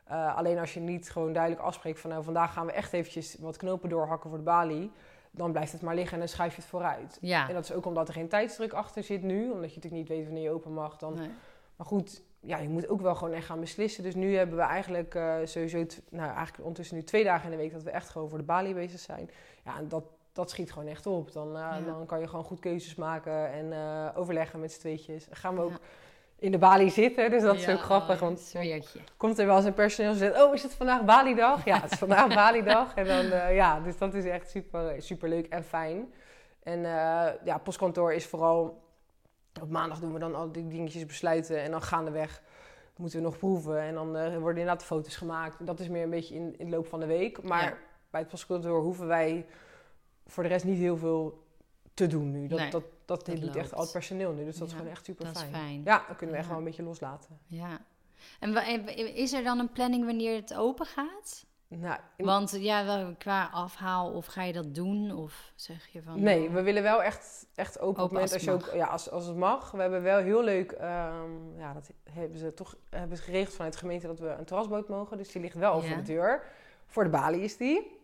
Eh, 0.04 0.36
alleen 0.36 0.58
als 0.58 0.74
je 0.74 0.80
niet 0.80 1.10
gewoon 1.10 1.32
duidelijk 1.32 1.62
afspreekt 1.62 2.00
van 2.00 2.10
nou 2.10 2.24
vandaag 2.24 2.52
gaan 2.52 2.66
we 2.66 2.72
echt 2.72 2.92
eventjes 2.92 3.36
wat 3.38 3.56
knopen 3.56 3.88
doorhakken 3.88 4.28
voor 4.30 4.38
de 4.38 4.44
balie. 4.44 4.90
Dan 5.30 5.52
blijft 5.52 5.72
het 5.72 5.82
maar 5.82 5.94
liggen 5.94 6.12
en 6.12 6.18
dan 6.18 6.28
schuif 6.28 6.54
je 6.54 6.60
het 6.60 6.70
vooruit. 6.70 7.18
ja. 7.20 7.48
En 7.48 7.54
dat 7.54 7.64
is 7.64 7.72
ook 7.72 7.86
omdat 7.86 8.08
er 8.08 8.14
geen 8.14 8.28
tijdsdruk 8.28 8.72
achter 8.72 9.02
zit 9.02 9.22
nu. 9.22 9.50
Omdat 9.50 9.70
je 9.70 9.76
natuurlijk 9.76 9.94
niet 9.94 10.08
weet 10.08 10.24
wanneer 10.24 10.42
je 10.42 10.50
open 10.50 10.72
mag. 10.72 10.96
Dan 10.96 11.14
Nee. 11.14 11.30
maar 11.76 11.86
goed, 11.86 12.22
ja, 12.40 12.58
je 12.58 12.68
moet 12.68 12.88
ook 12.88 13.00
wel 13.00 13.14
gewoon 13.14 13.34
echt 13.34 13.46
gaan 13.46 13.60
beslissen. 13.60 14.02
Dus 14.02 14.14
nu 14.14 14.36
hebben 14.36 14.56
we 14.56 14.62
eigenlijk 14.62 15.14
eh, 15.14 15.36
sowieso, 15.44 15.84
nou 16.10 16.26
eigenlijk 16.28 16.58
ondertussen 16.58 16.96
nu 16.96 17.02
twee 17.02 17.24
dagen 17.24 17.44
in 17.44 17.50
de 17.50 17.62
week 17.62 17.72
dat 17.72 17.82
we 17.82 17.90
echt 17.90 18.08
gewoon 18.08 18.28
voor 18.28 18.38
de 18.38 18.44
balie 18.44 18.74
bezig 18.74 19.00
zijn. 19.00 19.30
Ja, 19.64 19.76
en 19.76 19.88
dat, 19.88 20.04
dat 20.34 20.50
schiet 20.50 20.72
gewoon 20.72 20.88
echt 20.88 21.06
op. 21.06 21.32
Dan, 21.32 21.46
eh, 21.46 21.60
Ja. 21.60 21.80
dan 21.80 22.06
kan 22.06 22.20
je 22.20 22.28
gewoon 22.28 22.44
goed 22.44 22.60
keuzes 22.60 22.94
maken 22.94 23.52
en 23.52 23.72
eh, 23.72 24.08
overleggen 24.18 24.60
met 24.60 24.72
z'n 24.72 24.80
tweetjes. 24.80 25.26
Gaan 25.30 25.54
we 25.54 25.60
ook 25.62 25.70
Ja. 25.70 25.78
in 26.38 26.50
de 26.52 26.58
balie 26.58 26.90
zitten, 26.90 27.30
dus 27.30 27.42
dat 27.42 27.54
is 27.54 27.68
ook 27.68 27.80
grappig. 27.80 28.20
Want 28.20 28.54
komt 29.16 29.38
er 29.38 29.46
wel 29.46 29.56
eens 29.56 29.64
een 29.64 29.74
personeel 29.74 30.10
en 30.10 30.16
zegt, 30.16 30.42
oh, 30.42 30.54
is 30.54 30.62
het 30.62 30.74
vandaag 30.74 31.04
Bali-dag? 31.04 31.64
Ja, 31.64 31.80
het 31.80 31.92
is 31.92 31.98
vandaag 31.98 32.34
Bali-dag. 32.44 32.94
En 32.94 33.04
dan, 33.06 33.24
eh, 33.40 33.54
ja, 33.54 33.80
dus 33.80 33.98
dat 33.98 34.14
is 34.14 34.24
echt 34.24 34.50
super, 34.50 35.02
super 35.02 35.28
leuk 35.28 35.46
en 35.46 35.64
fijn. 35.64 36.12
En 36.62 36.80
ja, 37.44 37.58
postkantoor 37.62 38.12
is 38.12 38.26
vooral, 38.26 38.82
op 39.62 39.70
maandag 39.70 40.00
doen 40.00 40.12
we 40.12 40.18
dan 40.18 40.34
al 40.34 40.52
die 40.52 40.68
dingetjes 40.68 41.06
besluiten 41.06 41.62
en 41.62 41.70
dan 41.70 41.82
gaandeweg 41.82 42.42
moeten 42.96 43.18
we 43.18 43.24
nog 43.24 43.38
proeven. 43.38 43.80
En 43.80 43.94
dan 43.94 44.06
worden 44.40 44.60
inderdaad 44.62 44.84
foto's 44.84 45.16
gemaakt. 45.16 45.66
Dat 45.66 45.80
is 45.80 45.88
meer 45.88 46.02
een 46.02 46.10
beetje 46.10 46.34
in, 46.34 46.54
in 46.58 46.70
de 46.70 46.76
loop 46.76 46.86
van 46.86 47.00
de 47.00 47.06
week. 47.06 47.42
Maar 47.42 47.78
bij 48.10 48.20
het 48.20 48.28
postkantoor 48.28 48.80
hoeven 48.80 49.06
wij 49.06 49.46
voor 50.26 50.42
de 50.42 50.48
rest 50.48 50.64
niet 50.64 50.78
heel 50.78 50.96
veel 50.96 51.42
te 51.94 52.06
doen 52.06 52.30
nu. 52.30 52.46
Dat, 52.46 52.58
Nee, 52.58 52.70
dat, 52.70 52.84
dat, 53.04 53.26
dat 53.26 53.40
doet 53.40 53.56
echt 53.56 53.74
al 53.74 53.82
het 53.82 53.92
personeel 53.92 54.32
nu. 54.32 54.44
Dus 54.44 54.56
dat 54.58 54.68
is 54.68 54.74
gewoon 54.74 54.90
echt 54.90 55.04
super 55.04 55.26
fijn. 55.26 55.52
fijn. 55.52 55.82
Ja, 55.84 56.04
dan 56.06 56.16
kunnen 56.16 56.34
we 56.34 56.40
echt 56.40 56.50
wel 56.50 56.58
een 56.58 56.64
beetje 56.64 56.82
loslaten. 56.82 57.38
Ja. 57.46 57.80
En 58.40 58.86
is 59.14 59.32
er 59.32 59.42
dan 59.42 59.58
een 59.58 59.72
planning 59.72 60.04
wanneer 60.04 60.34
het 60.34 60.54
open 60.54 60.86
gaat? 60.86 61.46
Nou, 61.68 61.98
Want 62.16 62.50
ja, 62.50 62.84
wel 62.84 63.14
qua 63.18 63.48
afhaal 63.52 64.12
of 64.12 64.26
ga 64.26 64.42
je 64.42 64.52
dat 64.52 64.74
doen? 64.74 65.12
Of 65.12 65.52
zeg 65.54 65.86
je 65.86 66.02
van... 66.02 66.22
Nee, 66.22 66.50
we 66.50 66.62
willen 66.62 66.82
wel 66.82 67.02
echt, 67.02 67.46
echt 67.54 67.78
open, 67.78 68.02
op 68.02 68.10
Open 68.10 68.20
het 68.20 68.30
moment 68.30 68.32
als 68.32 68.42
je 68.42 68.70
ook, 68.70 68.76
ja, 68.76 68.86
als, 68.86 69.10
als 69.10 69.26
het 69.26 69.36
mag. 69.36 69.70
We 69.70 69.80
hebben 69.80 70.02
wel 70.02 70.18
heel 70.18 70.42
leuk, 70.42 70.72
ehm, 70.72 71.58
ja, 71.58 71.72
dat 71.72 71.90
hebben 72.10 72.38
ze 72.38 72.54
toch 72.54 72.76
hebben 72.90 73.16
ze 73.16 73.22
geregeld 73.22 73.54
vanuit 73.54 73.72
de 73.72 73.78
gemeente 73.78 74.06
dat 74.06 74.18
we 74.18 74.28
een 74.28 74.44
terrasboot 74.44 74.88
mogen. 74.88 75.16
Dus 75.16 75.32
die 75.32 75.42
ligt 75.42 75.54
wel 75.54 75.82
Ja. 75.82 75.88
voor 75.88 75.96
de 75.96 76.02
deur. 76.02 76.42
Voor 76.86 77.04
de 77.04 77.10
balie 77.10 77.40
is 77.40 77.56
die. 77.56 77.98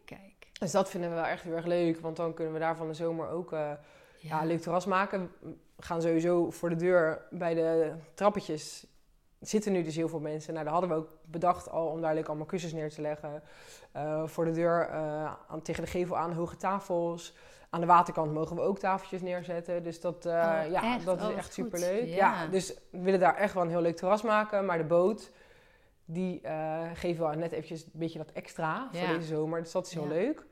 Dus 0.61 0.71
dat 0.71 0.91
vinden 0.91 1.11
we 1.11 1.17
wel 1.17 1.25
echt 1.25 1.43
heel 1.43 1.55
erg 1.55 1.67
leuk, 1.67 2.01
want 2.01 2.17
dan 2.17 2.35
kunnen 2.35 2.53
we 2.53 2.59
daar 2.59 2.77
van 2.77 2.87
de 2.87 2.95
zomer 2.95 3.29
ook 3.29 3.53
eh, 3.53 3.71
ja. 4.19 4.45
leuk 4.45 4.61
terras 4.61 4.87
maken. 4.87 5.31
We 5.77 5.83
gaan 5.83 6.03
sowieso 6.03 6.51
voor 6.51 6.69
de 6.69 6.77
deur 6.77 7.23
bij 7.31 7.55
de 7.55 7.93
trappetjes. 8.15 8.87
Zitten 9.41 9.73
nu 9.73 9.83
dus 9.83 9.97
heel 9.97 10.09
veel 10.09 10.21
mensen. 10.21 10.53
Nou, 10.53 10.65
daar 10.65 10.73
hadden 10.73 10.91
we 10.91 10.97
ook 10.97 11.11
bedacht 11.25 11.71
al 11.71 11.87
om 11.87 12.01
daar 12.01 12.15
leuk 12.15 12.27
allemaal 12.27 12.47
kussens 12.47 12.73
neer 12.73 12.91
te 12.91 13.01
leggen. 13.01 13.43
Eh, 13.93 14.27
voor 14.27 14.45
de 14.45 14.51
deur 14.51 14.89
eh, 14.89 15.33
aan, 15.49 15.63
tegen 15.63 15.85
de 15.85 15.91
gevel 15.91 16.17
aan 16.17 16.33
hoge 16.33 16.57
tafels. 16.57 17.35
Aan 17.71 17.81
de 17.81 17.87
waterkant 17.87 18.33
mogen 18.33 18.57
we 18.57 18.63
ook 18.63 18.79
tafeltjes 18.79 19.23
neerzetten. 19.23 19.83
Dus 19.83 20.01
dat, 20.01 20.27
Oh, 20.27 20.33
ja, 20.71 20.95
echt? 20.95 21.05
dat 21.05 21.21
is 21.21 21.27
Oh, 21.27 21.37
echt 21.37 21.53
superleuk. 21.53 22.07
Ja. 22.07 22.43
Ja. 22.43 22.47
dus 22.47 22.75
we 22.91 23.01
willen 23.01 23.21
daar 23.21 23.37
echt 23.37 23.55
wel 23.55 23.63
een 23.63 23.69
heel 23.69 23.81
leuk 23.81 23.97
terras 23.97 24.23
maken. 24.23 24.65
Maar 24.65 24.79
de 24.79 24.85
boot, 24.85 25.31
die 26.05 26.41
geven 26.95 27.31
we 27.31 27.37
net 27.37 27.53
eventjes 27.53 27.85
een 27.85 27.91
beetje 27.93 28.19
dat 28.19 28.33
extra 28.33 28.89
voor 28.93 29.07
deze 29.07 29.27
zomer. 29.27 29.63
Dus 29.63 29.73
dat 29.73 29.87
is 29.87 29.95
heel 29.95 30.09
leuk. 30.09 30.49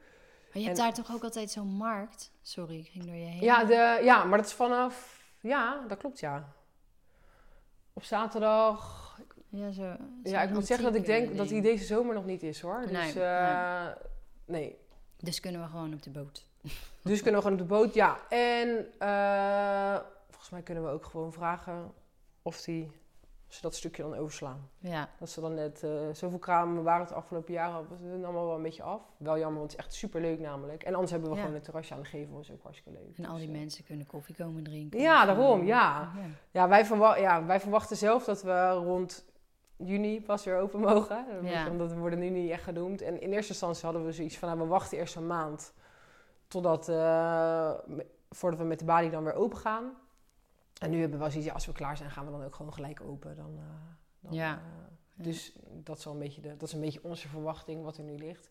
Maar 0.59 0.67
je 0.67 0.75
hebt 0.75 0.87
En- 0.89 0.95
daar 0.95 1.05
toch 1.05 1.17
ook 1.17 1.25
altijd 1.25 1.51
zo'n 1.51 1.69
markt? 1.69 2.31
Sorry, 2.43 2.79
ik 2.79 2.89
ging 2.89 3.05
door 3.05 3.15
je 3.15 3.25
heen. 3.25 3.41
Ja, 3.41 3.65
de, 3.65 4.01
ja, 4.03 4.25
maar 4.25 4.39
dat 4.39 4.47
is 4.47 4.53
vanaf... 4.53 5.23
Ja, 5.41 5.85
dat 5.89 5.99
klopt, 5.99 6.21
ja. 6.21 6.53
Op 7.93 8.05
zaterdag... 8.05 9.07
Ja, 9.49 9.71
zo, 9.71 9.97
Ja, 10.23 10.43
ik 10.43 10.51
moet 10.51 10.67
zeggen 10.67 10.87
dat 10.87 10.95
ik 10.95 11.07
denk 11.07 11.37
dat 11.37 11.49
die 11.49 11.63
deze 11.63 11.85
zomer 11.85 12.15
nog 12.15 12.25
niet 12.25 12.43
is 12.43 12.61
hoor. 12.61 12.81
Dus 12.81 12.91
Nee, 12.91 13.23
eh, 13.25 13.87
nee. 14.45 14.77
Dus 15.17 15.41
kunnen 15.41 15.61
we 15.61 15.67
gewoon 15.69 15.93
op 15.93 16.03
de 16.03 16.11
boot. 16.11 16.47
Dus 17.03 17.23
kunnen 17.23 17.41
we 17.41 17.47
gewoon 17.47 17.61
op 17.61 17.69
de 17.69 17.75
boot, 17.75 17.95
ja. 17.95 18.19
En 18.29 18.87
eh, 18.99 20.01
volgens 20.29 20.51
mij 20.51 20.63
kunnen 20.63 20.85
we 20.85 20.91
ook 20.91 21.05
gewoon 21.05 21.33
vragen 21.33 21.93
of, 22.43 22.61
die, 22.61 22.91
of 23.49 23.55
ze 23.55 23.61
dat 23.63 23.75
stukje 23.75 24.03
dan 24.03 24.15
overslaan. 24.15 24.69
Ja, 24.79 25.09
Dat 25.19 25.31
ze 25.31 25.41
dan 25.41 25.55
net, 25.55 25.83
eh, 25.83 25.91
zoveel 26.13 26.39
kramen 26.39 26.83
waren 26.83 27.01
het 27.07 27.15
afgelopen 27.15 27.53
jaren, 27.53 27.87
we 27.89 28.09
zijn 28.09 28.25
allemaal 28.25 28.47
wel 28.47 28.57
een 28.57 28.63
beetje 28.63 28.83
af. 28.83 29.03
Wel 29.17 29.39
jammer, 29.39 29.59
want 29.59 29.71
het 29.73 29.81
is 29.81 29.87
echt 29.87 29.95
super 29.95 30.21
leuk 30.21 30.39
namelijk. 30.41 30.83
En 30.83 30.93
anders 30.95 31.11
hebben 31.13 31.29
we 31.31 31.35
Ja. 31.37 31.41
gewoon 31.43 31.57
een 31.57 31.63
terrasje 31.63 31.95
aan 31.95 32.01
de 32.01 32.07
gevel, 32.07 32.41
is 32.41 32.51
ook 32.53 32.63
hartstikke 32.63 32.99
leuk. 32.99 33.17
en 33.19 33.25
al 33.25 33.33
Dus, 33.33 33.43
die 33.45 33.53
eh, 33.53 33.59
mensen 33.59 33.85
kunnen 33.85 34.07
koffie 34.07 34.35
komen 34.35 34.63
drinken. 34.65 35.01
Ja, 35.01 35.21
Of, 35.21 35.27
daarom, 35.27 35.61
eh, 35.61 35.67
ja. 35.67 36.13
Ja, 36.51 36.69
wij, 36.69 36.85
ja, 37.21 37.45
wij 37.47 37.61
verwachten 37.61 37.97
zelf 37.97 38.25
dat 38.25 38.43
we 38.43 38.71
rond 38.71 39.25
juni 39.77 40.23
pas 40.23 40.45
weer 40.45 40.57
open 40.59 40.81
mogen. 40.81 41.27
Ja. 41.43 41.71
Omdat 41.71 41.93
we 41.93 41.99
worden 41.99 42.19
nu 42.19 42.29
niet 42.31 42.51
echt 42.51 42.63
genoemd. 42.63 43.01
En 43.03 43.21
in 43.21 43.33
eerste 43.33 43.53
instantie 43.53 43.85
hadden 43.85 44.05
we 44.05 44.13
zoiets 44.13 44.39
van, 44.39 44.49
nou, 44.49 44.61
we 44.61 44.67
wachten 44.67 44.99
eerst 44.99 45.17
een 45.17 45.27
maand. 45.27 45.73
Totdat, 46.49 46.85
voordat 48.31 48.59
we 48.59 48.65
met 48.65 48.79
de 48.79 48.85
balie 48.85 49.11
dan 49.11 49.25
weer 49.25 49.35
open 49.35 49.59
gaan. 49.59 49.93
En 50.79 50.91
nu 50.91 51.01
hebben 51.01 51.19
we 51.19 51.23
wel 51.23 51.29
zoiets, 51.33 51.49
ja, 51.49 51.55
als 51.55 51.67
we 51.67 51.73
klaar 51.73 51.97
zijn, 51.97 52.11
gaan 52.11 52.25
we 52.25 52.31
dan 52.31 52.45
ook 52.45 52.55
gewoon 52.55 52.73
gelijk 52.73 53.01
open. 53.01 53.37
Dan, 53.37 53.55
eh, 53.59 53.63
dan, 54.21 54.33
Ja. 54.35 54.53
eh, 54.55 54.61
dus 55.25 55.53
dat 55.69 55.99
is, 55.99 56.05
wel 56.05 56.13
een 56.15 56.19
beetje 56.21 56.41
de, 56.41 56.49
dat 56.57 56.69
is 56.69 56.73
een 56.75 56.81
beetje 56.81 57.03
onze 57.05 57.29
verwachting, 57.29 57.83
wat 57.85 57.97
er 57.97 58.05
nu 58.05 58.17
ligt. 58.17 58.51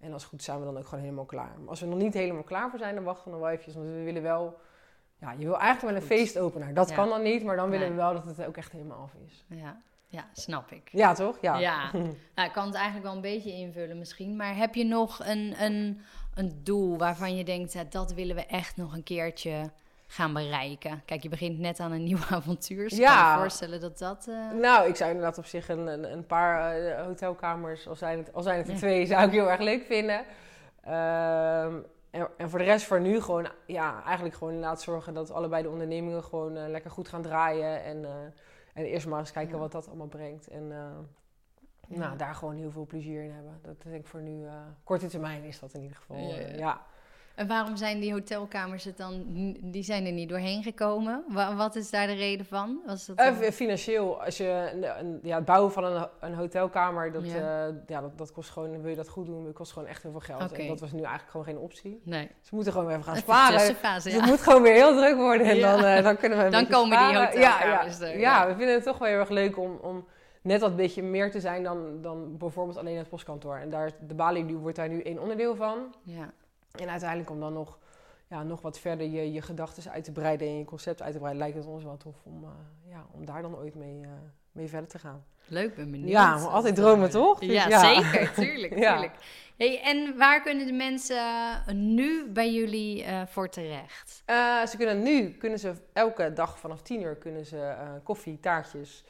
En 0.00 0.12
als 0.12 0.22
het 0.22 0.30
goed 0.30 0.42
zijn 0.42 0.58
we 0.58 0.64
dan 0.64 0.78
ook 0.78 0.86
gewoon 0.86 1.04
helemaal 1.04 1.24
klaar. 1.24 1.58
Maar 1.60 1.68
als 1.68 1.80
we 1.80 1.86
nog 1.86 1.98
niet 1.98 2.14
helemaal 2.14 2.42
klaar 2.42 2.70
voor 2.70 2.78
zijn, 2.78 2.94
dan 2.94 3.04
wachten 3.04 3.24
we 3.24 3.30
nog 3.30 3.40
wel 3.40 3.48
eventjes. 3.48 3.74
Want 3.74 3.86
we 3.86 4.02
willen 4.02 4.22
wel... 4.22 4.60
Ja, 5.20 5.32
je 5.32 5.44
wil 5.44 5.58
eigenlijk 5.58 5.94
wel 5.94 6.02
een 6.02 6.08
feestopener. 6.18 6.74
Dat 6.74 6.88
Ja. 6.88 6.94
kan 6.94 7.08
dan 7.08 7.22
niet, 7.22 7.44
maar 7.44 7.56
dan 7.56 7.70
willen 7.70 7.86
Nee. 7.88 7.96
we 7.96 8.02
wel 8.02 8.12
dat 8.12 8.24
het 8.24 8.44
ook 8.44 8.56
echt 8.56 8.72
helemaal 8.72 8.98
af 9.02 9.14
is. 9.26 9.44
Ja, 9.48 9.80
ja, 10.06 10.28
snap 10.32 10.70
ik. 10.70 10.88
Ja, 10.92 11.14
toch? 11.14 11.38
Ja. 11.40 11.58
Ja. 11.58 11.90
Nou, 12.34 12.48
ik 12.48 12.52
kan 12.52 12.66
het 12.66 12.74
eigenlijk 12.74 13.04
wel 13.06 13.14
een 13.14 13.20
beetje 13.20 13.52
invullen 13.52 13.98
misschien. 13.98 14.36
Maar 14.36 14.56
heb 14.56 14.74
je 14.74 14.84
nog 14.84 15.20
een, 15.26 15.62
een, 15.62 16.00
een 16.34 16.60
doel 16.64 16.98
waarvan 16.98 17.36
je 17.36 17.44
denkt... 17.44 17.72
ja, 17.72 17.84
dat 17.84 18.12
willen 18.12 18.36
we 18.36 18.46
echt 18.46 18.76
nog 18.76 18.94
een 18.94 19.02
keertje 19.02 19.70
gaan 20.10 20.32
bereiken? 20.32 21.02
Kijk, 21.04 21.22
je 21.22 21.28
begint 21.28 21.58
net 21.58 21.80
aan 21.80 21.92
een 21.92 22.02
nieuw 22.04 22.18
avontuur. 22.30 22.82
Dus 22.88 22.98
kan 22.98 23.00
Ja. 23.00 23.32
me 23.34 23.40
voorstellen 23.40 23.80
dat 23.80 23.98
dat... 23.98 24.26
eh, 24.28 24.50
Nou, 24.60 24.88
ik 24.88 24.96
zou 24.96 25.10
inderdaad 25.10 25.38
op 25.38 25.44
zich 25.46 25.68
een, 25.68 25.86
een, 25.86 26.12
een 26.12 26.26
paar 26.26 26.76
eh, 26.76 27.04
hotelkamers, 27.04 27.88
al 27.88 27.96
zijn 27.96 28.18
het, 28.18 28.32
al 28.32 28.42
zijn 28.42 28.58
het 28.58 28.68
er 28.68 28.74
twee, 28.76 29.06
zou 29.06 29.26
ik 29.26 29.30
heel 29.32 29.50
erg 29.50 29.60
leuk 29.60 29.84
vinden. 29.84 30.24
Ehm, 30.82 31.76
en, 32.10 32.28
en 32.36 32.50
voor 32.50 32.58
de 32.58 32.64
rest 32.64 32.86
voor 32.86 33.00
nu 33.00 33.20
gewoon, 33.20 33.48
ja, 33.66 34.02
eigenlijk 34.04 34.36
gewoon 34.36 34.52
inderdaad 34.54 34.82
zorgen 34.82 35.14
dat 35.14 35.30
allebei 35.30 35.62
de 35.62 35.68
ondernemingen 35.70 36.24
gewoon 36.24 36.56
eh, 36.56 36.68
lekker 36.68 36.90
goed 36.90 37.08
gaan 37.08 37.22
draaien. 37.22 37.82
En, 37.84 38.04
en 38.74 38.84
eerst 38.84 39.06
maar 39.06 39.18
eens 39.18 39.32
kijken 39.32 39.54
Ja. 39.54 39.60
wat 39.60 39.72
dat 39.72 39.88
allemaal 39.88 40.06
brengt. 40.06 40.48
En 40.48 40.68
Ja. 41.88 41.98
nou, 41.98 42.16
daar 42.16 42.34
gewoon 42.34 42.56
heel 42.56 42.70
veel 42.70 42.86
plezier 42.86 43.22
in 43.22 43.30
hebben. 43.32 43.58
Dat 43.62 43.82
denk 43.82 43.94
ik 44.00 44.06
voor 44.06 44.20
nu, 44.20 44.46
korte 44.84 45.06
termijn 45.06 45.44
is 45.44 45.58
dat 45.58 45.72
in 45.72 45.82
ieder 45.82 45.96
geval. 45.96 46.16
Ja. 46.56 46.80
En 47.38 47.46
waarom 47.46 47.76
zijn 47.76 48.00
die 48.00 48.12
hotelkamers 48.12 48.84
het 48.84 48.96
dan... 48.96 49.24
Die 49.62 49.82
zijn 49.82 50.06
er 50.06 50.12
niet 50.12 50.28
doorheen 50.28 50.62
gekomen? 50.62 51.24
Wa- 51.28 51.54
wat 51.56 51.76
is 51.76 51.90
daar 51.90 52.06
de 52.06 52.12
reden 52.12 52.46
van? 52.46 52.80
Was 52.86 53.06
dat 53.06 53.16
Eh, 53.16 53.40
dan- 53.40 53.52
financieel, 53.52 54.22
als 54.24 54.36
je 54.36 54.70
ja, 55.22 55.36
het 55.36 55.44
bouwen 55.44 55.72
van 55.72 55.84
een, 55.84 56.08
een 56.20 56.34
hotelkamer, 56.34 57.12
dat, 57.12 57.26
Ja. 57.30 57.36
ja. 57.36 57.72
ja, 57.86 58.00
dat, 58.00 58.18
dat 58.18 58.32
kost 58.32 58.50
gewoon, 58.50 58.80
wil 58.80 58.90
je 58.90 58.96
dat 58.96 59.08
goed 59.08 59.26
doen, 59.26 59.44
dat 59.44 59.52
kost 59.54 59.72
gewoon 59.72 59.88
echt 59.88 60.02
heel 60.02 60.10
veel 60.10 60.20
geld. 60.20 60.52
En 60.52 60.66
dat 60.66 60.80
was 60.80 60.92
nu 60.92 60.98
eigenlijk 61.00 61.30
gewoon 61.30 61.46
geen 61.46 61.58
optie. 61.58 62.00
Nee. 62.04 62.30
Ze 62.40 62.54
moeten 62.54 62.72
gewoon 62.72 62.86
weer 62.86 62.96
even 62.96 63.08
gaan 63.12 63.20
sparen. 63.22 63.58
tussenfase, 63.58 64.02
Dus 64.04 64.12
ja. 64.12 64.20
het 64.20 64.30
moet 64.30 64.40
gewoon 64.40 64.62
weer 64.62 64.72
heel 64.74 64.96
druk 64.96 65.16
worden 65.16 65.46
en 65.46 65.56
Ja. 65.56 65.76
dan, 65.76 65.84
eh, 65.84 66.02
dan 66.02 66.16
kunnen 66.16 66.44
we 66.44 66.50
Dan 66.50 66.66
komen 66.66 66.98
die 66.98 67.06
hotelkamers 67.18 67.34
ja, 67.98 68.06
ja. 68.06 68.06
er, 68.12 68.18
Ja, 68.18 68.46
we 68.46 68.54
vinden 68.56 68.74
het 68.74 68.84
toch 68.84 68.98
wel 68.98 69.08
heel 69.08 69.18
erg 69.18 69.28
leuk 69.28 69.58
om, 69.58 69.78
om 69.82 70.06
net 70.42 70.60
wat 70.60 70.76
beetje 70.76 71.02
meer 71.02 71.30
te 71.30 71.40
zijn 71.40 71.62
dan, 71.62 72.02
dan 72.02 72.36
bijvoorbeeld 72.36 72.76
alleen 72.78 72.96
het 72.96 73.08
postkantoor. 73.08 73.56
En 73.56 73.70
daar, 73.70 73.90
de 74.00 74.14
balie 74.14 74.56
wordt 74.56 74.76
daar 74.76 74.88
nu 74.88 75.00
één 75.02 75.18
onderdeel 75.18 75.56
van. 75.56 75.94
Ja. 76.02 76.30
En 76.80 76.88
uiteindelijk 76.88 77.30
om 77.30 77.40
dan 77.40 77.52
nog, 77.52 77.78
ja, 78.28 78.42
nog 78.42 78.60
wat 78.60 78.78
verder 78.78 79.06
je, 79.06 79.32
je 79.32 79.42
gedachten 79.42 79.90
uit 79.92 80.04
te 80.04 80.12
breiden 80.12 80.48
en 80.48 80.58
je 80.58 80.64
concept 80.64 81.02
uit 81.02 81.12
te 81.12 81.18
breiden, 81.18 81.42
lijkt 81.42 81.56
het 81.56 81.66
ons 81.66 81.84
wel 81.84 81.96
tof 81.96 82.16
om, 82.24 82.44
eh, 82.44 82.50
ja, 82.90 83.06
om 83.12 83.24
daar 83.24 83.42
dan 83.42 83.56
ooit 83.56 83.74
mee, 83.74 84.00
eh, 84.02 84.10
mee 84.52 84.68
verder 84.68 84.88
te 84.88 84.98
gaan. 84.98 85.24
Leuk, 85.46 85.74
ben 85.74 85.90
benieuwd. 85.90 86.10
Ja, 86.10 86.36
maar 86.38 86.48
altijd 86.48 86.74
dromen, 86.74 87.10
toch? 87.10 87.38
Dus 87.38 87.48
Ja, 87.50 87.68
ja. 87.68 87.94
zeker, 88.02 88.32
tuurlijk, 88.44 88.78
Ja. 88.78 88.92
tuurlijk. 88.92 89.14
Hey, 89.56 89.80
en 89.82 90.16
waar 90.16 90.42
kunnen 90.42 90.66
de 90.66 90.72
mensen 90.72 91.22
nu 91.96 92.30
bij 92.32 92.52
jullie 92.52 93.04
eh, 93.04 93.22
voor 93.26 93.48
terecht? 93.48 94.22
Eh, 94.24 94.66
ze 94.66 94.76
kunnen 94.76 95.02
nu, 95.02 95.30
kunnen 95.30 95.58
ze 95.58 95.72
elke 95.92 96.32
dag 96.32 96.58
vanaf 96.58 96.82
10 96.82 97.02
uur 97.02 97.16
kunnen 97.16 97.46
ze 97.46 97.58
eh, 97.60 97.90
koffie, 98.02 98.40
taartjes 98.40 99.04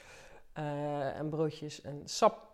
eh, 0.53 1.19
en 1.19 1.29
broodjes 1.29 1.81
en 1.81 2.03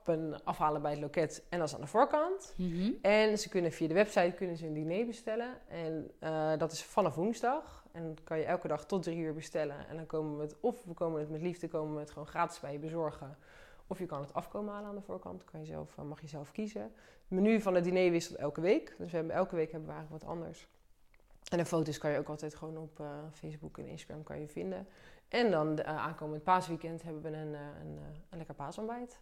sappen 0.05 0.45
afhalen 0.45 0.83
bij 0.83 0.91
het 0.91 1.01
loket. 1.01 1.43
En 1.49 1.59
dat 1.59 1.69
is 1.69 1.75
aan 1.75 1.81
de 1.81 1.87
voorkant. 1.87 2.55
Mhm. 2.57 2.91
En 3.03 3.39
ze 3.39 3.49
kunnen 3.49 3.73
via 3.73 3.89
de 3.89 3.95
website 3.95 4.33
kunnen 4.37 4.57
ze 4.57 4.67
een 4.67 4.73
diner 4.73 5.07
bestellen. 5.07 5.69
En 5.69 6.11
eh, 6.19 6.59
dat 6.59 6.73
is 6.73 6.85
vanaf 6.85 7.15
woensdag. 7.15 7.85
En 7.93 8.09
dat 8.09 8.25
kan 8.25 8.39
je 8.39 8.45
elke 8.45 8.69
dag 8.69 8.87
tot 8.87 9.03
drie 9.03 9.19
uur 9.19 9.35
bestellen. 9.35 9.89
En 9.89 9.97
dan 9.97 10.07
komen 10.07 10.37
we 10.37 10.43
het, 10.43 10.57
of 10.61 10.85
we 10.85 10.95
komen 10.95 11.21
het 11.21 11.31
met 11.31 11.43
liefde, 11.43 11.69
komen 11.69 11.95
we 11.95 12.01
het 12.01 12.11
gewoon 12.11 12.29
gratis 12.29 12.61
bij 12.61 12.73
je 12.73 12.79
bezorgen. 12.79 13.37
Of 13.87 13.99
je 13.99 14.07
kan 14.07 14.21
het 14.21 14.35
afkomen 14.35 14.73
halen 14.73 14.89
aan 14.89 14.95
de 14.95 15.03
voorkant. 15.03 15.45
Kan 15.45 15.61
je 15.61 15.67
zelf, 15.67 15.99
eh, 15.99 16.05
mag 16.05 16.21
je 16.21 16.29
zelf 16.29 16.53
kiezen. 16.53 16.83
Het 16.83 17.41
menu 17.41 17.61
van 17.61 17.75
het 17.75 17.85
diner 17.85 18.11
wisselt 18.11 18.39
elke 18.39 18.61
week. 18.61 18.95
Dus 18.99 19.11
we 19.11 19.17
hebben, 19.17 19.35
elke 19.35 19.57
week 19.57 19.71
hebben 19.71 19.89
we 19.89 19.95
eigenlijk 19.95 20.25
wat 20.25 20.33
anders. 20.33 20.69
En 21.51 21.59
de 21.59 21.65
foto's 21.65 21.99
kan 21.99 22.11
je 22.11 22.19
ook 22.19 22.29
altijd 22.29 22.55
gewoon 22.55 22.79
op 22.79 23.01
eh, 23.01 23.07
Facebook 23.33 23.79
en 23.79 23.87
Instagram 23.87 24.23
kan 24.23 24.41
je 24.41 24.49
vinden. 24.49 24.87
En 25.29 25.51
dan 25.51 25.75
de, 25.75 25.83
eh, 25.83 25.97
aankomend 25.97 26.43
paasweekend 26.43 27.03
hebben 27.03 27.23
we 27.23 27.29
een, 27.29 27.55
een, 27.55 27.99
een 28.31 28.39
lekker 28.39 28.55
paasontbijt. 28.55 29.21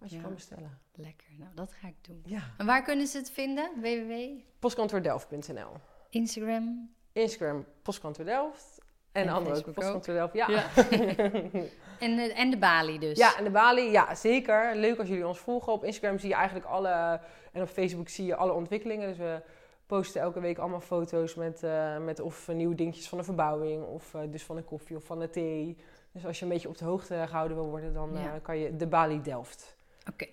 Wat 0.00 0.10
je 0.10 0.16
Ja. 0.16 0.22
kan 0.22 0.34
bestellen. 0.34 0.78
Lekker, 0.94 1.26
nou 1.38 1.50
dat 1.54 1.72
ga 1.72 1.88
ik 1.88 1.94
doen. 2.00 2.22
Ja. 2.24 2.40
En 2.58 2.66
waar 2.66 2.82
kunnen 2.82 3.06
ze 3.06 3.18
het 3.18 3.30
vinden? 3.30 3.70
www? 3.80 4.12
Postkantoordelft.nl 4.58 5.72
Instagram? 6.08 6.94
Instagram 7.12 7.64
Postkantoor 7.82 8.24
Delft. 8.24 8.78
En, 9.12 9.20
En 9.22 9.26
de 9.28 9.32
andere 9.32 9.56
ook 9.56 9.62
Facebook 9.62 9.74
Postkantoor 9.74 10.14
Delft. 10.14 10.34
Ja. 10.34 10.48
Ja. 10.50 10.68
En, 11.98 12.16
de- 12.16 12.32
en 12.32 12.50
de 12.50 12.58
balie 12.58 12.98
dus? 12.98 13.18
ja, 13.18 13.36
en 13.38 13.44
de 13.44 13.50
Bali, 13.50 13.90
ja 13.90 14.14
zeker. 14.14 14.76
Leuk 14.76 14.98
als 14.98 15.08
jullie 15.08 15.26
ons 15.26 15.38
volgen. 15.38 15.72
Op 15.72 15.84
Instagram 15.84 16.18
zie 16.18 16.28
je 16.28 16.34
eigenlijk 16.34 16.66
alle, 16.66 17.20
en 17.52 17.62
op 17.62 17.68
Facebook 17.68 18.08
zie 18.08 18.26
je 18.26 18.36
alle 18.36 18.52
ontwikkelingen. 18.52 19.08
Dus 19.08 19.16
we 19.16 19.42
posten 19.86 20.20
elke 20.20 20.40
week 20.40 20.58
allemaal 20.58 20.80
foto's 20.80 21.34
met, 21.34 21.62
eh, 21.62 21.98
met 21.98 22.20
of 22.20 22.48
nieuwe 22.48 22.74
dingetjes 22.74 23.08
van 23.08 23.18
de 23.18 23.24
verbouwing. 23.24 23.84
Of 23.84 24.14
eh, 24.14 24.20
dus 24.30 24.42
van 24.44 24.56
de 24.56 24.62
koffie 24.62 24.96
of 24.96 25.04
van 25.04 25.18
de 25.18 25.30
thee. 25.30 25.76
Dus 26.12 26.26
als 26.26 26.38
je 26.38 26.44
een 26.44 26.50
beetje 26.50 26.68
op 26.68 26.78
de 26.78 26.84
hoogte 26.84 27.24
gehouden 27.26 27.56
wil 27.56 27.68
worden, 27.68 27.92
dan 27.94 28.16
eh, 28.16 28.24
kan 28.42 28.58
je 28.58 28.76
de 28.76 28.86
Bali 28.86 29.22
Delft. 29.22 29.76
Oké. 30.12 30.26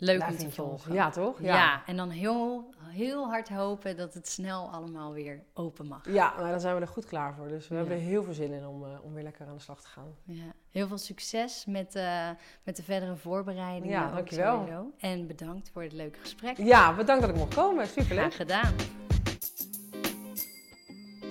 Leuk 0.00 0.18
Daar 0.20 0.30
om 0.30 0.36
te 0.36 0.50
volgen. 0.50 0.92
Ja, 0.94 1.10
toch? 1.10 1.40
Ja. 1.42 1.82
en 1.86 1.96
dan 1.96 2.10
heel, 2.10 2.70
heel 2.82 3.26
hard 3.28 3.48
hopen 3.48 3.96
dat 3.96 4.14
het 4.14 4.28
snel 4.28 4.70
allemaal 4.70 5.12
weer 5.12 5.42
open 5.54 5.86
mag. 5.86 6.12
Ja, 6.12 6.34
maar 6.40 6.50
dan 6.50 6.60
zijn 6.60 6.74
we 6.74 6.80
er 6.80 6.88
goed 6.88 7.04
klaar 7.06 7.34
voor. 7.34 7.48
Dus 7.48 7.68
we 7.68 7.74
Ja. 7.74 7.80
hebben 7.80 7.98
er 7.98 8.02
heel 8.04 8.22
veel 8.22 8.32
zin 8.32 8.52
in 8.52 8.66
om, 8.66 8.84
eh, 8.84 8.90
om 9.04 9.14
weer 9.14 9.22
lekker 9.22 9.46
aan 9.46 9.54
de 9.56 9.62
slag 9.62 9.80
te 9.80 9.88
gaan. 9.88 10.14
Ja. 10.24 10.52
Heel 10.70 10.86
veel 10.88 10.98
succes 10.98 11.64
met, 11.66 11.94
eh, 11.94 12.28
met 12.62 12.76
de 12.76 12.82
verdere 12.82 13.16
voorbereidingen. 13.16 13.88
Ja, 14.00 14.10
dankjewel. 14.10 14.56
sowieso. 14.56 14.92
En 14.98 15.26
bedankt 15.26 15.70
voor 15.70 15.82
het 15.82 15.92
leuke 15.92 16.18
gesprek. 16.18 16.56
Ja, 16.56 16.94
bedankt 16.94 17.20
dat 17.22 17.30
ik 17.30 17.36
mocht 17.36 17.54
komen. 17.54 17.86
Superleuk. 17.86 18.18
Graag 18.34 18.36
gedaan. 18.36 18.74